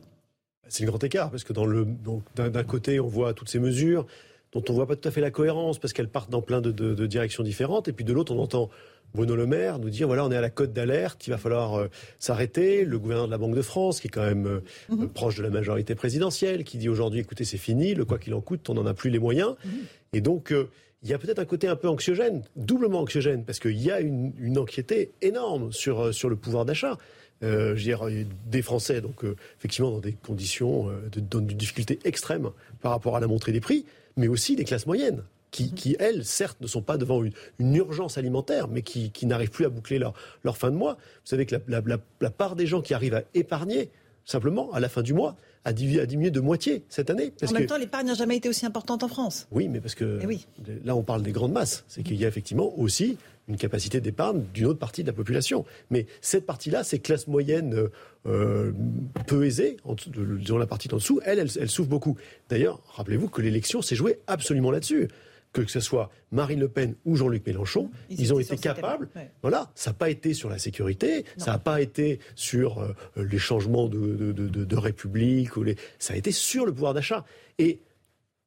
[0.68, 4.06] C'est le grand écart, parce que d'un côté, on voit toutes ces mesures
[4.54, 6.62] dont on ne voit pas tout à fait la cohérence, parce qu'elles partent dans plein
[6.62, 8.70] de, directions différentes, et puis de l'autre, on entend
[9.14, 11.88] Bruno Le Maire nous dire voilà, on est à la cote d'alerte, il va falloir
[12.18, 12.86] s'arrêter.
[12.86, 15.10] Le gouverneur de la Banque de France, qui est quand même mhm.
[15.10, 18.42] proche de la majorité présidentielle, qui dit aujourd'hui écoutez, c'est fini, le quoi qu'il en
[18.42, 19.56] coûte, on n'en a plus les moyens.
[19.66, 19.72] Mhm.
[20.14, 20.70] Et donc, euh,
[21.04, 24.00] il y a peut-être un côté un peu anxiogène, doublement anxiogène, parce qu'il y a
[24.00, 26.98] une, une, anxiété énorme sur, euh, sur le pouvoir d'achat.
[27.44, 31.48] Euh, je veux dire, des Français, donc euh, effectivement dans des conditions de, dans une
[31.48, 33.86] difficulté extrême par rapport à la montée des prix,
[34.16, 35.24] mais aussi des classes moyennes.
[35.50, 39.26] Qui, qui, elles, certes, ne sont pas devant une, une urgence alimentaire, mais qui, qui
[39.26, 40.14] n'arrivent plus à boucler leur,
[40.46, 40.94] leur, fin de mois.
[40.94, 43.90] Vous savez que la, la, la part des gens qui arrivent à épargner,
[44.26, 47.34] simplement, à la fin du mois, a diminué, de moitié cette année.
[47.48, 49.48] en même temps, l'épargne n'a jamais été aussi importante en France.
[49.52, 50.40] Oui, mais parce que eh
[50.84, 51.84] là, on parle des grandes masses.
[51.88, 53.18] C'est qu'il y a effectivement aussi
[53.48, 55.66] une capacité d'épargne d'une autre partie de la population.
[55.90, 57.90] Mais cette partie-là, ces classes moyennes
[58.26, 58.72] euh,
[59.28, 59.78] peu aisées,
[60.40, 62.18] disons la partie en dessous, elle, elle, elle souffre beaucoup.
[62.50, 65.10] D'ailleurs, rappelez-vous que l'élection s'est jouée absolument là-dessus
[65.54, 69.10] que ce soit Marine Le Pen ou Jean-Luc Mélenchon, ils, ont été capables.
[69.42, 73.38] Voilà, ça n'a pas été sur la sécurité, ça n'a pas été sur euh, les
[73.38, 75.76] changements de, de, République, ou les...
[76.00, 77.26] ça a été sur le pouvoir d'achat.
[77.60, 77.80] Et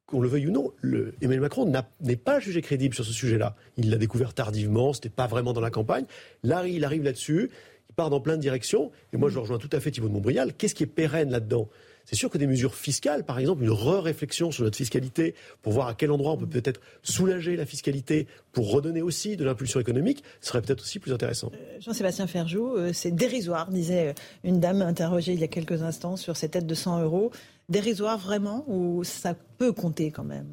[0.07, 3.55] qu'on le veuille ou non, le, Emmanuel Macron n'est pas jugé crédible sur ce sujet-là.
[3.77, 6.05] Il l'a découvert tardivement, c'était pas vraiment dans la campagne.
[6.43, 7.49] Là, il arrive là-dessus,
[7.89, 8.91] il part dans plein de directions.
[9.13, 10.53] Et moi, je rejoins tout à fait Thibault de Montbrial.
[10.53, 11.69] Qu'est-ce qui est pérenne là-dedans?
[12.05, 15.87] C'est sûr que des mesures fiscales, par exemple, une re-réflexion sur notre fiscalité pour voir
[15.87, 20.23] à quel endroit on peut peut-être soulager la fiscalité pour redonner aussi de l'impulsion économique,
[20.41, 21.51] serait peut-être aussi plus intéressant.
[21.53, 24.13] Euh, Jean-Sébastien Ferjou, euh, c'est dérisoire, disait euh,
[24.43, 27.31] une dame interrogée il y a quelques instants sur cette aide de 100 euros.
[27.69, 30.47] Dérisoire vraiment ou ça peut compter quand même?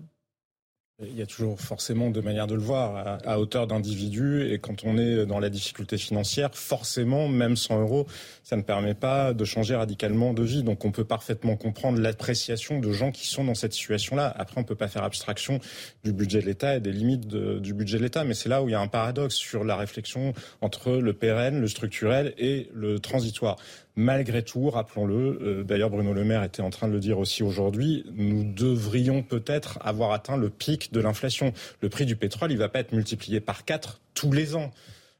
[1.06, 4.52] Il y a toujours forcément deux manières de le voir, à, hauteur d'individu.
[4.52, 8.06] Et quand on est dans la difficulté financière, forcément, même 100 euros,
[8.42, 10.62] ça ne permet pas de changer radicalement de vie.
[10.62, 14.32] Donc on peut parfaitement comprendre l'appréciation de gens qui sont dans cette situation-là.
[14.36, 15.60] Après, on peut pas faire abstraction
[16.04, 18.24] du budget de l'État et des limites du budget de l'État.
[18.24, 21.60] Mais c'est là où il y a un paradoxe sur la réflexion entre le pérenne,
[21.60, 23.56] le structurel et le transitoire.
[23.96, 27.42] Malgré tout, rappelons-le, euh, d'ailleurs Bruno Le Maire était en train de le dire aussi
[27.42, 31.52] aujourd'hui, nous devrions peut-être avoir atteint le pic de l'inflation.
[31.80, 34.70] Le prix du pétrole, il va pas être multiplié par 4 tous les ans.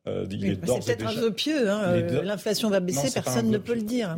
[0.08, 1.70] Euh, c'est peut-être un peu pieux.
[1.70, 4.16] Hein, euh, l'inflation va baisser, personne ne peut le dire.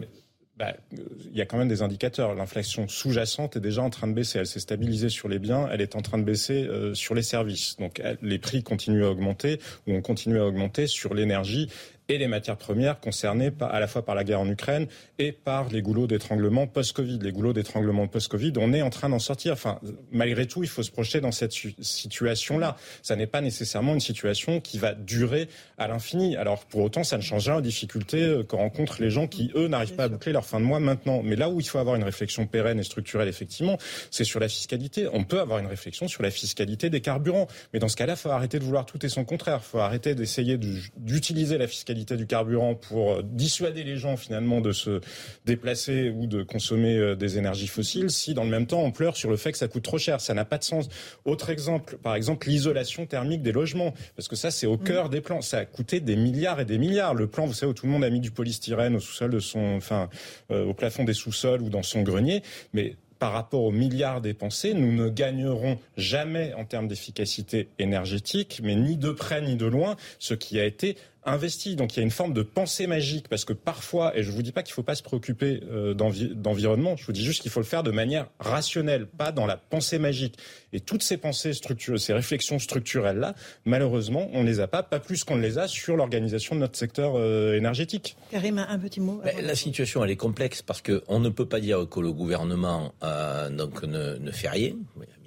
[0.56, 2.32] Bah, il y a quand même des indicateurs.
[2.36, 4.38] L'inflation sous-jacente est déjà en train de baisser.
[4.38, 7.76] Elle s'est stabilisée sur les biens, elle est en train de baisser sur les services.
[7.76, 9.58] Donc les prix continuent à augmenter
[9.88, 11.68] ou on continue à augmenter sur l'énergie
[12.08, 14.86] et les matières premières concernées à la fois par la guerre en Ukraine
[15.18, 17.18] et par les goulots d'étranglement post-Covid.
[17.22, 19.54] Les goulots d'étranglement post-Covid, on est en train d'en sortir.
[19.54, 19.80] Enfin,
[20.12, 22.76] malgré tout, il faut se projeter dans cette situation-là.
[23.02, 25.48] Ça n'est pas nécessairement une situation qui va durer
[25.78, 26.36] à l'infini.
[26.36, 29.50] Alors, pour autant, ça ne change rien aux difficultés euh, que rencontrent les gens qui,
[29.54, 31.22] eux, n'arrivent pas à boucler leur fin de mois maintenant.
[31.24, 33.78] Mais là où il faut avoir une réflexion pérenne et structurelle, effectivement,
[34.10, 35.08] c'est sur la fiscalité.
[35.12, 37.48] On peut avoir une réflexion sur la fiscalité des carburants.
[37.72, 39.60] Mais dans ce cas-là, il faut arrêter de vouloir tout et son contraire.
[39.62, 40.58] Il faut arrêter d'essayer
[40.96, 45.00] d'utiliser la fiscalité du carburant pour euh, dissuader les gens finalement de se
[45.44, 49.16] déplacer ou de consommer euh, des énergies fossiles si dans le même temps on pleure
[49.16, 50.20] sur le fait que ça coûte trop cher.
[50.20, 50.88] Ça n'a pas de sens.
[51.24, 55.20] Autre exemple, par exemple l'isolation thermique des logements, parce que ça c'est au cœur des
[55.20, 55.40] plans.
[55.40, 57.14] Ça a coûté des milliards et des milliards.
[57.14, 59.40] Le plan, vous savez, où tout le monde a mis du polystyrène au sous-sol de
[59.40, 60.08] son, enfin,
[60.50, 62.42] euh, au plafond des sous-sols ou dans son grenier,
[62.72, 68.74] mais par rapport aux milliards dépensés, nous ne gagnerons jamais en termes d'efficacité énergétique, mais
[68.74, 70.96] ni de près ni de loin, ce qui a été
[71.26, 71.76] investi.
[71.76, 74.42] Donc il y a une forme de pensée magique parce que parfois, et je vous
[74.42, 77.60] dis pas qu'il faut pas se préoccuper euh, d'environnement, je vous dis juste qu'il faut
[77.60, 80.38] le faire de manière rationnelle, pas dans la pensée magique.
[80.72, 83.34] Et toutes ces pensées structurelles, ces réflexions structurelles là,
[83.64, 86.60] malheureusement, on ne les a pas, pas plus qu'on ne les a sur l'organisation de
[86.60, 88.16] notre secteur euh, énergétique.
[88.30, 89.20] Karim, un petit mot.
[89.24, 92.92] Ben, la situation elle est complexe parce qu'on ne peut pas dire que le gouvernement
[93.02, 94.72] euh, donc ne, ne fait rien.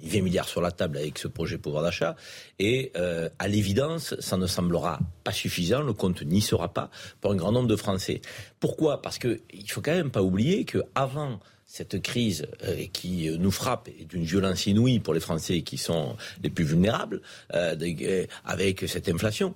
[0.02, 2.16] 20 milliards sur la table avec ce projet pouvoir d'achat.
[2.58, 5.82] Et euh, à l'évidence, ça ne semblera pas suffisant.
[5.82, 8.20] Le compte n'y sera pas pour un grand nombre de Français.
[8.60, 9.02] Pourquoi?
[9.02, 13.88] Parce qu'il ne faut quand même pas oublier qu'avant cette crise euh, qui nous frappe
[13.88, 17.20] est d'une violence inouïe pour les Français qui sont les plus vulnérables,
[17.54, 19.54] euh, avec cette inflation,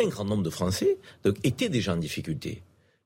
[0.00, 0.98] un grand nombre de Français
[1.42, 2.62] étaient déjà en difficulté.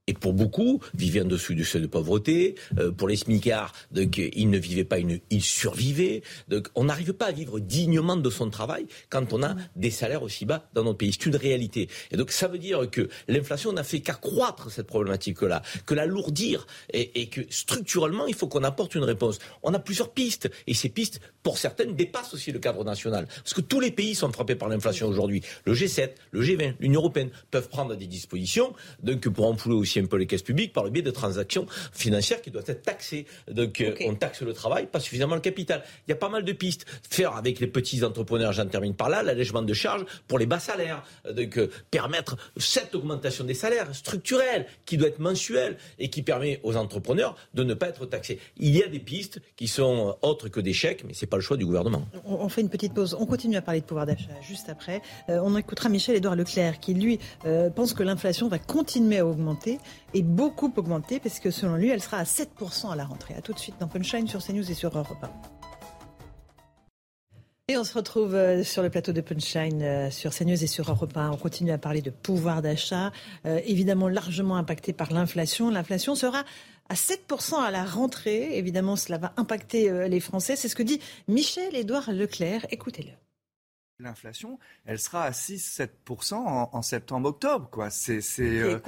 [0.07, 2.57] Et pour beaucoup, vivaient en dessous du seuil de pauvreté.
[2.79, 6.23] Euh, pour les smicards, donc, ils ne vivaient pas, une, ils survivaient.
[6.49, 10.23] Donc, on n'arrive pas à vivre dignement de son travail quand on a des salaires
[10.23, 11.13] aussi bas dans notre pays.
[11.13, 11.89] C'est une réalité.
[12.11, 17.23] Et donc, ça veut dire que l'inflation n'a fait qu'accroître cette problématique-là, que l'alourdir, et,
[17.23, 19.39] et que structurellement, il faut qu'on apporte une réponse.
[19.63, 23.27] On a plusieurs pistes, et ces pistes, pour certaines, dépassent aussi le cadre national.
[23.27, 25.41] Parce que tous les pays sont frappés par l'inflation aujourd'hui.
[25.65, 30.07] Le G7, le G20, l'Union européenne peuvent prendre des dispositions, donc pour enfouler aussi un
[30.07, 33.27] peu les caisses publiques par le biais de transactions financières qui doivent être taxées.
[33.51, 35.83] Donc euh, on taxe le travail, pas suffisamment le capital.
[36.07, 36.87] Il y a pas mal de pistes.
[37.09, 40.59] Faire avec les petits entrepreneurs, j'en termine par là, l'allègement de charges pour les bas
[40.59, 41.03] salaires.
[41.31, 46.61] Donc euh, permettre cette augmentation des salaires structurelle qui doit être mensuelle et qui permet
[46.63, 48.39] aux entrepreneurs de ne pas être taxés.
[48.57, 51.43] Il y a des pistes qui sont autres que des chèques, mais c'est pas le
[51.43, 52.07] choix du gouvernement.
[52.25, 53.17] On, fait une petite pause.
[53.19, 55.03] On continue à parler de pouvoir d'achat juste après.
[55.29, 57.19] Euh, on écoutera Michel-Édouard Leclerc qui, lui,
[57.75, 59.79] pense que l'inflation va continuer à augmenter
[60.13, 63.35] et beaucoup augmenté parce que selon lui, elle sera à 7% à la rentrée.
[63.35, 65.31] A tout de suite dans Punchline sur CNews et sur Europe 1.
[67.69, 70.91] Et on se retrouve euh, sur le plateau de Punchline euh, sur CNews et sur
[70.91, 71.31] Europe 1.
[71.31, 73.11] On continue à parler de pouvoir d'achat,
[73.47, 75.71] euh, évidemment largement impacté par l'inflation.
[75.71, 76.45] L'inflation sera
[76.91, 78.59] à 7% à la rentrée.
[78.59, 80.57] Évidemment, cela va impacter les Français.
[80.57, 82.67] C'est ce que dit Michel-Édouard Leclerc.
[82.71, 83.24] Écoutez-le.
[84.01, 87.69] L'inflation, elle sera à 6-7% en, septembre-octobre.
[87.71, 87.91] Quoi.
[87.91, 88.81] C'est, euh,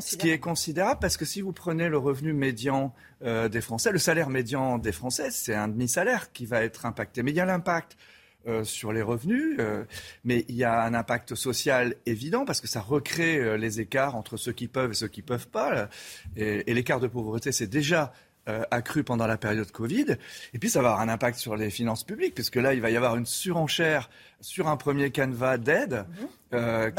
[0.00, 3.90] ce qui est considérable parce que si vous prenez le revenu médian euh, des Français,
[3.90, 7.24] le salaire médian des Français, c'est un demi-salaire qui va être impacté.
[7.24, 7.96] Mais il y a l'impact
[8.46, 9.58] euh, sur les revenus,
[10.22, 14.36] mais il y a un impact social évident parce que ça recrée les écarts entre
[14.36, 15.88] ceux qui peuvent et ceux qui ne peuvent pas.
[16.36, 18.12] Et, et l'écart de pauvreté, c'est déjà
[18.46, 20.18] euh, accru pendant la période Covid.
[20.52, 22.90] Et puis ça va avoir un impact sur les finances publiques, puisque là, il va
[22.90, 24.10] y avoir une surenchère
[24.44, 26.04] sur un premier canevas d'aide.
[26.20, 26.28] Mhm.
[26.52, 26.90] Euh,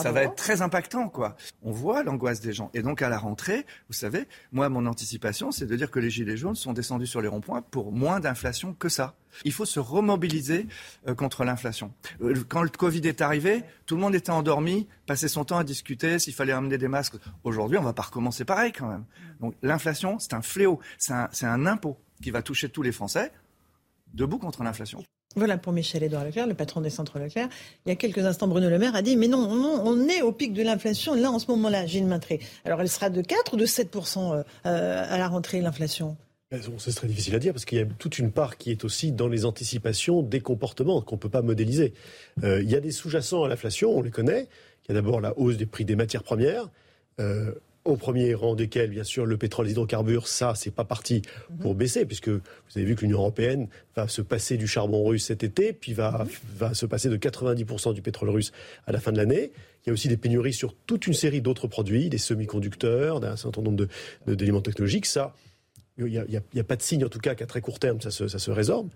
[0.00, 1.36] ça va être très impactant, quoi.
[1.62, 2.70] On voit l'angoisse des gens.
[2.72, 6.08] Et donc, à la rentrée, vous savez, moi, mon anticipation, c'est de dire que les
[6.08, 9.16] Gilets jaunes sont descendus sur les ronds-points pour moins d'inflation que ça.
[9.44, 10.68] Il faut se remobiliser
[11.08, 11.92] euh, contre l'inflation.
[12.22, 15.64] Euh, quand le Covid est arrivé, tout le monde était endormi, passait son temps à
[15.64, 17.16] discuter s'il fallait amener des masques.
[17.42, 19.04] Aujourd'hui, on va pas recommencer pareil quand même.
[19.40, 20.78] Donc, l'inflation, c'est un fléau.
[20.96, 23.32] C'est un, un impôt qui va toucher tous les Français.
[24.14, 25.02] Debout contre l'inflation.
[25.36, 27.48] Voilà pour Michel-Édouard Leclerc, le patron des centres Leclerc.
[27.86, 29.48] Il y a quelques instants, Bruno Le Maire a dit Mais non,
[29.84, 32.40] on est au pic de l'inflation, là, en ce moment-là, Gilles Maintré.
[32.64, 36.16] Alors, elle sera de 4 ou de 7% euh, euh, à la rentrée, l'inflation?
[36.50, 38.84] Ben, c'est très difficile à dire parce qu'il y a toute une part qui est
[38.84, 41.94] aussi dans les anticipations des comportements qu'on ne peut pas modéliser.
[42.44, 44.46] Euh, il y a des sous-jacents à l'inflation, on les connaît.
[44.84, 46.68] Il y a d'abord la hausse des prix des matières premières
[47.84, 51.22] au premier rang desquels, bien sûr, le pétrole, les hydrocarbures, ça, c'est pas parti
[51.60, 52.40] pour baisser, puisque vous
[52.76, 56.26] avez vu que l'Union européenne va se passer du charbon russe cet été, puis va,
[56.56, 58.52] va se passer de 90% du pétrole russe
[58.86, 59.52] à la fin de l'année.
[59.84, 63.36] Il y a aussi des pénuries sur toute une série d'autres produits, des semi-conducteurs, d'un
[63.36, 63.86] certain nombre
[64.26, 65.04] d'éléments de, technologiques.
[65.04, 65.34] Ça,
[65.98, 68.10] il n'y a, a, pas de signe, en tout cas, qu'à très court terme, ça
[68.10, 68.88] se, ça se résorbe.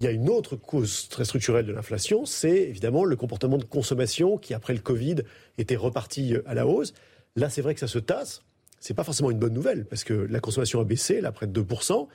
[0.00, 3.64] Il y a une autre cause très structurelle de l'inflation, c'est évidemment le comportement de
[3.64, 5.16] consommation qui, après le Covid,
[5.58, 6.94] était reparti à la hausse.
[7.36, 8.42] Là, c'est vrai que ça se tasse.
[8.80, 11.60] C'est pas forcément une bonne nouvelle parce que la consommation a baissé, là, près de
[11.60, 12.08] 2%.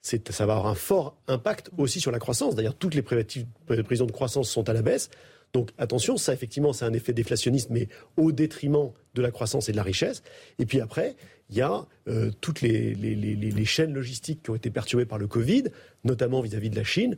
[0.00, 2.54] Ça va avoir un fort impact aussi sur la croissance.
[2.54, 5.10] D'ailleurs, toutes les prévisions de croissance sont à la baisse.
[5.52, 9.72] Donc attention, ça effectivement, c'est un effet déflationniste, mais au détriment de la croissance et
[9.72, 10.22] de la richesse.
[10.58, 11.16] Et puis après,
[11.50, 15.64] il y a euh, toutes les, chaînes logistiques qui ont été perturbées par le Covid,
[16.04, 17.16] notamment vis-à-vis de la Chine.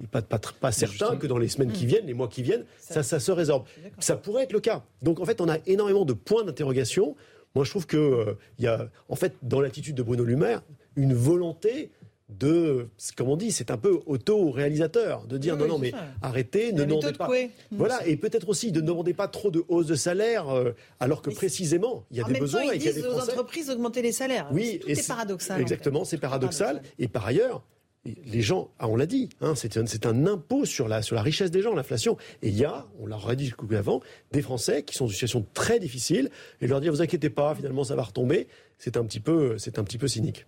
[0.00, 2.42] Il n'est pas, pas, pas certain que dans les semaines qui viennent, les mois qui
[2.42, 3.64] viennent, ça, ça, se résorbe.
[4.00, 4.84] Ça pourrait être le cas.
[5.02, 7.14] Donc en fait, on a énormément de points d'interrogation.
[7.54, 10.62] Moi, je trouve qu'il euh, y a, en fait, dans l'attitude de Bruno Lumaire,
[10.96, 11.92] une volonté
[12.28, 15.92] de, comme on dit, c'est un peu auto-réalisateur, de dire non, non, mais
[16.22, 17.28] arrêtez, ne demandez pas.
[17.70, 21.22] Voilà, et peut-être aussi de ne demander pas trop de hausse de salaire, euh, alors
[21.22, 22.62] que précisément, il y a des besoins.
[22.72, 24.48] et il y a des aux entreprises d'augmenter les salaires.
[24.50, 25.60] Oui, c'est paradoxal.
[25.60, 26.82] Exactement, c'est paradoxal.
[26.98, 27.62] Et par ailleurs,
[28.04, 31.74] les gens, ah, on l'a dit, hein, c'est un, impôt sur la, richesse des gens,
[31.74, 32.16] l'inflation.
[32.42, 34.00] Et il y a, on l'a dit avant,
[34.32, 37.54] des Français qui sont dans une situation très difficile, et leur dire, vous inquiétez pas,
[37.54, 38.46] finalement ça va retomber,
[38.78, 40.44] c'est un petit peu, c'est un petit peu cynique.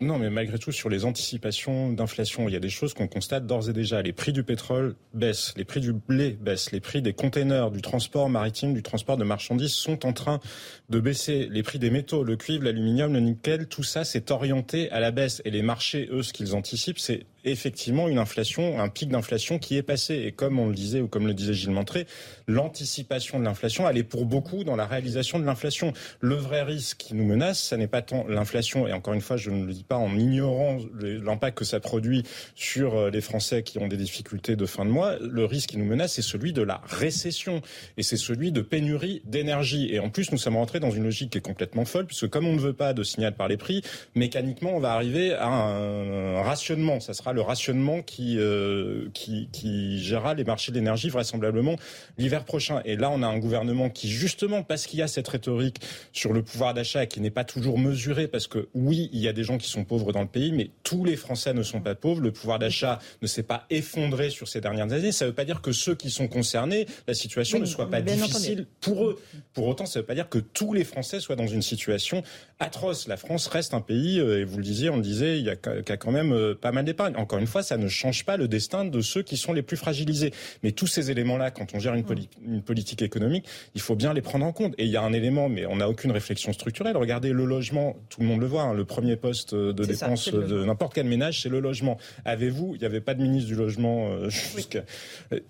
[0.00, 3.46] Non, mais malgré tout, sur les anticipations d'inflation, il y a des choses qu'on constate
[3.46, 4.00] d'ores et déjà.
[4.00, 7.82] Les prix du pétrole baissent, les prix du blé baissent, les prix des containers, du
[7.82, 10.40] transport maritime, du transport de marchandises sont en train
[10.88, 11.48] de baisser.
[11.50, 15.10] Les prix des métaux, le cuivre, l'aluminium, le nickel, tout ça s'est orienté à la
[15.10, 15.42] baisse.
[15.44, 19.76] Et les marchés, eux, ce qu'ils anticipent, c'est effectivement une inflation, un pic d'inflation qui
[19.76, 20.14] est passé.
[20.14, 22.06] Et comme on le disait, ou comme le disait Gilles Montré,
[22.46, 25.92] l'anticipation de l'inflation, elle est pour beaucoup dans la réalisation de l'inflation.
[26.20, 29.36] Le vrai risque qui nous menace, ça n'est pas tant l'inflation, et encore une fois,
[29.36, 33.62] je ne le dis pas en ignorant l'impact que ça produit sur euh, les Français
[33.62, 36.52] qui ont des difficultés de fin de mois, le risque qui nous menace, c'est celui
[36.52, 37.62] de la récession,
[37.96, 39.88] et c'est celui de pénurie d'énergie.
[39.92, 42.46] Et en plus, nous sommes rentrés dans une logique qui est complètement folle, puisque comme
[42.46, 43.82] on ne veut pas de signal par les prix,
[44.14, 47.00] mécaniquement, on va arriver à un rationnement.
[47.00, 51.76] Ça sera rationnement qui, euh, qui, qui gérera les marchés de l'énergie vraisemblablement
[52.18, 52.80] l'hiver prochain.
[52.84, 55.80] Et là, on a un gouvernement qui, justement, parce qu'il y a cette rhétorique
[56.12, 59.32] sur le pouvoir d'achat qui n'est pas toujours mesurée, parce que oui, il y a
[59.32, 61.94] des gens qui sont pauvres dans le pays, mais tous les Français ne sont pas
[61.94, 62.20] pauvres.
[62.20, 65.12] Le pouvoir d'achat ne s'est pas effondré sur ces dernières années.
[65.12, 68.00] Ça ne veut pas dire que ceux qui sont concernés, la situation ne soit pas
[68.00, 69.20] difficile pour eux.
[69.52, 72.22] Pour autant, ça ne veut pas dire que tous les Français soient dans une situation
[72.58, 73.08] atroce.
[73.08, 75.50] La France reste un pays, euh, et vous le disiez, on le disait, il y
[75.50, 77.14] a, quand même euh, pas mal d'épargne.
[77.18, 79.76] Encore une fois, ça ne change pas le destin de ceux qui sont les plus
[79.76, 80.32] fragilisés.
[80.62, 82.04] Mais tous ces éléments-là, quand on gère une,
[82.46, 84.74] une, politique économique, il faut bien les prendre en compte.
[84.78, 86.96] Et il y a un élément, mais on n'a aucune réflexion structurelle.
[86.96, 90.64] Regardez le logement, tout le monde le voit, hein, le premier poste de dépense de
[90.64, 91.98] n'importe quel ménage, c'est le logement.
[92.24, 94.84] Avez-vous, il n'y avait pas de ministre du logement euh, jusqu'à...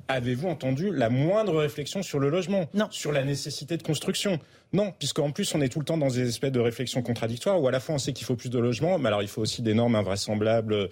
[0.08, 2.68] Avez-vous entendu la moindre réflexion sur le logement?
[2.74, 2.88] Non.
[2.90, 4.40] Sur la nécessité de construction?
[4.72, 7.66] Non, puisqu'en plus on est tout le temps dans des espèces de réflexions contradictoires où
[7.68, 9.62] à la fois on sait qu'il faut plus de logements, mais alors il faut aussi
[9.62, 10.88] des normes invraisemblables euh,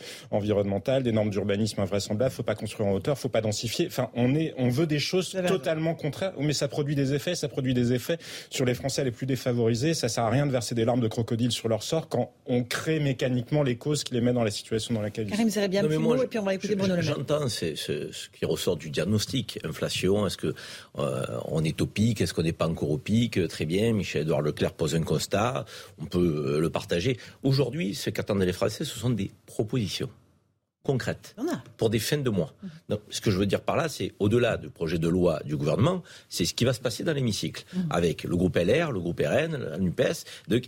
[0.66, 2.32] environnementales, des normes d'urbanisme invraisemblables.
[2.32, 3.86] Faut pas construire en hauteur, faut pas densifier.
[3.86, 7.34] Enfin, on est, on veut des choses totalement contraires, mais ça produit des effets.
[7.34, 8.18] Ça produit des effets
[8.50, 9.94] sur les Français les plus défavorisés.
[9.94, 12.64] Ça sert à rien de verser des larmes de crocodile sur leur sort quand on
[12.64, 15.68] crée mécaniquement les causes qui les mettent dans la situation dans laquelle ils sont.
[15.68, 19.58] bien non, et puis on va écouter Bruno J'entends ce, ce, qui ressort du diagnostic.
[19.64, 20.54] Inflation, est-ce que
[20.98, 23.46] euh, on est au pic, est-ce qu'on n'est pas encore au pic?
[23.48, 25.64] Très bien, Michel-Edouard Leclerc pose un constat,
[26.00, 27.16] on peut euh, le partager.
[27.42, 30.10] Aujourd'hui, ce qu'attendent les Français, ce sont des propositions
[30.86, 31.34] concrètes
[31.76, 32.54] pour des fins de mois.
[32.88, 35.56] Donc, ce que je veux dire par là, c'est au-delà du projet de loi du
[35.56, 37.78] gouvernement, c'est ce qui va se passer dans l'hémicycle mmh.
[37.90, 40.24] avec le groupe LR, le groupe RN, la NUPES,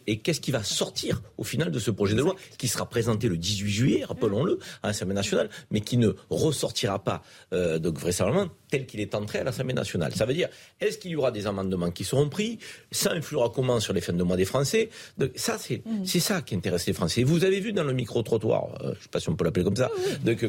[0.06, 3.28] et qu'est-ce qui va sortir au final de ce projet de loi qui sera présenté
[3.28, 7.22] le 18 juillet, rappelons-le, à l'Assemblée nationale, mais qui ne ressortira pas,
[7.52, 10.14] euh, donc vraisemblablement, tel qu'il est entré à l'Assemblée nationale.
[10.14, 10.48] Ça veut dire,
[10.80, 12.58] est-ce qu'il y aura des amendements qui seront pris?
[12.90, 14.90] Ça influera comment sur les fins de mois des Français?
[15.16, 16.04] Donc, Ça, c'est mmh.
[16.04, 17.22] c'est ça qui intéresse les Français.
[17.22, 19.64] Vous avez vu dans le micro-trottoir, euh, je ne sais pas si on peut l'appeler
[19.64, 19.90] comme ça,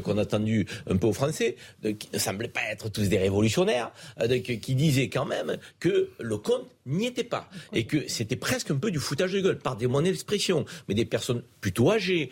[0.03, 3.91] qu'on a attendu un peu aux Français, qui ne semblaient pas être tous des révolutionnaires,
[4.43, 7.49] qui disaient quand même que le compte n'y était pas.
[7.73, 10.65] Et que c'était presque un peu du foutage de gueule, par des moyens d'expression.
[10.87, 12.29] Mais des personnes plutôt âgées,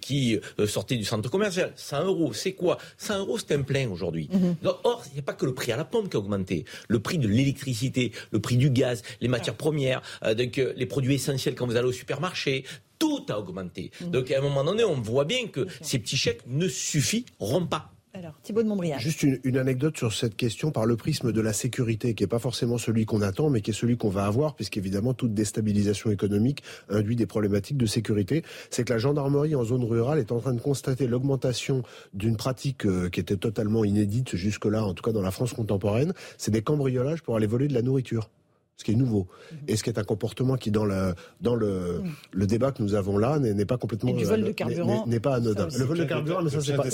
[0.00, 1.72] qui euh, sortaient du centre commercial.
[1.76, 2.78] 100 euros, c'est quoi?
[2.98, 4.28] 100 euros, c'est un plein aujourd'hui.
[4.32, 4.56] Mhm.
[4.84, 6.64] Or, n'y a pas que le prix à la pompe qui a augmenté.
[6.88, 11.14] Le prix de l'électricité, le prix du gaz, les matières premières, euh, euh, les produits
[11.14, 12.64] essentiels quand vous allez au supermarché,
[12.98, 13.90] tout a augmenté.
[14.00, 14.10] Mhm.
[14.10, 17.95] Donc à un moment donné, on voit bien que ces petits chèques ne suffiront pas.
[18.16, 18.98] Alors, Thibault de Montbriand.
[18.98, 22.38] Juste une, anecdote sur cette question par le prisme de la sécurité, qui n'est pas
[22.38, 26.62] forcément celui qu'on attend, mais qui est celui qu'on va avoir, puisqu'évidemment, toute déstabilisation économique
[26.88, 28.42] induit des problématiques de sécurité.
[28.70, 31.82] C'est que la gendarmerie en zone rurale est en train de constater l'augmentation
[32.14, 36.14] d'une pratique euh, qui était totalement inédite jusque-là, en tout cas dans la France contemporaine.
[36.38, 38.30] C'est des cambriolages pour aller voler de la nourriture
[38.76, 39.58] ce qui est nouveau, mhm.
[39.68, 42.94] et ce qui est un comportement qui, dans le, dans le, le débat que nous
[42.94, 44.10] avons là, n'est pas complètement...
[44.10, 45.06] Et du vol de carburant.
[45.06, 45.68] N'est pas anodin.
[45.78, 46.84] Le vol de carburant, mais ça, c'est pas...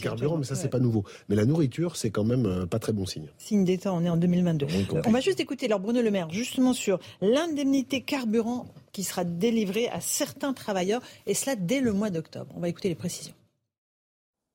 [0.00, 1.04] Carburants, mais ça, c'est pas nouveau.
[1.28, 3.28] Mais la nourriture, c'est quand même euh, pas très bon signe.
[3.38, 4.66] Signe d'État, on est en 2022.
[5.06, 9.88] On va juste écouter alors Bruno Le Maire, justement sur l'indemnité carburant qui sera délivrée
[9.88, 12.52] à certains travailleurs, et cela dès le mois d'octobre.
[12.54, 13.34] On va écouter les précisions.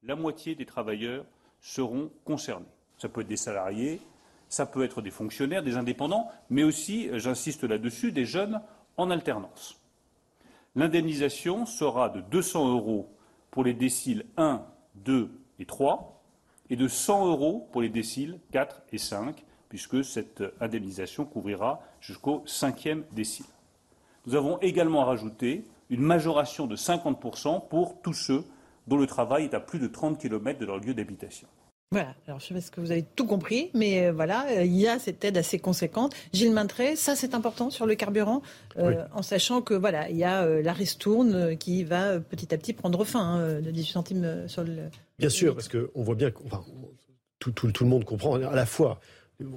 [0.04, 1.26] La moitié des travailleurs
[1.60, 2.66] seront concernés.
[2.98, 4.00] Ça peut être des salariés,
[4.50, 8.62] ça peut être des fonctionnaires, des indépendants, mais aussi, euh, j'insiste là-dessus, des jeunes
[8.98, 9.80] en alternance.
[10.76, 13.10] L'indemnisation sera de 200 euros
[13.52, 14.64] pour les déciles 1,
[14.96, 16.22] 2 et 3
[16.70, 22.44] et de 100 euros pour les déciles 4 et 5, puisque cette indemnisation couvrira jusqu'au
[22.46, 23.46] cinquième décile.
[24.26, 28.46] Nous avons également rajouté une majoration de 50% pour tous ceux
[28.88, 31.48] dont le travail est à plus de 30 km de leur lieu d'habitation.
[31.92, 34.76] Voilà, alors je sais pas si vous avez tout compris, mais euh, voilà, euh, il
[34.76, 36.14] y a cette aide assez conséquente.
[36.34, 38.44] Gilles Maintré, ça c'est important sur le carburant,
[38.78, 42.74] euh, en sachant que voilà, il y a la ristourne qui va petit à petit
[42.74, 44.76] prendre fin hein, de 18 centimes sur le.
[45.18, 46.64] Bien sûr, parce qu'on voit bien, enfin,
[47.40, 49.00] tout, tout, tout, le monde comprend à la fois.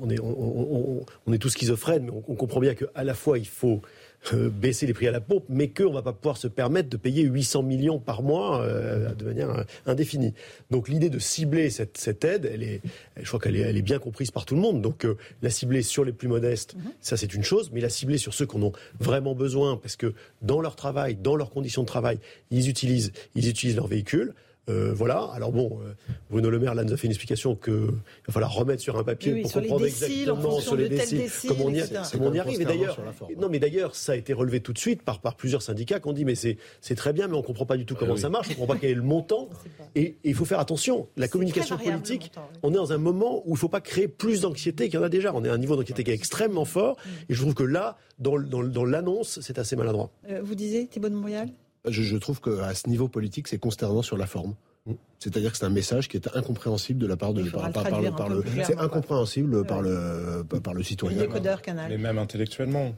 [0.00, 3.48] On est, on, on est tous schizophrènes, mais on, comprend bien qu'à la fois il
[3.48, 3.82] faut
[4.32, 6.88] euh, baisser les prix à la pompe, mais qu'on ne va pas pouvoir se permettre
[6.88, 10.32] de payer 800 millions par mois euh, de manière euh, indéfinie.
[10.70, 12.80] Donc l'idée de cibler cette, cette, aide, elle est,
[13.20, 14.80] je crois qu'elle est, elle est bien comprise par tout le monde.
[14.80, 15.06] Donc
[15.42, 16.92] la cibler sur les plus modestes, mhm.
[17.00, 20.14] ça c'est une chose, mais la cibler sur ceux qu'on ont vraiment besoin, parce que
[20.40, 22.18] dans leur travail, dans leurs conditions de travail,
[22.50, 24.34] ils utilisent, ils utilisent leur véhicule.
[24.68, 25.28] Euh, voilà.
[25.34, 25.92] Alors bon, euh,
[26.30, 29.02] Bruno Le Maire là nous a fait une explication qu'il va falloir remettre sur un
[29.02, 31.82] papier pour comprendre exactement sur les déciles, comment on y,
[32.20, 32.60] on y arrive.
[32.60, 32.98] Et d'ailleurs,
[33.38, 36.08] non, mais d'ailleurs, ça a été relevé tout de suite par, par plusieurs syndicats qui
[36.08, 38.48] ont dit mais c'est très bien, mais on comprend pas du tout comment ça marche,
[38.50, 39.48] on comprend pas quel est le montant.
[39.94, 41.08] Et il faut faire attention.
[41.16, 42.32] La communication politique,
[42.62, 45.04] on est dans un moment où il faut pas créer plus d'anxiété qu'il y en
[45.04, 45.34] a déjà.
[45.34, 46.96] On est à un niveau d'anxiété qui est extrêmement fort.
[46.96, 47.08] Mm.
[47.28, 50.10] Et je trouve que là, dans, dans, dans l'annonce, c'est assez maladroit.
[50.30, 51.48] Euh, vous disiez Thibault de Montréal?
[51.88, 54.54] Je, je trouve qu'à ce niveau politique, c'est consternant sur la forme.
[55.22, 58.76] C'est-à-dire que c'est un message qui est incompréhensible de la part de par, le c'est
[58.76, 61.26] incompréhensible par le par le citoyen.
[61.62, 61.86] canal.
[61.88, 62.92] Mais même intellectuellement.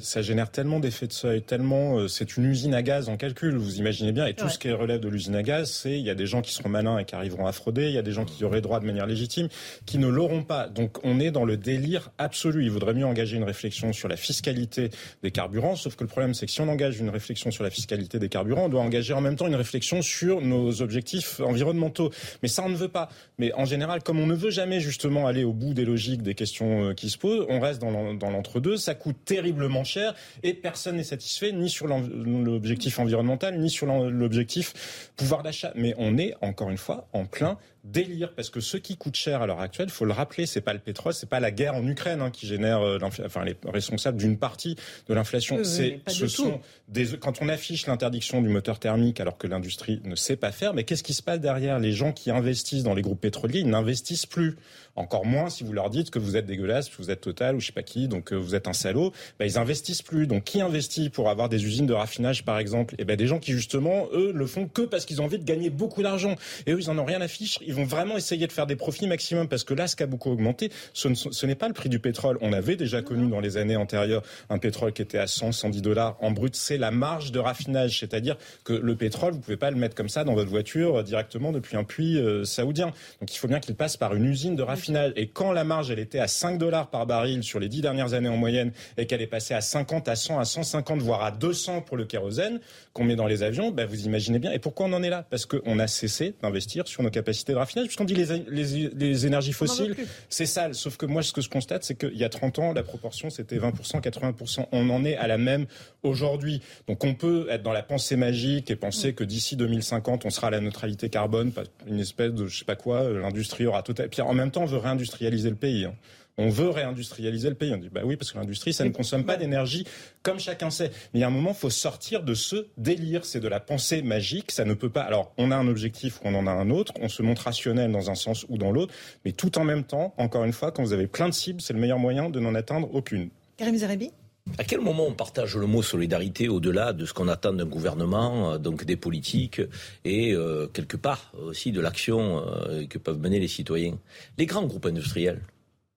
[0.00, 3.56] Ça, génère tellement d'effets de seuil, tellement euh, c'est une usine à gaz en calcul.
[3.56, 4.26] Vous imaginez bien.
[4.26, 6.42] Et tout ce qui relève de l'usine à gaz, c'est il y a des gens
[6.42, 7.86] qui seront malins et qui arriveront à frauder.
[7.86, 9.48] Il y a des gens qui auraient droit de manière légitime,
[9.86, 10.66] qui ne l'auront pas.
[10.68, 12.64] Donc on est dans le délire absolu.
[12.64, 14.90] Il vaudrait mieux engager une réflexion sur la fiscalité
[15.22, 15.76] des carburants.
[15.76, 18.28] Sauf que le problème, c'est que si on engage une réflexion sur la fiscalité des
[18.28, 22.10] carburants, on doit engager en même temps une réflexion sur nos objectifs environnementaux.
[22.42, 23.08] Mais ça, on ne veut pas.
[23.38, 26.34] Mais en général, comme on ne veut jamais justement aller au bout des logiques des
[26.34, 28.76] questions euh, qui se posent, on reste dans l'entre-deux.
[28.76, 35.10] Ça coûte terriblement cher et personne n'est satisfait ni sur l'objectif environnemental ni sur l'objectif
[35.16, 35.72] pouvoir d'achat.
[35.74, 39.42] Mais on est encore une fois en plein délire parce que ce qui coûte cher
[39.42, 41.86] à l'heure actuelle, faut le rappeler, c'est pas le pétrole, c'est pas la guerre en
[41.86, 44.76] Ukraine hein, qui génère euh, enfin les responsables d'une partie
[45.08, 45.64] de l'inflation.
[45.64, 50.14] c'est ce sont des quand on affiche l'interdiction du moteur thermique alors que l'industrie ne
[50.14, 51.78] sait pas faire, mais qu'est-ce qui se passe derrière?
[51.78, 54.56] Les gens qui investissent dans les groupes pétroliers, ils n'investissent plus.
[54.96, 57.60] Encore moins si vous leur dites que vous êtes dégueulasse, que vous êtes Total ou
[57.60, 59.12] je sais pas qui, donc euh, vous êtes un salaud.
[59.38, 60.26] Bah, ils investissent plus.
[60.26, 62.94] Donc qui investit pour avoir des usines de raffinage par exemple?
[62.94, 65.38] Et eh ben des gens qui justement eux le font que parce qu'ils ont envie
[65.38, 66.34] de gagner beaucoup d'argent.
[66.66, 67.58] Et eux ils en ont rien à fiche.
[67.70, 70.06] Ils vont vraiment essayer de faire des profits maximum parce que là ce qui a
[70.06, 72.36] beaucoup augmenté, ce, n'est pas le prix du pétrole.
[72.40, 75.80] On avait déjà connu dans les années antérieures un pétrole qui était à 100, 110
[75.80, 76.56] dollars en brut.
[76.56, 80.08] C'est la marge de raffinage, c'est-à-dire que le pétrole vous pouvez pas le mettre comme
[80.08, 82.86] ça dans votre voiture euh, directement depuis un puits euh, saoudien.
[83.20, 85.12] Donc il faut bien qu'il passe par une usine de raffinage.
[85.14, 88.14] Et quand la marge, elle était à 5 dollars par baril sur les 10 dernières
[88.14, 91.30] années en moyenne et qu'elle est passée à 50, à 100, à 150, voire à
[91.30, 92.58] 200 pour le kérosène
[92.92, 94.50] qu'on met dans les avions, ben vous imaginez bien.
[94.50, 95.24] Et pourquoi on en est là?
[95.30, 97.86] Parce qu'on a cessé d'investir sur nos capacités de raffinage.
[97.86, 99.96] Puisqu'on dit les, les, les énergies fossiles,
[100.28, 100.74] c'est sale.
[100.74, 103.30] Sauf que moi, ce que je constate, c'est qu'il y a 30 ans, la proportion,
[103.30, 104.66] c'était 20%, 80%.
[104.72, 105.66] On en est à la même
[106.02, 106.60] aujourd'hui.
[106.88, 110.48] Donc on peut être dans la pensée magique et penser que d'ici 2050, on sera
[110.48, 111.52] à la neutralité carbone,
[111.86, 114.00] une espèce de je sais pas quoi, l'industrie aura tout.
[114.00, 115.84] Et puis en même temps, on veut réindustrialiser réindustrialiser le pays.
[115.84, 115.94] Hein.
[116.38, 117.72] On veut réindustrialiser le pays.
[117.74, 119.86] On dit bah oui parce que l'industrie ça ne consomme pas d'énergie
[120.22, 120.90] comme chacun sait.
[121.12, 123.24] Mais il y a un moment, il faut sortir de ce délire.
[123.24, 124.50] C'est de la pensée magique.
[124.50, 125.02] Ça ne peut pas.
[125.02, 126.92] Alors on a un objectif ou on en a un autre.
[127.00, 128.94] On se montre rationnel dans un sens ou dans l'autre.
[129.24, 131.72] Mais tout en même temps, encore une fois, quand vous avez plein de cibles, c'est
[131.72, 133.30] le meilleur moyen de n'en atteindre aucune.
[133.56, 134.10] Karim Zarabi
[134.58, 138.52] À quel moment on partage le mot solidarité au-delà de ce qu'on attend d'un gouvernement,
[138.52, 139.60] euh, donc des politiques
[140.04, 143.98] et euh, quelque part aussi de l'action euh, que peuvent mener les citoyens?
[144.38, 145.42] Les grands groupes industriels,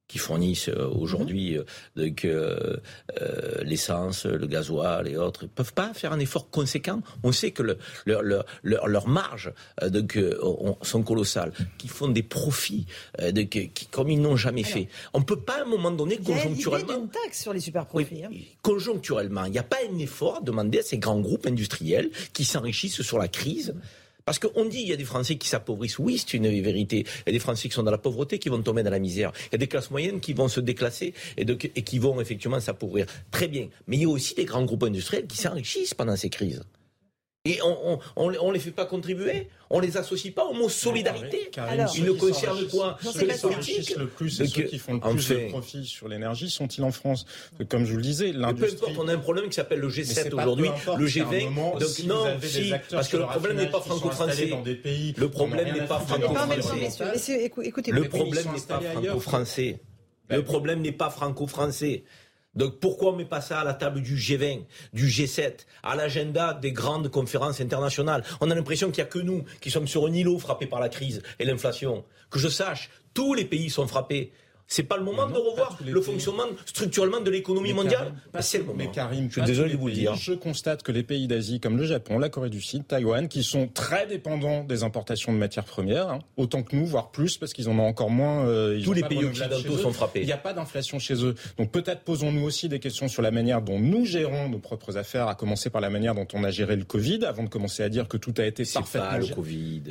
[0.07, 1.63] qui fournissent euh, aujourd'hui euh,
[2.25, 2.77] euh,
[3.63, 7.01] l'essence, le gasoil et autres, ne peuvent pas faire un effort conséquent.
[7.23, 9.51] On sait que le, leur, leur, leur, marges
[9.81, 10.17] donc,
[10.81, 12.85] sont colossales, qu'ils font des profits
[13.19, 14.87] de, qui, comme ils n'ont jamais fait.
[15.13, 16.87] On ne peut pas à un moment donné, conjoncturellement...
[16.87, 18.23] Il y a une taxe sur les super profits.
[18.23, 18.29] hein.
[18.61, 23.01] Conjoncturellement, il n'y a pas un effort demandé à ces grands groupes industriels qui s'enrichissent
[23.01, 23.73] sur la crise.
[24.25, 25.99] Parce qu'on dit il y a des Français qui s'appauvrissent.
[25.99, 26.99] Oui, c'est une vérité.
[26.99, 28.99] Il y a des Français qui sont dans la pauvreté, qui vont tomber dans la
[28.99, 29.31] misère.
[29.47, 32.59] Il y a des classes moyennes qui vont se déclasser et, et qui vont effectivement
[32.59, 33.05] s'appauvrir.
[33.31, 33.67] Très bien.
[33.87, 36.63] Mais il y a aussi des grands groupes industriels qui s'enrichissent pendant ces crises.
[37.45, 37.99] Et on
[38.29, 41.49] ne les fait pas contribuer on les associe pas au mot solidarité.
[41.57, 44.99] Alors, ils ne concernent quoi Ceux qui s'enrichissent le plus et ceux qui font le
[44.99, 47.25] plus de profit sur l'énergie sont-ils en France
[47.69, 48.77] Comme je vous le disais, l'industrie...
[48.77, 51.79] Peu importe, on a un problème qui s'appelle le G7 aujourd'hui, le G20.
[51.79, 54.53] Donc si non, si, parce que le problème n'est pas franco-français.
[55.17, 57.51] Le problème n'est pas franco-français.
[57.87, 59.79] Le problème n'est pas franco-français.
[60.29, 62.03] Le problème n'est pas franco-français.
[62.55, 66.53] Donc pourquoi on met pas ça à la table du G20, du G7, à l'agenda
[66.53, 68.23] des grandes conférences internationales?
[68.41, 70.79] On a l'impression qu'il n'y a que nous qui sommes sur un îlot frappé par
[70.79, 72.05] la crise et l'inflation.
[72.29, 74.31] Que je sache, tous les pays sont frappés.
[74.67, 78.77] C'est pas le moment de revoir le fonctionnement structurellement de l'économie mondiale C'est le moment.
[78.77, 80.15] Mais Karim, je suis désolé de vous le dire.
[80.15, 83.43] Je constate que les pays d'Asie comme le Japon, la Corée du Sud, Taïwan, qui
[83.43, 87.53] sont très dépendants des importations de matières premières, hein, autant que nous, voire plus, parce
[87.53, 88.45] qu'ils en ont encore moins.
[88.47, 90.21] Euh, Tous les pays occidentaux sont frappés.
[90.21, 91.35] Il n'y a pas d'inflation chez eux.
[91.57, 95.27] Donc peut-être posons-nous aussi des questions sur la manière dont nous gérons nos propres affaires,
[95.27, 97.89] à commencer par la manière dont on a géré le Covid, avant de commencer à
[97.89, 99.09] dire que tout a été parfaitement.
[99.11, 99.83] C'est pas le Covid.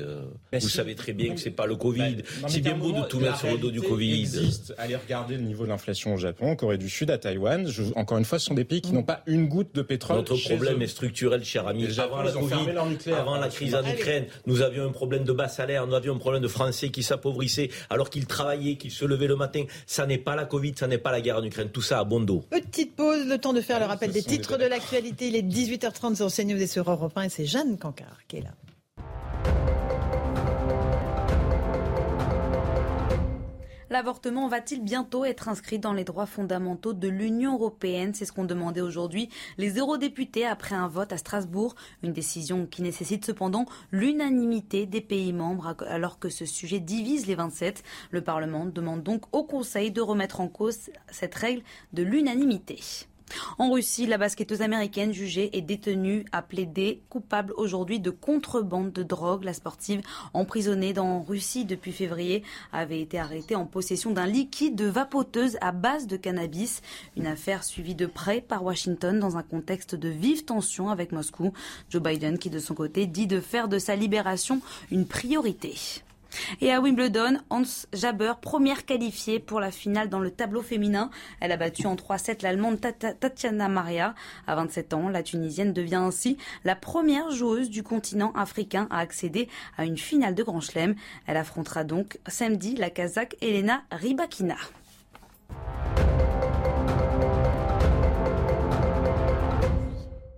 [0.50, 2.16] Ben vous savez très bien que c'est pas le Covid.
[2.16, 4.28] Ben, c'est bien beau de tout mettre sur le dos du Covid.
[4.62, 4.74] Existe.
[4.78, 7.68] Allez regarder le niveau de l'inflation au Japon, en Corée du Sud, à Taïwan.
[7.68, 10.16] Je, encore une fois, ce sont des pays qui n'ont pas une goutte de pétrole.
[10.16, 10.82] Notre problème eux.
[10.82, 11.86] est structurel, cher ami.
[11.98, 15.86] avant la Covid, avant la crise en Ukraine, nous avions un problème de bas salaire,
[15.86, 19.36] nous avions un problème de Français qui s'appauvrissaient alors qu'ils travaillaient, qu'ils se levaient le
[19.36, 19.64] matin.
[19.86, 21.68] Ça n'est pas la Covid, ça n'est pas la guerre en Ukraine.
[21.68, 22.44] Tout ça à bon dos.
[22.50, 25.28] Petite pause, le temps de faire le rappel des titres de l'actualité.
[25.28, 28.42] Il est 18h30 sur CNews et sur Europe 1 et c'est Jeanne Cancard qui est
[28.42, 29.71] là.
[33.92, 38.14] L'avortement va-t-il bientôt être inscrit dans les droits fondamentaux de l'Union européenne?
[38.14, 39.28] C'est ce qu'ont demandé aujourd'hui
[39.58, 41.74] les eurodéputés après un vote à Strasbourg.
[42.02, 47.34] Une décision qui nécessite cependant l'unanimité des pays membres alors que ce sujet divise les
[47.34, 47.82] 27.
[48.12, 51.62] Le Parlement demande donc au Conseil de remettre en cause cette règle
[51.92, 52.80] de l'unanimité.
[53.58, 59.02] En Russie, la basketteuse américaine jugée et détenue a plaidé coupable aujourd'hui de contrebande de
[59.02, 59.44] drogue.
[59.44, 60.02] La sportive,
[60.34, 62.42] emprisonnée en Russie depuis février,
[62.72, 66.82] avait été arrêtée en possession d'un liquide de vapoteuse à base de cannabis.
[67.16, 71.52] Une affaire suivie de près par Washington dans un contexte de vive tension avec Moscou.
[71.90, 74.60] Joe Biden, qui de son côté dit de faire de sa libération
[74.90, 75.74] une priorité.
[76.60, 81.10] Et à Wimbledon, Hans Jaber, première qualifiée pour la finale dans le tableau féminin.
[81.40, 84.14] Elle a battu en 3-7 l'Allemande Tatiana Maria.
[84.46, 89.48] À 27 ans, la Tunisienne devient ainsi la première joueuse du continent africain à accéder
[89.76, 90.94] à une finale de Grand Chelem.
[91.26, 94.56] Elle affrontera donc samedi la Kazakh Elena Rybakina.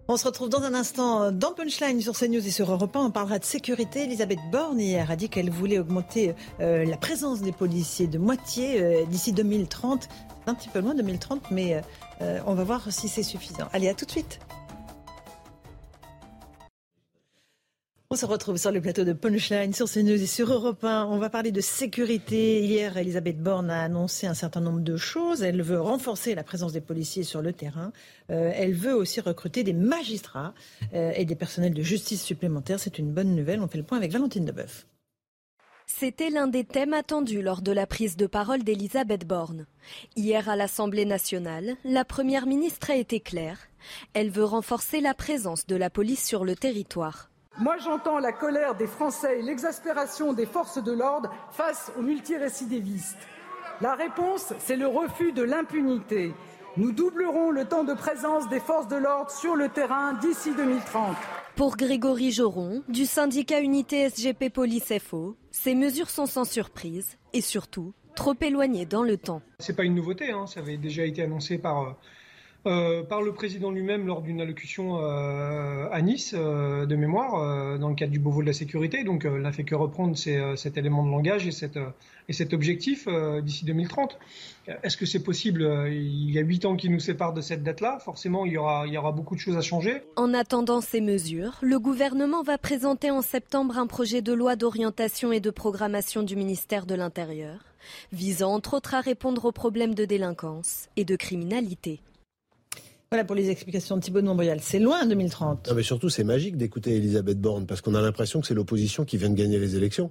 [0.07, 3.01] On se retrouve dans un instant dans Punchline sur CNews et sur Europe 1.
[3.01, 4.03] On parlera de sécurité.
[4.03, 8.83] Elisabeth Borne hier a dit qu'elle voulait augmenter euh, la présence des policiers de moitié
[8.83, 10.11] euh, d'ici 2030.
[10.47, 11.81] Un petit peu loin 2030, mais
[12.21, 13.67] euh, on va voir si c'est suffisant.
[13.73, 14.41] Allez, à tout de suite.
[18.15, 21.07] On se retrouve sur le plateau de Punchline sur CNews et sur Europe 1.
[21.07, 22.63] On va parler de sécurité.
[22.63, 25.43] Hier, Elisabeth Borne a annoncé un certain nombre de choses.
[25.43, 27.91] Elle veut renforcer la présence des policiers sur le terrain.
[28.31, 30.55] Euh, elle veut aussi recruter des magistrats
[30.95, 32.79] euh, et des personnels de justice supplémentaires.
[32.79, 33.61] C'est une bonne nouvelle.
[33.61, 34.87] On fait le point avec Valentine Deboeuf.
[35.89, 39.67] C'était l'un des thèmes attendus lors de la prise de parole d'Elisabeth Borne.
[40.15, 43.59] Hier à l'Assemblée nationale, la Première ministre a été claire.
[44.13, 47.29] Elle veut renforcer la présence de la police sur le territoire.
[47.59, 53.29] Moi, j'entends la colère des Français et l'exaspération des forces de l'ordre face aux multirécidivistes.
[53.81, 56.35] La réponse, c'est le refus de l'impunité.
[56.77, 61.17] Nous doublerons le temps de présence des forces de l'ordre sur le terrain d'ici 2030.
[61.55, 67.41] Pour Grégory Joron, du syndicat Unité SGP Police FO, ces mesures sont sans surprise et
[67.41, 69.43] surtout trop éloignées dans le temps.
[69.61, 70.49] C'est pas une nouveauté, hein.
[70.49, 71.97] ça avait déjà été annoncé par
[72.65, 78.19] par le président lui-même lors d'une allocution à Nice de mémoire dans le cadre du
[78.19, 79.05] Beauvau de la sécurité.
[79.05, 81.53] Donc, n'a fait que reprendre cet élément de langage et,
[82.33, 83.07] cet objectif
[83.43, 84.19] d'ici 2030.
[84.83, 87.99] Est-ce que c'est possible Il y a huit ans qui nous séparent de cette date-là?
[87.99, 90.03] Forcément, il y aura beaucoup de choses à changer.
[90.17, 95.33] En attendant ces mesures, le gouvernement va présenter en septembre un projet de loi d'orientation
[95.33, 97.59] et de programmation du ministère de l'Intérieur,
[98.13, 102.01] visant entre autres à répondre aux problèmes de délinquance et de criminalité.
[103.15, 104.59] Voilà pour les explications de Thibault de Montbrial.
[104.61, 105.73] C'est loin 2030.
[105.77, 109.19] mais surtout, c'est magique d'écouter Elisabeth Borne parce qu'on a l'impression que c'est l'opposition qui
[109.19, 110.11] vient de gagner les élections.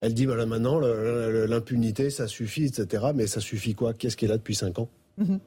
[0.00, 3.08] Elle dit voilà maintenant l'impunité ça suffit etc.
[3.14, 3.92] Mais ça suffit quoi?
[3.92, 4.88] Qu'est-ce qui est là depuis cinq ans?
[5.18, 5.38] Mhm.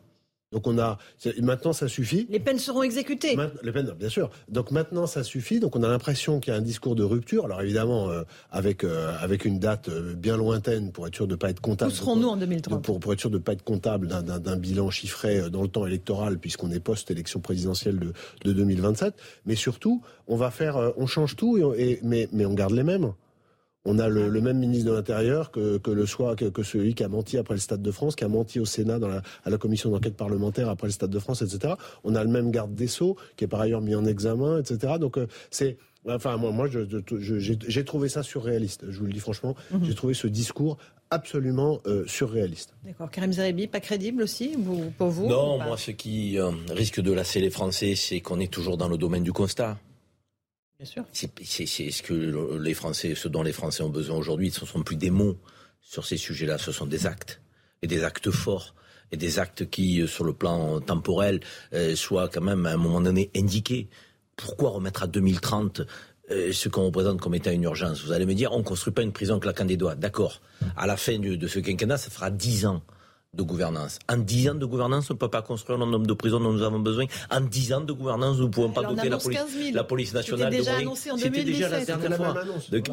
[0.53, 0.97] Donc on a
[1.41, 2.25] maintenant ça suffit.
[2.29, 3.35] Les peines seront exécutées.
[3.63, 4.29] les peines, bien sûr.
[4.47, 5.59] Donc maintenant ça suffit.
[5.59, 7.43] Donc on a l'impression qu'il y a un discours de rupture.
[7.43, 11.33] Alors évidemment euh, avec euh, avec une date euh, bien lointaine pour être sûr de
[11.33, 11.91] ne pas être comptable.
[11.91, 14.89] Où serons-nous en 2030 pour, pour, être sûr de ne pas être comptable d'un bilan
[14.89, 18.13] chiffré dans le temps électoral puisqu'on est post-élection présidentielle de,
[18.45, 19.15] de 2027.
[19.45, 23.11] Mais surtout on va faire, on change tout et mais mais on garde les mêmes.
[23.89, 27.37] On a le, même ministre de l'Intérieur que, le soir, que, celui qui a menti
[27.37, 30.17] après le Stade de France, qui a menti au Sénat dans à la commission d'enquête
[30.17, 31.75] parlementaire après le Stade de France, etc.
[32.03, 34.95] On a le même garde des Sceaux qui est par ailleurs mis en examen, etc.
[34.99, 35.77] Donc euh, c'est
[36.09, 38.85] Enfin, moi, moi j'ai trouvé ça surréaliste.
[38.89, 39.83] Je vous le dis franchement, mhm.
[39.83, 40.77] j'ai trouvé ce discours
[41.09, 42.73] absolument euh, surréaliste.
[42.85, 43.09] D'accord.
[43.09, 44.55] Karim Zerebi, pas crédible aussi
[44.97, 48.51] pour vous Non, moi, ce qui euh, risque de lasser les Français, c'est qu'on est
[48.51, 49.77] toujours dans le domaine du constat.
[50.83, 54.51] C'est ce que les Français, ce dont les Français ont besoin aujourd'hui.
[54.51, 55.37] Ce ne sont plus des mots
[55.81, 57.41] sur ces sujets-là, ce sont des actes
[57.81, 58.75] et des actes forts
[59.11, 61.39] et des actes qui, euh, sur le plan temporel,
[61.73, 63.87] euh, soient quand même à un moment donné indiqués.
[64.35, 65.81] Pourquoi remettre à 2030
[66.29, 68.03] euh, ce qu'on représente comme étant une urgence?
[68.03, 69.95] Vous allez me dire, on ne construit pas une prison claquant des doigts.
[69.95, 70.41] D'accord.
[70.75, 72.83] À la fin de ce quinquennat, ça fera 10 ans
[73.37, 73.99] de gouvernance.
[74.09, 76.51] En 10 ans de gouvernance, on ne peut pas construire le nombre de prisons dont
[76.51, 77.05] nous avons besoin.
[77.29, 80.53] En 10 ans de gouvernance, nous ne pouvons pas doter la police, la police nationale
[80.53, 81.07] de moyens.
[81.17, 82.35] C'était déjà la dernière fois.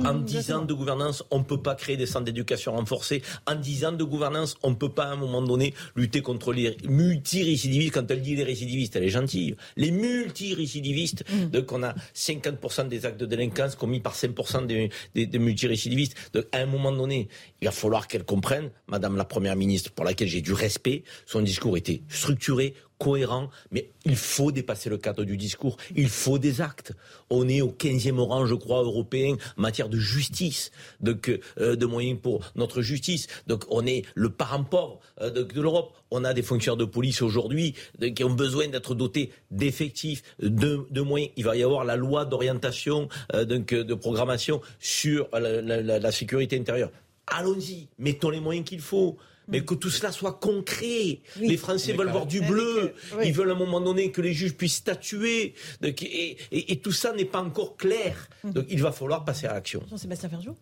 [0.05, 3.23] en 10 ans de gouvernance, on ne peut pas créer des centres d'éducation renforcés.
[3.47, 6.53] En 10 ans de gouvernance, on ne peut pas à un moment donné lutter contre
[6.53, 7.95] les multirécidivistes.
[7.95, 9.57] Quand elle dit les récidivistes, elle est gentille.
[9.77, 11.47] Les multirécidivistes, mm.
[11.47, 16.15] donc on a 50% des actes de délinquance commis par 5% des, des, des multirécidivistes.
[16.35, 17.29] Donc à un moment donné,
[17.63, 21.05] il va falloir qu'elle comprenne, Madame la Première ministre, pour laquelle j'ai du respect.
[21.27, 25.77] Son discours était structuré, cohérent, mais il faut dépasser le cadre du discours.
[25.95, 26.93] Il faut des actes.
[27.31, 31.31] On est au 15e rang, je crois, européen en matière de justice, donc,
[31.61, 33.29] euh, de moyens pour notre justice.
[33.47, 35.93] Donc on est le parent pauvre euh, de, l'Europe.
[36.11, 37.75] On a des fonctionnaires de police aujourd'hui
[38.17, 41.31] qui ont besoin d'être dotés d'effectifs, de, moyens.
[41.37, 46.91] Il va y avoir la loi d'orientation, euh, de programmation sur la sécurité intérieure.
[47.29, 49.17] Allons-y, mettons les moyens qu'il faut
[49.49, 51.21] mais que tout cela soit concret.
[51.41, 52.95] les Français veulent voir du bleu.
[53.23, 55.55] Ils veulent à un moment donné que les juges puissent statuer.
[55.83, 58.29] et, tout ça n'est pas encore clair.
[58.45, 58.53] Hum.
[58.53, 59.83] Donc il va falloir passer à l'action.
[59.89, 60.57] Jean-Sébastien Ferjou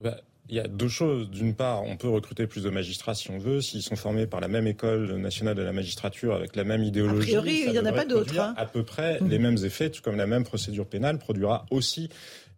[0.00, 1.28] bah, il y a deux choses.
[1.28, 4.40] D'une part, on peut recruter plus de magistrats si on veut, s'ils sont formés par
[4.40, 7.34] la même école nationale de la magistrature avec la même idéologie.
[7.34, 8.38] A priori, il n'y en a pas d'autres.
[8.38, 8.54] Hein.
[8.56, 9.28] À peu près hum.
[9.28, 12.08] les mêmes effets, tout comme la même procédure pénale produira aussi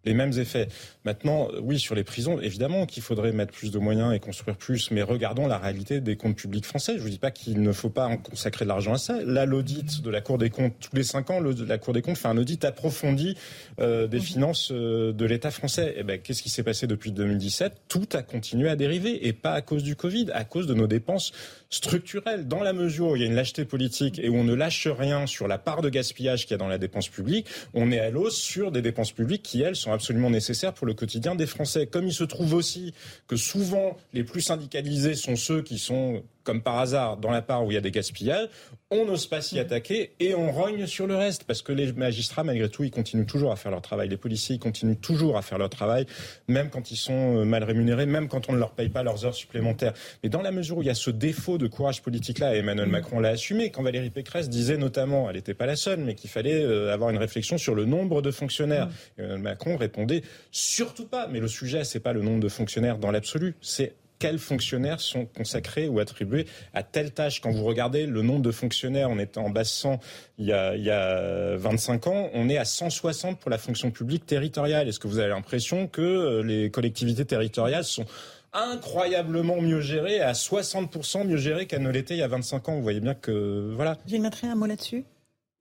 [0.05, 0.67] les mêmes effets.
[1.05, 4.91] Maintenant, oui, sur les prisons, évidemment qu'il faudrait mettre plus de moyens et construire plus,
[4.91, 6.93] mais regardons la réalité des comptes publics français.
[6.93, 9.19] Je ne vous dis pas qu'il ne faut pas en consacrer de l'argent à ça.
[9.23, 12.17] Là, l'audit de la Cour des comptes, tous les cinq ans, la Cour des comptes
[12.17, 13.35] fait un audit approfondi
[13.79, 14.23] euh, des mhm.
[14.23, 15.95] finances euh, de l'État français.
[15.97, 19.53] Eh ben, qu'est-ce qui s'est passé depuis 2017 Tout a continué à dériver, et pas
[19.53, 21.31] à cause du Covid, à cause de nos dépenses
[21.69, 22.47] structurelles.
[22.47, 24.87] Dans la mesure où il y a une lâcheté politique et où on ne lâche
[24.87, 27.99] rien sur la part de gaspillage qu'il y a dans la dépense publique, on est
[27.99, 31.45] à l'os sur des dépenses publiques qui, elles, sont absolument nécessaire pour le quotidien des
[31.45, 31.87] Français.
[31.87, 32.93] Comme il se trouve aussi
[33.27, 37.65] que souvent les plus syndicalisés sont ceux qui sont, comme par hasard, dans la part
[37.65, 38.49] où il y a des gaspillages,
[38.89, 42.43] on n'ose pas s'y attaquer et on rogne sur le reste parce que les magistrats,
[42.43, 44.09] malgré tout, ils continuent toujours à faire leur travail.
[44.09, 46.05] Les policiers, ils continuent toujours à faire leur travail,
[46.47, 49.25] même quand ils sont euh, mal rémunérés, même quand on ne leur paye pas leurs
[49.25, 49.93] heures supplémentaires.
[50.23, 52.91] Mais dans la mesure où il y a ce défaut de courage politique-là, Emmanuel mm.
[52.91, 56.29] Macron l'a assumé, quand Valérie Pécresse disait notamment, elle n'était pas la seule, mais qu'il
[56.29, 58.87] fallait euh, avoir une réflexion sur le nombre de fonctionnaires.
[58.87, 59.21] Mm.
[59.21, 61.27] Emmanuel Macron répondait surtout pas.
[61.27, 65.25] Mais le sujet, c'est pas le nombre de fonctionnaires dans l'absolu, c'est quels fonctionnaires sont
[65.25, 66.45] consacrés ou attribués
[66.75, 67.41] à telle tâche.
[67.41, 69.99] Quand vous regardez le nombre de fonctionnaires, on était en basse 100
[70.37, 73.89] il y, a, il y a 25 ans, on est à 160 pour la fonction
[73.89, 74.87] publique territoriale.
[74.87, 78.05] Est-ce que vous avez l'impression que euh, les collectivités territoriales sont
[78.53, 82.75] incroyablement mieux gérées, à 60% mieux gérées qu'elles ne l'étaient il y a 25 ans?
[82.75, 83.73] Vous voyez bien que...
[83.75, 83.97] Voilà.
[84.05, 85.03] Je mettrai un mot là-dessus.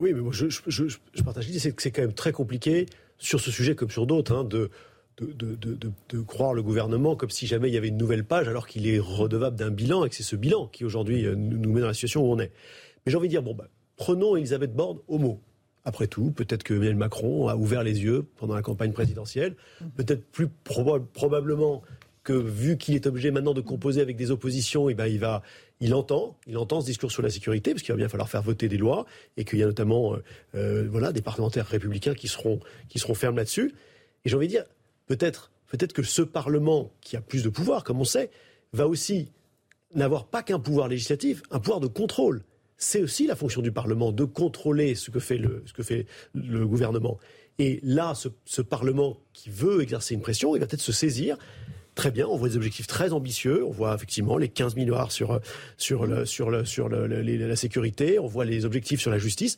[0.00, 2.84] Oui, mais moi, je, je, je partage l'idée, c'est que c'est quand même très compliqué
[3.16, 4.70] sur ce sujet comme sur d'autres, hein, de,
[5.20, 8.86] de, croire le gouvernement comme si jamais il y avait une nouvelle page alors qu'il
[8.86, 11.86] est redevable d'un bilan et que c'est ce bilan qui aujourd'hui euh, nous met dans
[11.86, 12.52] la situation où on est.
[13.04, 15.40] Mais j'ai envie de dire, bon, bah, prenons Elisabeth Borne au mot.
[15.84, 19.56] Après tout, peut-être que Emmanuel Macron a ouvert les yeux pendant la campagne présidentielle.
[19.96, 21.82] Peut-être plus probablement
[22.22, 25.40] que vu qu'il est obligé maintenant de composer avec des oppositions, et eh ben
[25.80, 28.42] il entend, il entend ce discours sur la sécurité, parce qu'il va bien falloir faire
[28.42, 29.06] voter des lois,
[29.38, 30.22] et qu'il y a notamment, euh,
[30.54, 33.74] euh, voilà, des parlementaires républicains qui seront, qui seront fermes là-dessus.
[34.24, 34.64] Et j'ai envie de dire,
[35.16, 38.30] peut-être, que ce Parlement, qui a plus de pouvoir, comme on sait,
[38.72, 39.32] va aussi
[39.94, 42.44] n'avoir pas qu'un pouvoir législatif, un pouvoir de contrôle.
[42.76, 47.18] C'est aussi la fonction du Parlement de contrôler ce que fait le, gouvernement.
[47.58, 51.36] Et là, ce, Parlement qui veut exercer une pression, il va peut-être se saisir
[51.96, 52.26] très bien.
[52.28, 53.64] On voit des objectifs très ambitieux.
[53.66, 55.40] On voit effectivement les 15 milliards sur,
[56.06, 58.18] la sécurité.
[58.20, 59.56] On voit les objectifs sur la justice.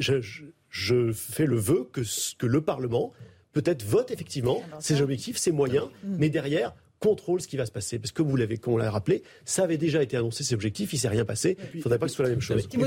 [0.00, 2.02] Je, fais le vœu que
[2.46, 3.12] le Parlement
[3.58, 6.16] peut-être vote effectivement ces objectifs, ces moyens, mm.
[6.18, 7.98] mais derrière, contrôle ce qui va se passer.
[7.98, 10.92] Parce que vous l'avez, comme on l'a rappelé, ça avait déjà été annoncé, ces objectifs,
[10.92, 11.56] il ne s'est rien passé.
[11.74, 12.64] Il ne faudrait pas que ce soit la même chose.
[12.64, 12.80] Et puis,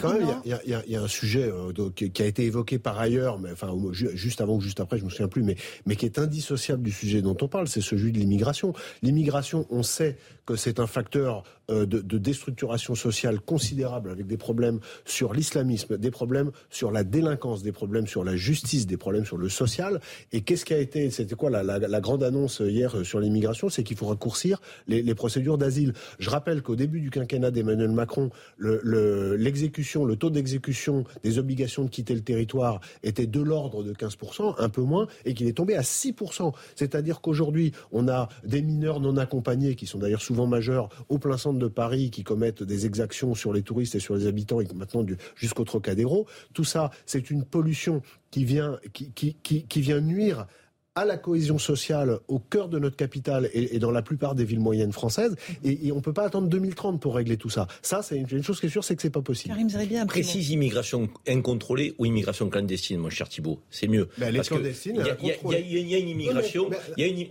[0.00, 3.52] quand même, il y, a un sujet euh, qui a été évoqué par ailleurs, mais
[3.52, 5.56] enfin juste avant ou juste après, je me souviens plus, mais,
[5.86, 8.72] mais qui est indissociable du sujet dont on parle, c'est celui de l'immigration.
[9.02, 10.16] L'immigration, on sait
[10.46, 15.96] que c'est un facteur euh, de, de, déstructuration sociale considérable, avec des problèmes sur l'islamisme,
[15.98, 20.00] des problèmes sur la délinquance, des problèmes sur la justice, des problèmes sur le social.
[20.32, 23.51] Et qu'est-ce qui a été, c'était quoi la, la, la grande annonce hier sur l'immigration?
[23.70, 25.92] C'est qu'il faut raccourcir les, procédures d'asile.
[26.18, 31.90] Je rappelle qu'au début du quinquennat d'Emmanuel Macron, l'exécution, le, taux d'exécution des obligations de
[31.90, 35.74] quitter le territoire était de l'ordre de 15%, un peu moins, et qu'il est tombé
[35.74, 36.52] à 6%.
[36.74, 41.36] C'est-à-dire qu'aujourd'hui, on a des mineurs non accompagnés, qui sont d'ailleurs souvent majeurs, au plein
[41.36, 44.66] centre de Paris, qui commettent des exactions sur les touristes et sur les habitants, et
[44.74, 45.04] maintenant
[45.36, 46.26] jusqu'au Trocadéro.
[46.54, 50.46] Tout ça, c'est une pollution qui vient, qui vient nuire
[50.94, 54.60] à la cohésion sociale au cœur de notre capitale et, dans la plupart des villes
[54.60, 55.36] moyennes françaises.
[55.64, 57.66] Et, on ne peut pas attendre 2030 pour régler tout ça.
[57.80, 59.54] Ça, c'est une, chose qui est sûre, c'est que c'est pas possible.
[59.54, 63.60] Karim bien Précise immigration incontrôlée ou immigration clandestine, mon cher Thibault.
[63.70, 64.08] C'est mieux.
[64.18, 66.68] Ben, les clandestines, il y, a une immigration.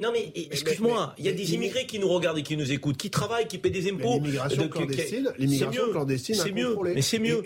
[0.01, 2.97] Non, mais, excuse-moi, il y a des immigrés qui nous regardent et qui nous écoutent,
[2.97, 4.15] qui travaillent, qui paient des impôts.
[4.15, 6.75] L'immigration clandestine, l'immigration clandestine, c'est mieux.
[6.95, 7.43] Mais c'est mieux.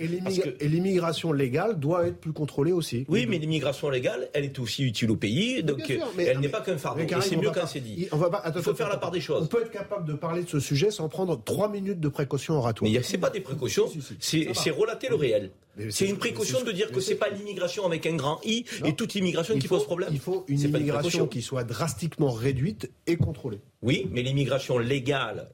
[0.60, 3.06] Et l'immigration légale doit être plus contrôlée aussi.
[3.10, 5.62] Oui, mais l'immigration légale, elle est aussi utile au pays.
[5.62, 7.04] Donc elle n'est pas qu'un fardeau.
[7.22, 8.08] c'est mieux quand c'est dit.
[8.12, 9.44] On va pas, il faut faire la part des choses.
[9.44, 12.56] On peut être capable de parler de ce sujet sans prendre trois minutes de précaution
[12.56, 12.90] oratoire.
[12.92, 15.52] Mais c'est pas des précautions, c'est relater le réel.
[15.90, 19.16] C'est une précaution de dire que c'est pas l'immigration avec un grand I et toute
[19.16, 20.10] immigration qui pose problème.
[20.12, 23.62] Il faut une immigration qui soit drastiquement réduite et contrôlée.
[23.82, 25.48] Oui, mais l'immigration légale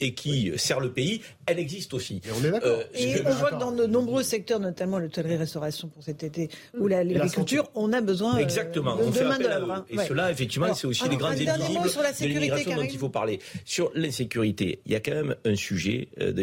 [0.00, 2.16] et qui sert le pays, elle existe aussi.
[2.16, 2.70] Et on est d'accord.
[2.70, 6.86] Euh, et on voit que dans de nombreux secteurs, notamment l'hôtellerie-restauration pour cet été ou
[6.86, 9.72] l'agriculture, on a besoin euh, Exactement, de, on fait main d'œuvre.
[9.72, 9.86] Hein.
[9.88, 11.88] Et cela, effectivement, c'est aussi les grands indivisibles
[12.20, 13.38] de l'immigration dont il faut parler.
[13.64, 16.34] Sur l'insécurité, il y a quand même un sujet euh,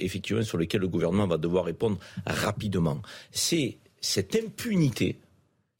[0.00, 2.77] effectivement sur lequel le gouvernement va devoir répondre rapidement.
[3.30, 5.18] C'est cette impunité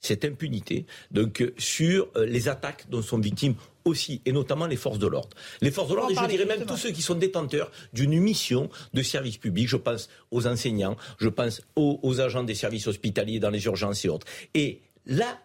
[0.00, 5.06] cette impunité donc sur les attaques dont sont victimes aussi, et notamment les forces de
[5.06, 5.36] l'ordre.
[5.60, 9.02] Les forces de l'ordre, je dirais même tous ceux qui sont détenteurs d'une mission de
[9.02, 9.66] service public.
[9.66, 14.08] Je pense aux enseignants, je pense aux, agents des services hospitaliers dans les urgences et
[14.08, 14.26] autres.
[14.54, 15.38] Et là,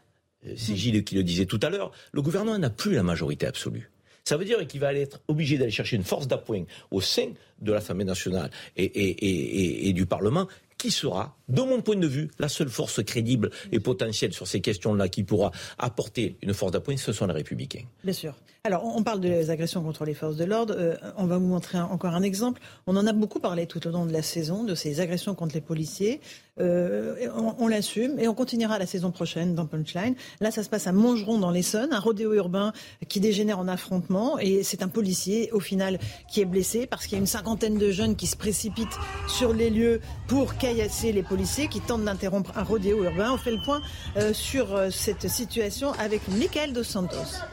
[0.45, 3.47] euh, c'est Gilles qui le disait tout à l'heure, le gouvernement n'a plus la majorité
[3.47, 3.89] absolue.
[4.25, 7.73] Ça veut dire qu'il va être obligé d'aller chercher une force d'appoint au sein de
[7.73, 10.47] l'Assemblée nationale et, et, du Parlement
[10.83, 14.59] qui sera, de mon point de vue, la seule force crédible et potentielle sur ces
[14.59, 17.85] questions-là qui pourra apporter une force d'appoint, ce sont les républicains.
[18.03, 18.35] Bien sûr.
[18.65, 20.73] Alors, on parle des agressions contre les forces de l'ordre.
[20.77, 22.61] Euh, on va vous montrer encore un exemple.
[22.87, 25.53] On en a beaucoup parlé tout au long de la saison, de ces agressions contre
[25.53, 26.21] les policiers.
[26.61, 30.15] Euh, on, l'assume et on continuera la saison prochaine dans Punchline.
[30.39, 32.71] Là, ça se passe à Montgeron dans l'Essonne, un rodéo urbain
[33.09, 34.39] qui dégénère en affrontement.
[34.39, 35.99] Et c'est un policier, au final,
[36.31, 39.51] qui est blessé parce qu'il y a une cinquantaine de jeunes qui se précipitent sur
[39.51, 39.99] les lieux
[40.29, 43.33] pour caillasser les policiers qui tentent d'interrompre un rodéo urbain.
[43.33, 43.81] On fait le point
[44.15, 47.43] euh, sur euh, cette situation avec Michael Dos Santos.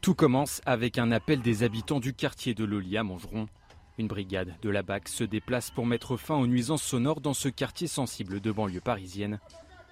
[0.00, 3.46] Tout commence avec un appel des habitants du quartier de Loli à Montgeron.
[3.98, 7.48] Une brigade de la BAC se déplace pour mettre fin aux nuisances sonores dans ce
[7.48, 9.38] quartier sensible de banlieue parisienne.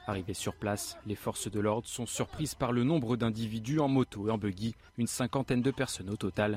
[0.06, 4.26] Arrivés sur place, les forces de l'ordre sont surprises par le nombre d'individus en moto
[4.26, 6.56] et en buggy, une cinquantaine de personnes au total.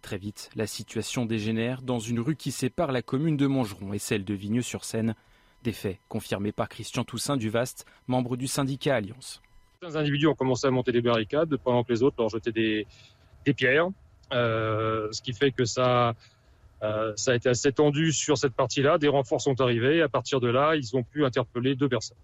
[0.00, 3.98] Très vite, la situation dégénère dans une rue qui sépare la commune de Montgeron et
[3.98, 5.14] celle de Vigneux-sur-Seine.
[5.62, 9.42] Des faits confirmés par Christian Toussaint du Vaste, membre du syndicat Alliance.
[9.84, 12.86] Certains individus ont commencé à monter des barricades pendant que les autres leur jetaient des,
[13.52, 13.88] pierres,
[14.32, 16.14] euh, ce qui fait que ça,
[16.82, 18.96] euh, ça a été assez tendu sur cette partie-là.
[18.96, 20.00] Des renforts sont arrivés.
[20.00, 22.16] À partir de là, ils ont pu interpeller deux personnes.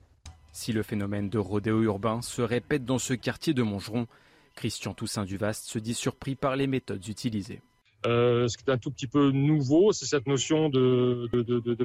[0.53, 4.07] Si le phénomène de rodéo urbain se répète dans ce quartier de Montgeron,
[4.55, 7.61] Christian Toussaint du Vaste se dit surpris par les méthodes utilisées.
[8.07, 11.29] Euh, ce qui est un tout petit peu nouveau, c'est cette notion de,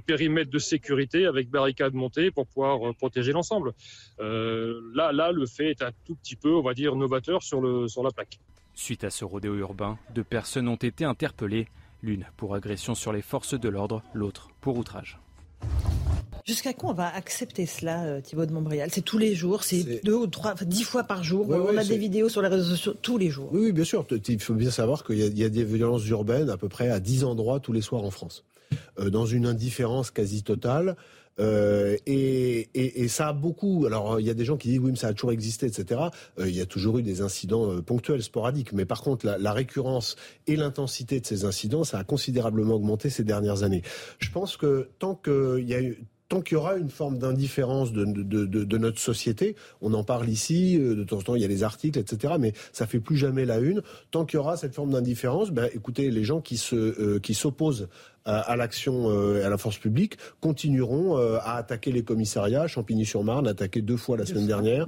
[0.06, 3.74] périmètre de sécurité avec barricades montées pour pouvoir euh, protéger l'ensemble.
[4.20, 7.60] Euh, là, là, le fait est un tout petit peu, on va dire, novateur sur,
[7.60, 8.40] le, sur la plaque.
[8.74, 11.68] Suite à ce rodéo urbain, deux personnes ont été interpellées,
[12.02, 15.20] l'une pour agression sur les forces de l'ordre, l'autre pour outrage.
[16.46, 18.90] Jusqu'à quand on va accepter cela, euh, Thibaut de Montbrial?
[18.92, 21.48] C'est tous les jours, c'est deux ou trois, dix fois par jour.
[21.50, 23.50] On a des vidéos sur les réseaux sociaux tous les jours.
[23.52, 24.06] Oui, oui, bien sûr.
[24.28, 26.70] Il faut bien savoir qu'il y, a- il y a des violences urbaines à peu
[26.70, 28.44] près à 10 endroits tous les soirs en France.
[29.00, 30.96] Euh, dans une indifférence quasi totale.
[31.38, 33.86] Euh, et, et, et ça a beaucoup.
[33.86, 36.00] Alors, il y a des gens qui disent oui, mais ça a toujours existé, etc.
[36.40, 38.72] Euh, il y a toujours eu des incidents euh, ponctuels, sporadiques.
[38.72, 40.16] Mais par contre, la, la récurrence
[40.48, 43.82] et l'intensité de ces incidents, ça a considérablement augmenté ces dernières années.
[44.20, 47.92] Je pense que tant qu'il y a eu tant qu'il y aura une forme d'indifférence
[47.94, 51.48] de, notre société, on en parle ici, euh, de temps en temps il y a
[51.48, 53.82] les articles, etc., mais ça fait plus jamais la une.
[54.12, 57.34] Tant qu'il y aura cette forme d'indifférence, ben, écoutez, les gens qui se euh, qui
[57.34, 57.88] s'opposent
[58.26, 62.68] à, à l'action euh, et à la force publique continueront euh, à attaquer les commissariats,
[62.68, 64.88] Champigny-sur-Marne, attaqué deux fois la semaine dernière,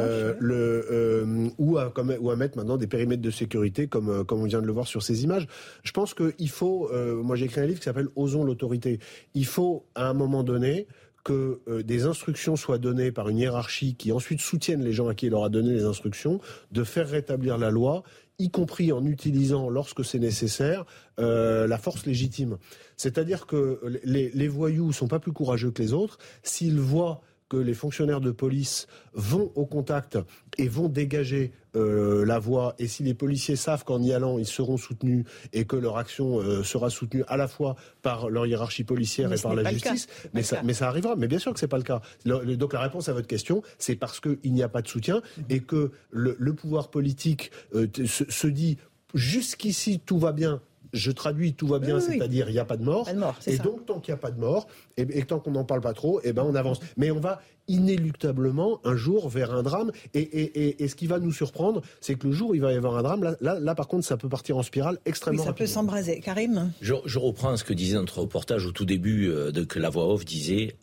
[0.00, 4.08] euh, le, euh, ou, à, comme- ou à mettre maintenant des périmètres de sécurité comme,
[4.10, 5.46] euh, comme on vient de le voir sur ces images.
[5.82, 8.98] Je pense qu'il faut, euh, moi j'ai écrit un livre qui s'appelle Osons l'autorité.
[9.34, 10.86] Il faut à un moment donné
[11.24, 15.14] que euh, des instructions soient données par une hiérarchie qui ensuite soutienne les gens à
[15.14, 16.38] qui il leur a donné les instructions,
[16.70, 18.02] de faire rétablir la loi,
[18.38, 20.84] y compris en utilisant, lorsque c'est nécessaire,
[21.20, 22.58] euh, la force légitime.
[22.96, 26.18] C'est-à-dire que les, les voyous sont pas plus courageux que les autres.
[26.42, 30.18] S'ils voient que les fonctionnaires de police vont au contact
[30.58, 34.46] et vont dégager euh, la voie, et si les policiers savent qu'en y allant, ils
[34.46, 38.84] seront soutenus et que leur action euh, sera soutenue à la fois par leur hiérarchie
[38.84, 40.62] policière Mais et par la justice, mais ça, cas.
[40.64, 41.16] mais ça arrivera.
[41.16, 42.00] Mais bien sûr que c'est pas le cas.
[42.24, 44.88] Le- le- donc la réponse à votre question, c'est parce qu'il n'y a pas de
[44.88, 48.78] soutien et que le, le pouvoir politique euh, se dit
[49.14, 50.60] jusqu'ici tout va bien.
[50.94, 52.16] Je traduis tout va bien, Oui, oui, oui.
[52.18, 53.04] c'est-à-dire il n'y a pas de mort.
[53.04, 53.62] Pas de mort, c'est et ça.
[53.64, 54.66] donc tant qu'il n'y a pas de mort,
[54.96, 56.78] et, et tant qu'on n'en parle pas trop, et ben on avance.
[56.96, 59.90] Mais on va inéluctablement un jour vers un drame.
[60.14, 62.60] Et, et- et- et ce qui va nous surprendre, c'est que le jour où il
[62.60, 64.94] va y avoir un drame, là, là, là, par contre, ça peut partir en spirale
[64.96, 66.20] Oui, extrêmement ça peut s'embraser.
[66.20, 69.78] Karim Je, je reprends ce que disait notre reportage au tout début, euh, de, que
[69.78, 70.76] la voix off disait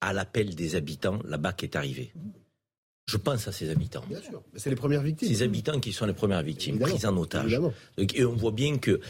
[0.00, 2.12] à l'appel des habitants, la BAC est arrivée.
[3.06, 4.04] Je pense à ces habitants.
[4.06, 5.28] Bien sûr, Mais c'est les premières victimes.
[5.28, 6.92] Ces habitants qui sont les premières victimes, Évidemment.
[6.94, 7.44] prises en otage.
[7.46, 7.72] Évidemment.
[7.96, 9.00] Et on voit bien que,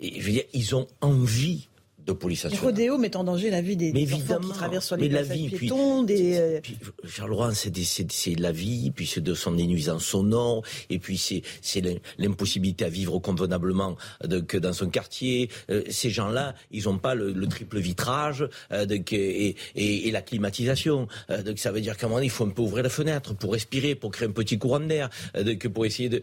[0.00, 1.68] et je veux dire, ils ont envie
[2.06, 2.66] de police nationale.
[2.66, 5.20] rodéos mettent en danger la vie des, Mais enfants qui traversent sur les Mais la
[5.20, 6.76] passages vie, puis- piétons, des, euh, Puis,
[7.08, 11.96] Charles c'est la vie, puis c'est de son nuisances sonores, et puis c'est c'est l'im-
[12.18, 15.48] l'impossibilité à vivre convenablement de, que dans son quartier.
[15.70, 20.10] Euh, ces gens-là, ils n'ont pas le, le triple vitrage euh, de, et, et, et
[20.10, 21.08] la climatisation.
[21.30, 22.90] Euh, donc ça veut dire qu'à un moment donné, il faut un peu ouvrir la
[22.90, 25.08] fenêtre pour respirer, pour créer un petit courant d'air,
[25.38, 26.20] euh, pour essayer de.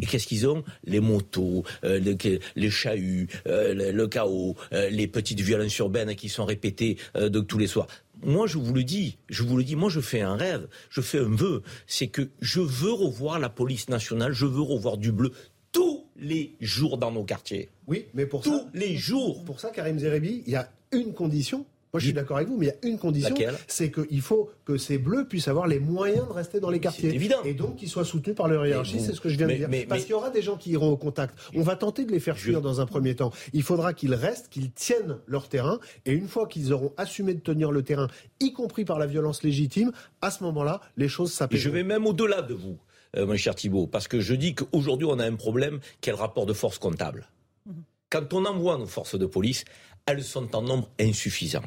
[0.00, 0.64] Et qu'est-ce qu'ils ont?
[0.84, 5.76] Les motos, euh, le- que- les chahuts, euh, le, le chaos, euh, les petites violences
[5.78, 7.86] urbaines qui sont répétées de tous les soirs.
[8.22, 11.00] Moi, je vous le dis, je vous le dis, moi, je fais un rêve, je
[11.00, 15.12] fais un vœu, c'est que je veux revoir la police nationale, je veux revoir du
[15.12, 15.30] bleu
[15.72, 17.68] tous les jours dans nos quartiers.
[17.86, 19.44] Oui, mais pour Tous ça, les jours.
[19.44, 21.66] pour ça, Karim Zerebi, il y a une condition.
[21.94, 23.36] Moi, je suis d'accord avec vous, mais il y a une condition,
[23.68, 27.14] c'est qu'il faut que ces bleus puissent avoir les moyens de rester dans les quartiers.
[27.14, 27.36] évident.
[27.44, 29.58] Et donc qu'ils soient soutenus par leur hiérarchie, c'est ce que je viens mais- de
[29.60, 29.68] dire.
[29.68, 31.38] mais- Parce mais- qu'il y aura des gens qui iront au contact.
[31.54, 33.30] On va tenter de les faire fuir dans un premier temps.
[33.52, 37.38] Il faudra qu'ils restent, qu'ils tiennent leur terrain, et une fois qu'ils auront assumé de
[37.40, 38.08] tenir le terrain,
[38.40, 41.60] y compris par la violence légitime, à ce moment-là, les choses s'apaisent.
[41.60, 42.76] je vais même au-delà de vous,
[43.16, 46.12] euh, mon cher Thibault, parce que je dis qu'aujourd'hui, on a un problème qui est
[46.12, 47.28] le rapport de force comptable?
[48.10, 49.64] Quand on envoie nos forces de police,
[50.06, 51.62] elles sont en nombre insuffisant.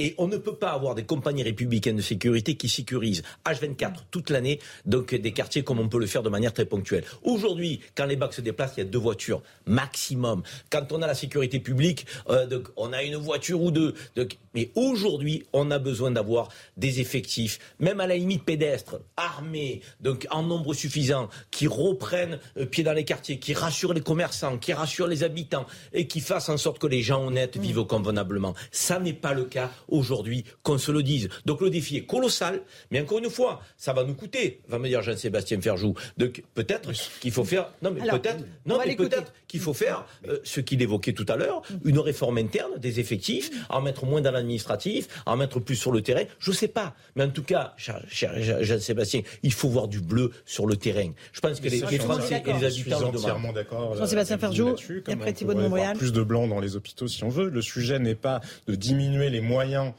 [0.00, 4.28] Et on ne peut pas avoir des compagnies républicaines de sécurité qui sécurisent H24 toute
[4.30, 7.04] l'année, donc des quartiers comme on peut le faire de manière très ponctuelle.
[7.22, 10.42] Aujourd'hui, quand les bacs se déplacent, il y a deux voitures maximum.
[10.68, 13.94] Quand on a la sécurité publique, euh, donc on a une voiture ou deux.
[14.16, 19.80] Donc, mais aujourd'hui, on a besoin d'avoir des effectifs, même à la limite pédestres, armés,
[20.00, 24.58] donc en nombre suffisant, qui reprennent euh, pied dans les quartiers, qui rassurent les commerçants,
[24.58, 28.54] qui rassurent les habitants et qui fassent en sorte que les gens honnêtes vivent convenablement.
[28.72, 31.28] Ça n'est pas le cas aujourd'hui, qu'on se le dise.
[31.46, 34.88] Donc le défi est colossal, mais encore une fois, ça va nous coûter, va me
[34.88, 35.94] dire Jean-Sébastien Ferjou.
[36.16, 40.06] Donc peut-être qu'il faut faire, non mais peut-être, on non mais peut-être qu'il faut faire
[40.28, 44.20] euh, ce qu'il évoquait tout à l'heure, une réforme interne des effectifs, en mettre moins
[44.20, 46.24] dans l'administratif, en mettre plus sur le terrain.
[46.38, 48.32] Je sais pas, mais en tout cas, cher, cher
[48.62, 51.10] Jean-Sébastien, il faut voir du bleu sur le terrain.
[51.32, 53.96] Je pense que les, Français et les habitants le entièrement d'accord.
[53.96, 55.96] Jean-Sébastien avec vous Ferjou, et comme après Thibault de Montbrial.
[55.96, 57.48] Plus de blanc dans les hôpitaux si on veut.
[57.48, 59.94] Le sujet n'est pas de diminuer les moyens Orient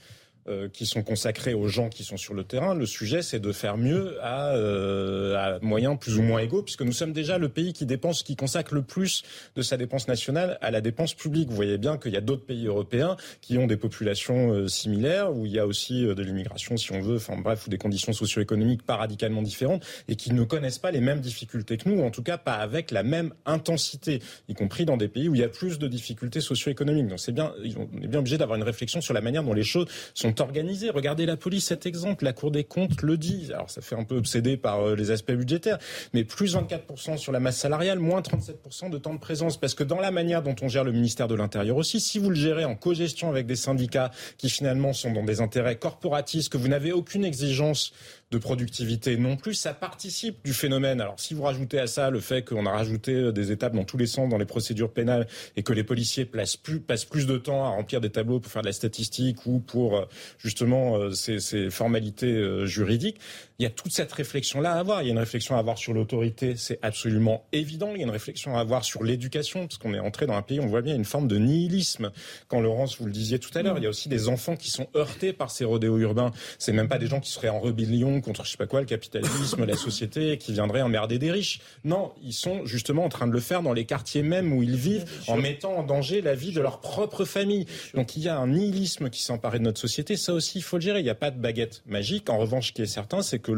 [0.47, 2.75] euh, qui sont consacrés aux gens qui sont sur le terrain.
[2.75, 6.83] Le sujet, c'est de faire mieux à, euh, à moyens plus ou moins égaux, puisque
[6.83, 9.23] nous sommes déjà le pays qui dépense, qui consacre le plus
[9.55, 11.49] de sa dépense nationale à la dépense publique.
[11.49, 15.35] Vous voyez bien qu'il y a d'autres pays européens qui ont des populations euh, similaires,
[15.35, 18.13] où il y a aussi de l'immigration, si on veut, enfin bref, ou des conditions
[18.13, 22.05] socio-économiques pas radicalement différentes, et qui ne connaissent pas les mêmes difficultés que nous, ou
[22.05, 25.41] en tout cas pas avec la même intensité, y compris dans des pays où il
[25.41, 27.07] y a plus de difficultés socio-économiques.
[27.07, 29.63] Donc c'est bien, on est bien obligé d'avoir une réflexion sur la manière dont les
[29.63, 30.89] choses sont organisés.
[30.89, 33.51] Regardez la police, cet exemple, la Cour des comptes le dit.
[33.53, 35.77] Alors ça fait un peu obsédé par euh, les aspects budgétaires,
[36.13, 39.57] mais plus 24% sur la masse salariale, moins 37% de temps de présence.
[39.57, 42.29] Parce que dans la manière dont on gère le ministère de l'Intérieur aussi, si vous
[42.29, 46.57] le gérez en co-gestion avec des syndicats qui finalement sont dans des intérêts corporatistes, que
[46.57, 47.93] vous n'avez aucune exigence
[48.31, 50.99] de productivité non plus, ça participe du phénomène.
[50.99, 53.83] Alors si vous rajoutez à ça le fait qu'on a rajouté euh, des étapes dans
[53.83, 57.37] tous les sens dans les procédures pénales et que les policiers plus, passent plus de
[57.37, 60.05] temps à remplir des tableaux pour faire de la statistique ou pour euh,
[60.37, 63.19] justement euh, ces, ces, formalités juridiques,
[63.59, 65.01] il y a toute cette réflexion-là à avoir.
[65.01, 67.91] Il y a une réflexion à avoir sur l'autorité, c'est absolument évident.
[67.93, 70.41] Il y a une réflexion à avoir sur l'éducation, parce qu'on est entré dans un
[70.41, 72.11] pays, on voit bien une forme de nihilisme.
[72.47, 74.69] Quand Laurence, vous le disiez tout à l'heure, il y a aussi des enfants qui
[74.69, 76.31] sont heurtés par ces rodéos urbains.
[76.59, 78.85] C'est même pas des gens qui seraient en rébellion contre je sais pas quoi, le
[78.85, 81.61] capitalisme, la société, qui viendraient emmerder des riches.
[81.83, 84.75] Non, ils sont justement en train de le faire dans les quartiers même où ils
[84.75, 87.65] vivent, en mettant en danger la vie de leur propre famille.
[87.93, 90.17] Donc il y a un nihilisme qui s'est emparé de notre société.
[90.17, 90.99] Ça aussi, il faut le gérer.
[90.99, 92.29] Il n'y a pas de baguette magique.
[92.29, 93.51] En revanche, ce qui est certain, c'est que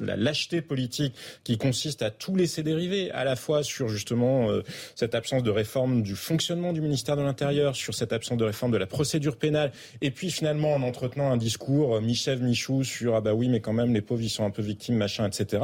[0.00, 4.62] la lâcheté politique qui consiste à tout laisser dériver, à la fois sur justement euh,
[4.94, 8.70] cette absence de réforme du fonctionnement du ministère de l'Intérieur, sur cette absence de réforme
[8.70, 13.16] de la procédure pénale, et puis finalement en entretenant un discours euh, mi-chèvre, mi-chou sur
[13.16, 15.62] ah bah oui, mais quand même les pauvres ils sont un peu victimes, machin, etc.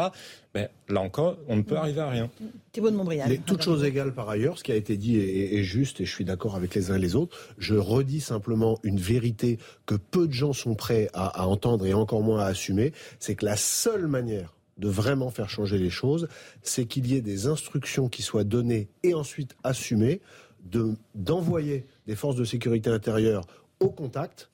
[0.55, 2.31] Ben, là encore, on ne peut arriver à rien.
[2.73, 3.29] Thibault de Montbrial.
[3.29, 6.05] Les, toutes choses égales par ailleurs, ce qui a été dit est, est juste et
[6.05, 7.39] je suis d'accord avec les uns et les autres.
[7.57, 11.95] Je redis simplement une vérité que peu de gens sont prêts à, à entendre et
[11.95, 16.29] encore moins à assumer, c'est que la seule manière de vraiment faire changer les choses,
[16.63, 20.21] c'est qu'il y ait des instructions qui soient données et ensuite assumées,
[20.65, 23.47] de, d'envoyer des forces de sécurité intérieure
[23.81, 24.51] au contact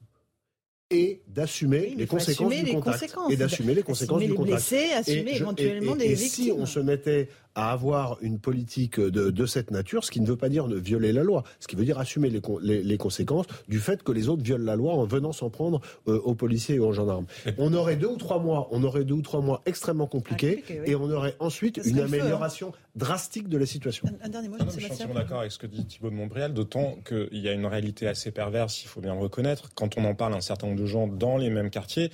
[0.90, 4.70] et d'assumer les conséquences du contact et d'assumer les conséquences assumer du les contact.
[4.70, 6.44] blessés, assumer Et je- éventuellement et- des et victimes.
[6.47, 7.28] si on se mettait
[7.59, 10.76] à avoir une politique de, de cette nature, ce qui ne veut pas dire ne
[10.76, 14.05] violer la loi, ce qui veut dire assumer les, con- les, les conséquences du fait
[14.05, 16.93] que les autres violent la loi en venant s'en prendre euh, aux policiers et aux
[16.93, 17.26] gendarmes.
[17.59, 20.80] On aurait deux ou trois mois, on aurait deux ou trois mois extrêmement compliqués, Compliqué,
[20.85, 20.90] oui.
[20.93, 22.05] et on aurait ensuite une feu, hein.
[22.05, 24.06] amélioration drastique de la situation.
[24.22, 26.14] Un dernier mot, Ah non, je suis entièrement d'accord avec ce que dit Thibault de
[26.14, 29.70] Montbrial, d'autant qu'il y a une réalité assez perverse, il faut bien le reconnaître.
[29.74, 32.10] Quand on en parle à un certain nombre de gens dans les mêmes quartiers,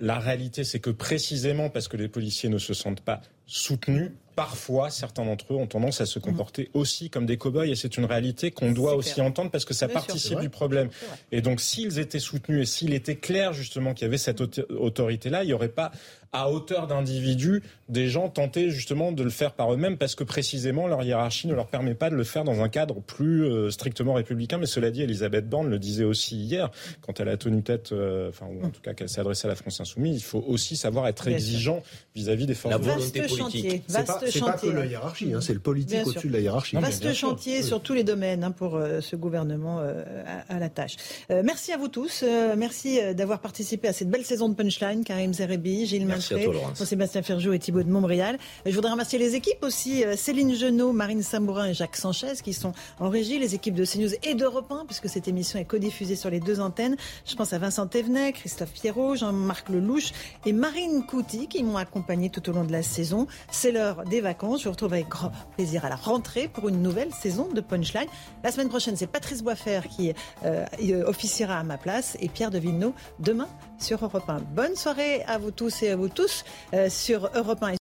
[0.00, 4.90] la réalité c'est que précisément parce que les policiers ne se sentent pas soutenus, parfois
[4.90, 8.04] certains d'entre eux ont tendance à se comporter aussi comme des cow-boys et c'est une
[8.04, 10.88] réalité qu'on doit aussi entendre parce que ça Bien participe du problème.
[11.30, 14.62] Et donc s'ils étaient soutenus et s'il était clair justement qu'il y avait cette auto-
[14.70, 15.92] autorité-là, il n'y aurait pas
[16.32, 20.86] à hauteur d'individus des gens tentés justement de le faire par eux-mêmes parce que précisément
[20.86, 24.14] leur hiérarchie ne leur permet pas de le faire dans un cadre plus euh, strictement
[24.14, 24.56] républicain.
[24.56, 26.70] Mais cela dit, Elisabeth Borne le disait aussi hier
[27.02, 29.50] quand elle a tenu tête, euh, enfin ou en tout cas qu'elle s'est adressée à
[29.50, 31.82] la France Insoumise, il faut aussi savoir être exigeant
[32.14, 33.38] vis-à-vis des forces La de Vaste volonté politique.
[33.38, 34.72] chantier, C'est pas, vaste c'est pas que chantier.
[34.72, 36.76] la hiérarchie, hein, c'est le politique au-dessus de la hiérarchie.
[36.76, 40.02] Non, Vaste chantier sur tous les domaines hein, pour euh, ce gouvernement euh,
[40.48, 40.96] à, à la tâche.
[41.30, 42.22] Euh, merci à vous tous.
[42.22, 45.04] Euh, merci d'avoir participé à cette belle saison de Punchline.
[45.04, 46.78] Karim Zerebi, Gilles Merci à Malfray, toi, Laurence.
[46.78, 48.38] Jean-Sébastien Ferjou et Thibault de Montbrial.
[48.64, 52.52] Je voudrais remercier les équipes aussi, euh, Céline Genot, Marine Sabourin et Jacques Sanchez qui
[52.52, 56.16] sont en régie, les équipes de CNews et d'Europe 1, puisque cette émission est codiffusée
[56.16, 56.96] sur les deux antennes.
[57.26, 60.12] Je pense à Vincent Thévenet, Christophe Pierrot, Jean-Marc Lelouch
[60.46, 63.26] et Marine Couty qui m'ont accompagné tout au long de la saison.
[63.50, 64.60] C'est l'heure des vacances.
[64.60, 68.08] Je vous retrouve avec grand plaisir à la rentrée pour une nouvelle saison de Punchline.
[68.44, 70.12] La semaine prochaine, c'est Patrice Boisfer qui
[70.44, 70.64] euh,
[71.06, 73.48] officiera à ma place et Pierre de Villeneuve demain
[73.82, 74.40] sur Europe 1.
[74.54, 77.81] Bonne soirée à vous tous et à vous tous euh, sur Europe 1.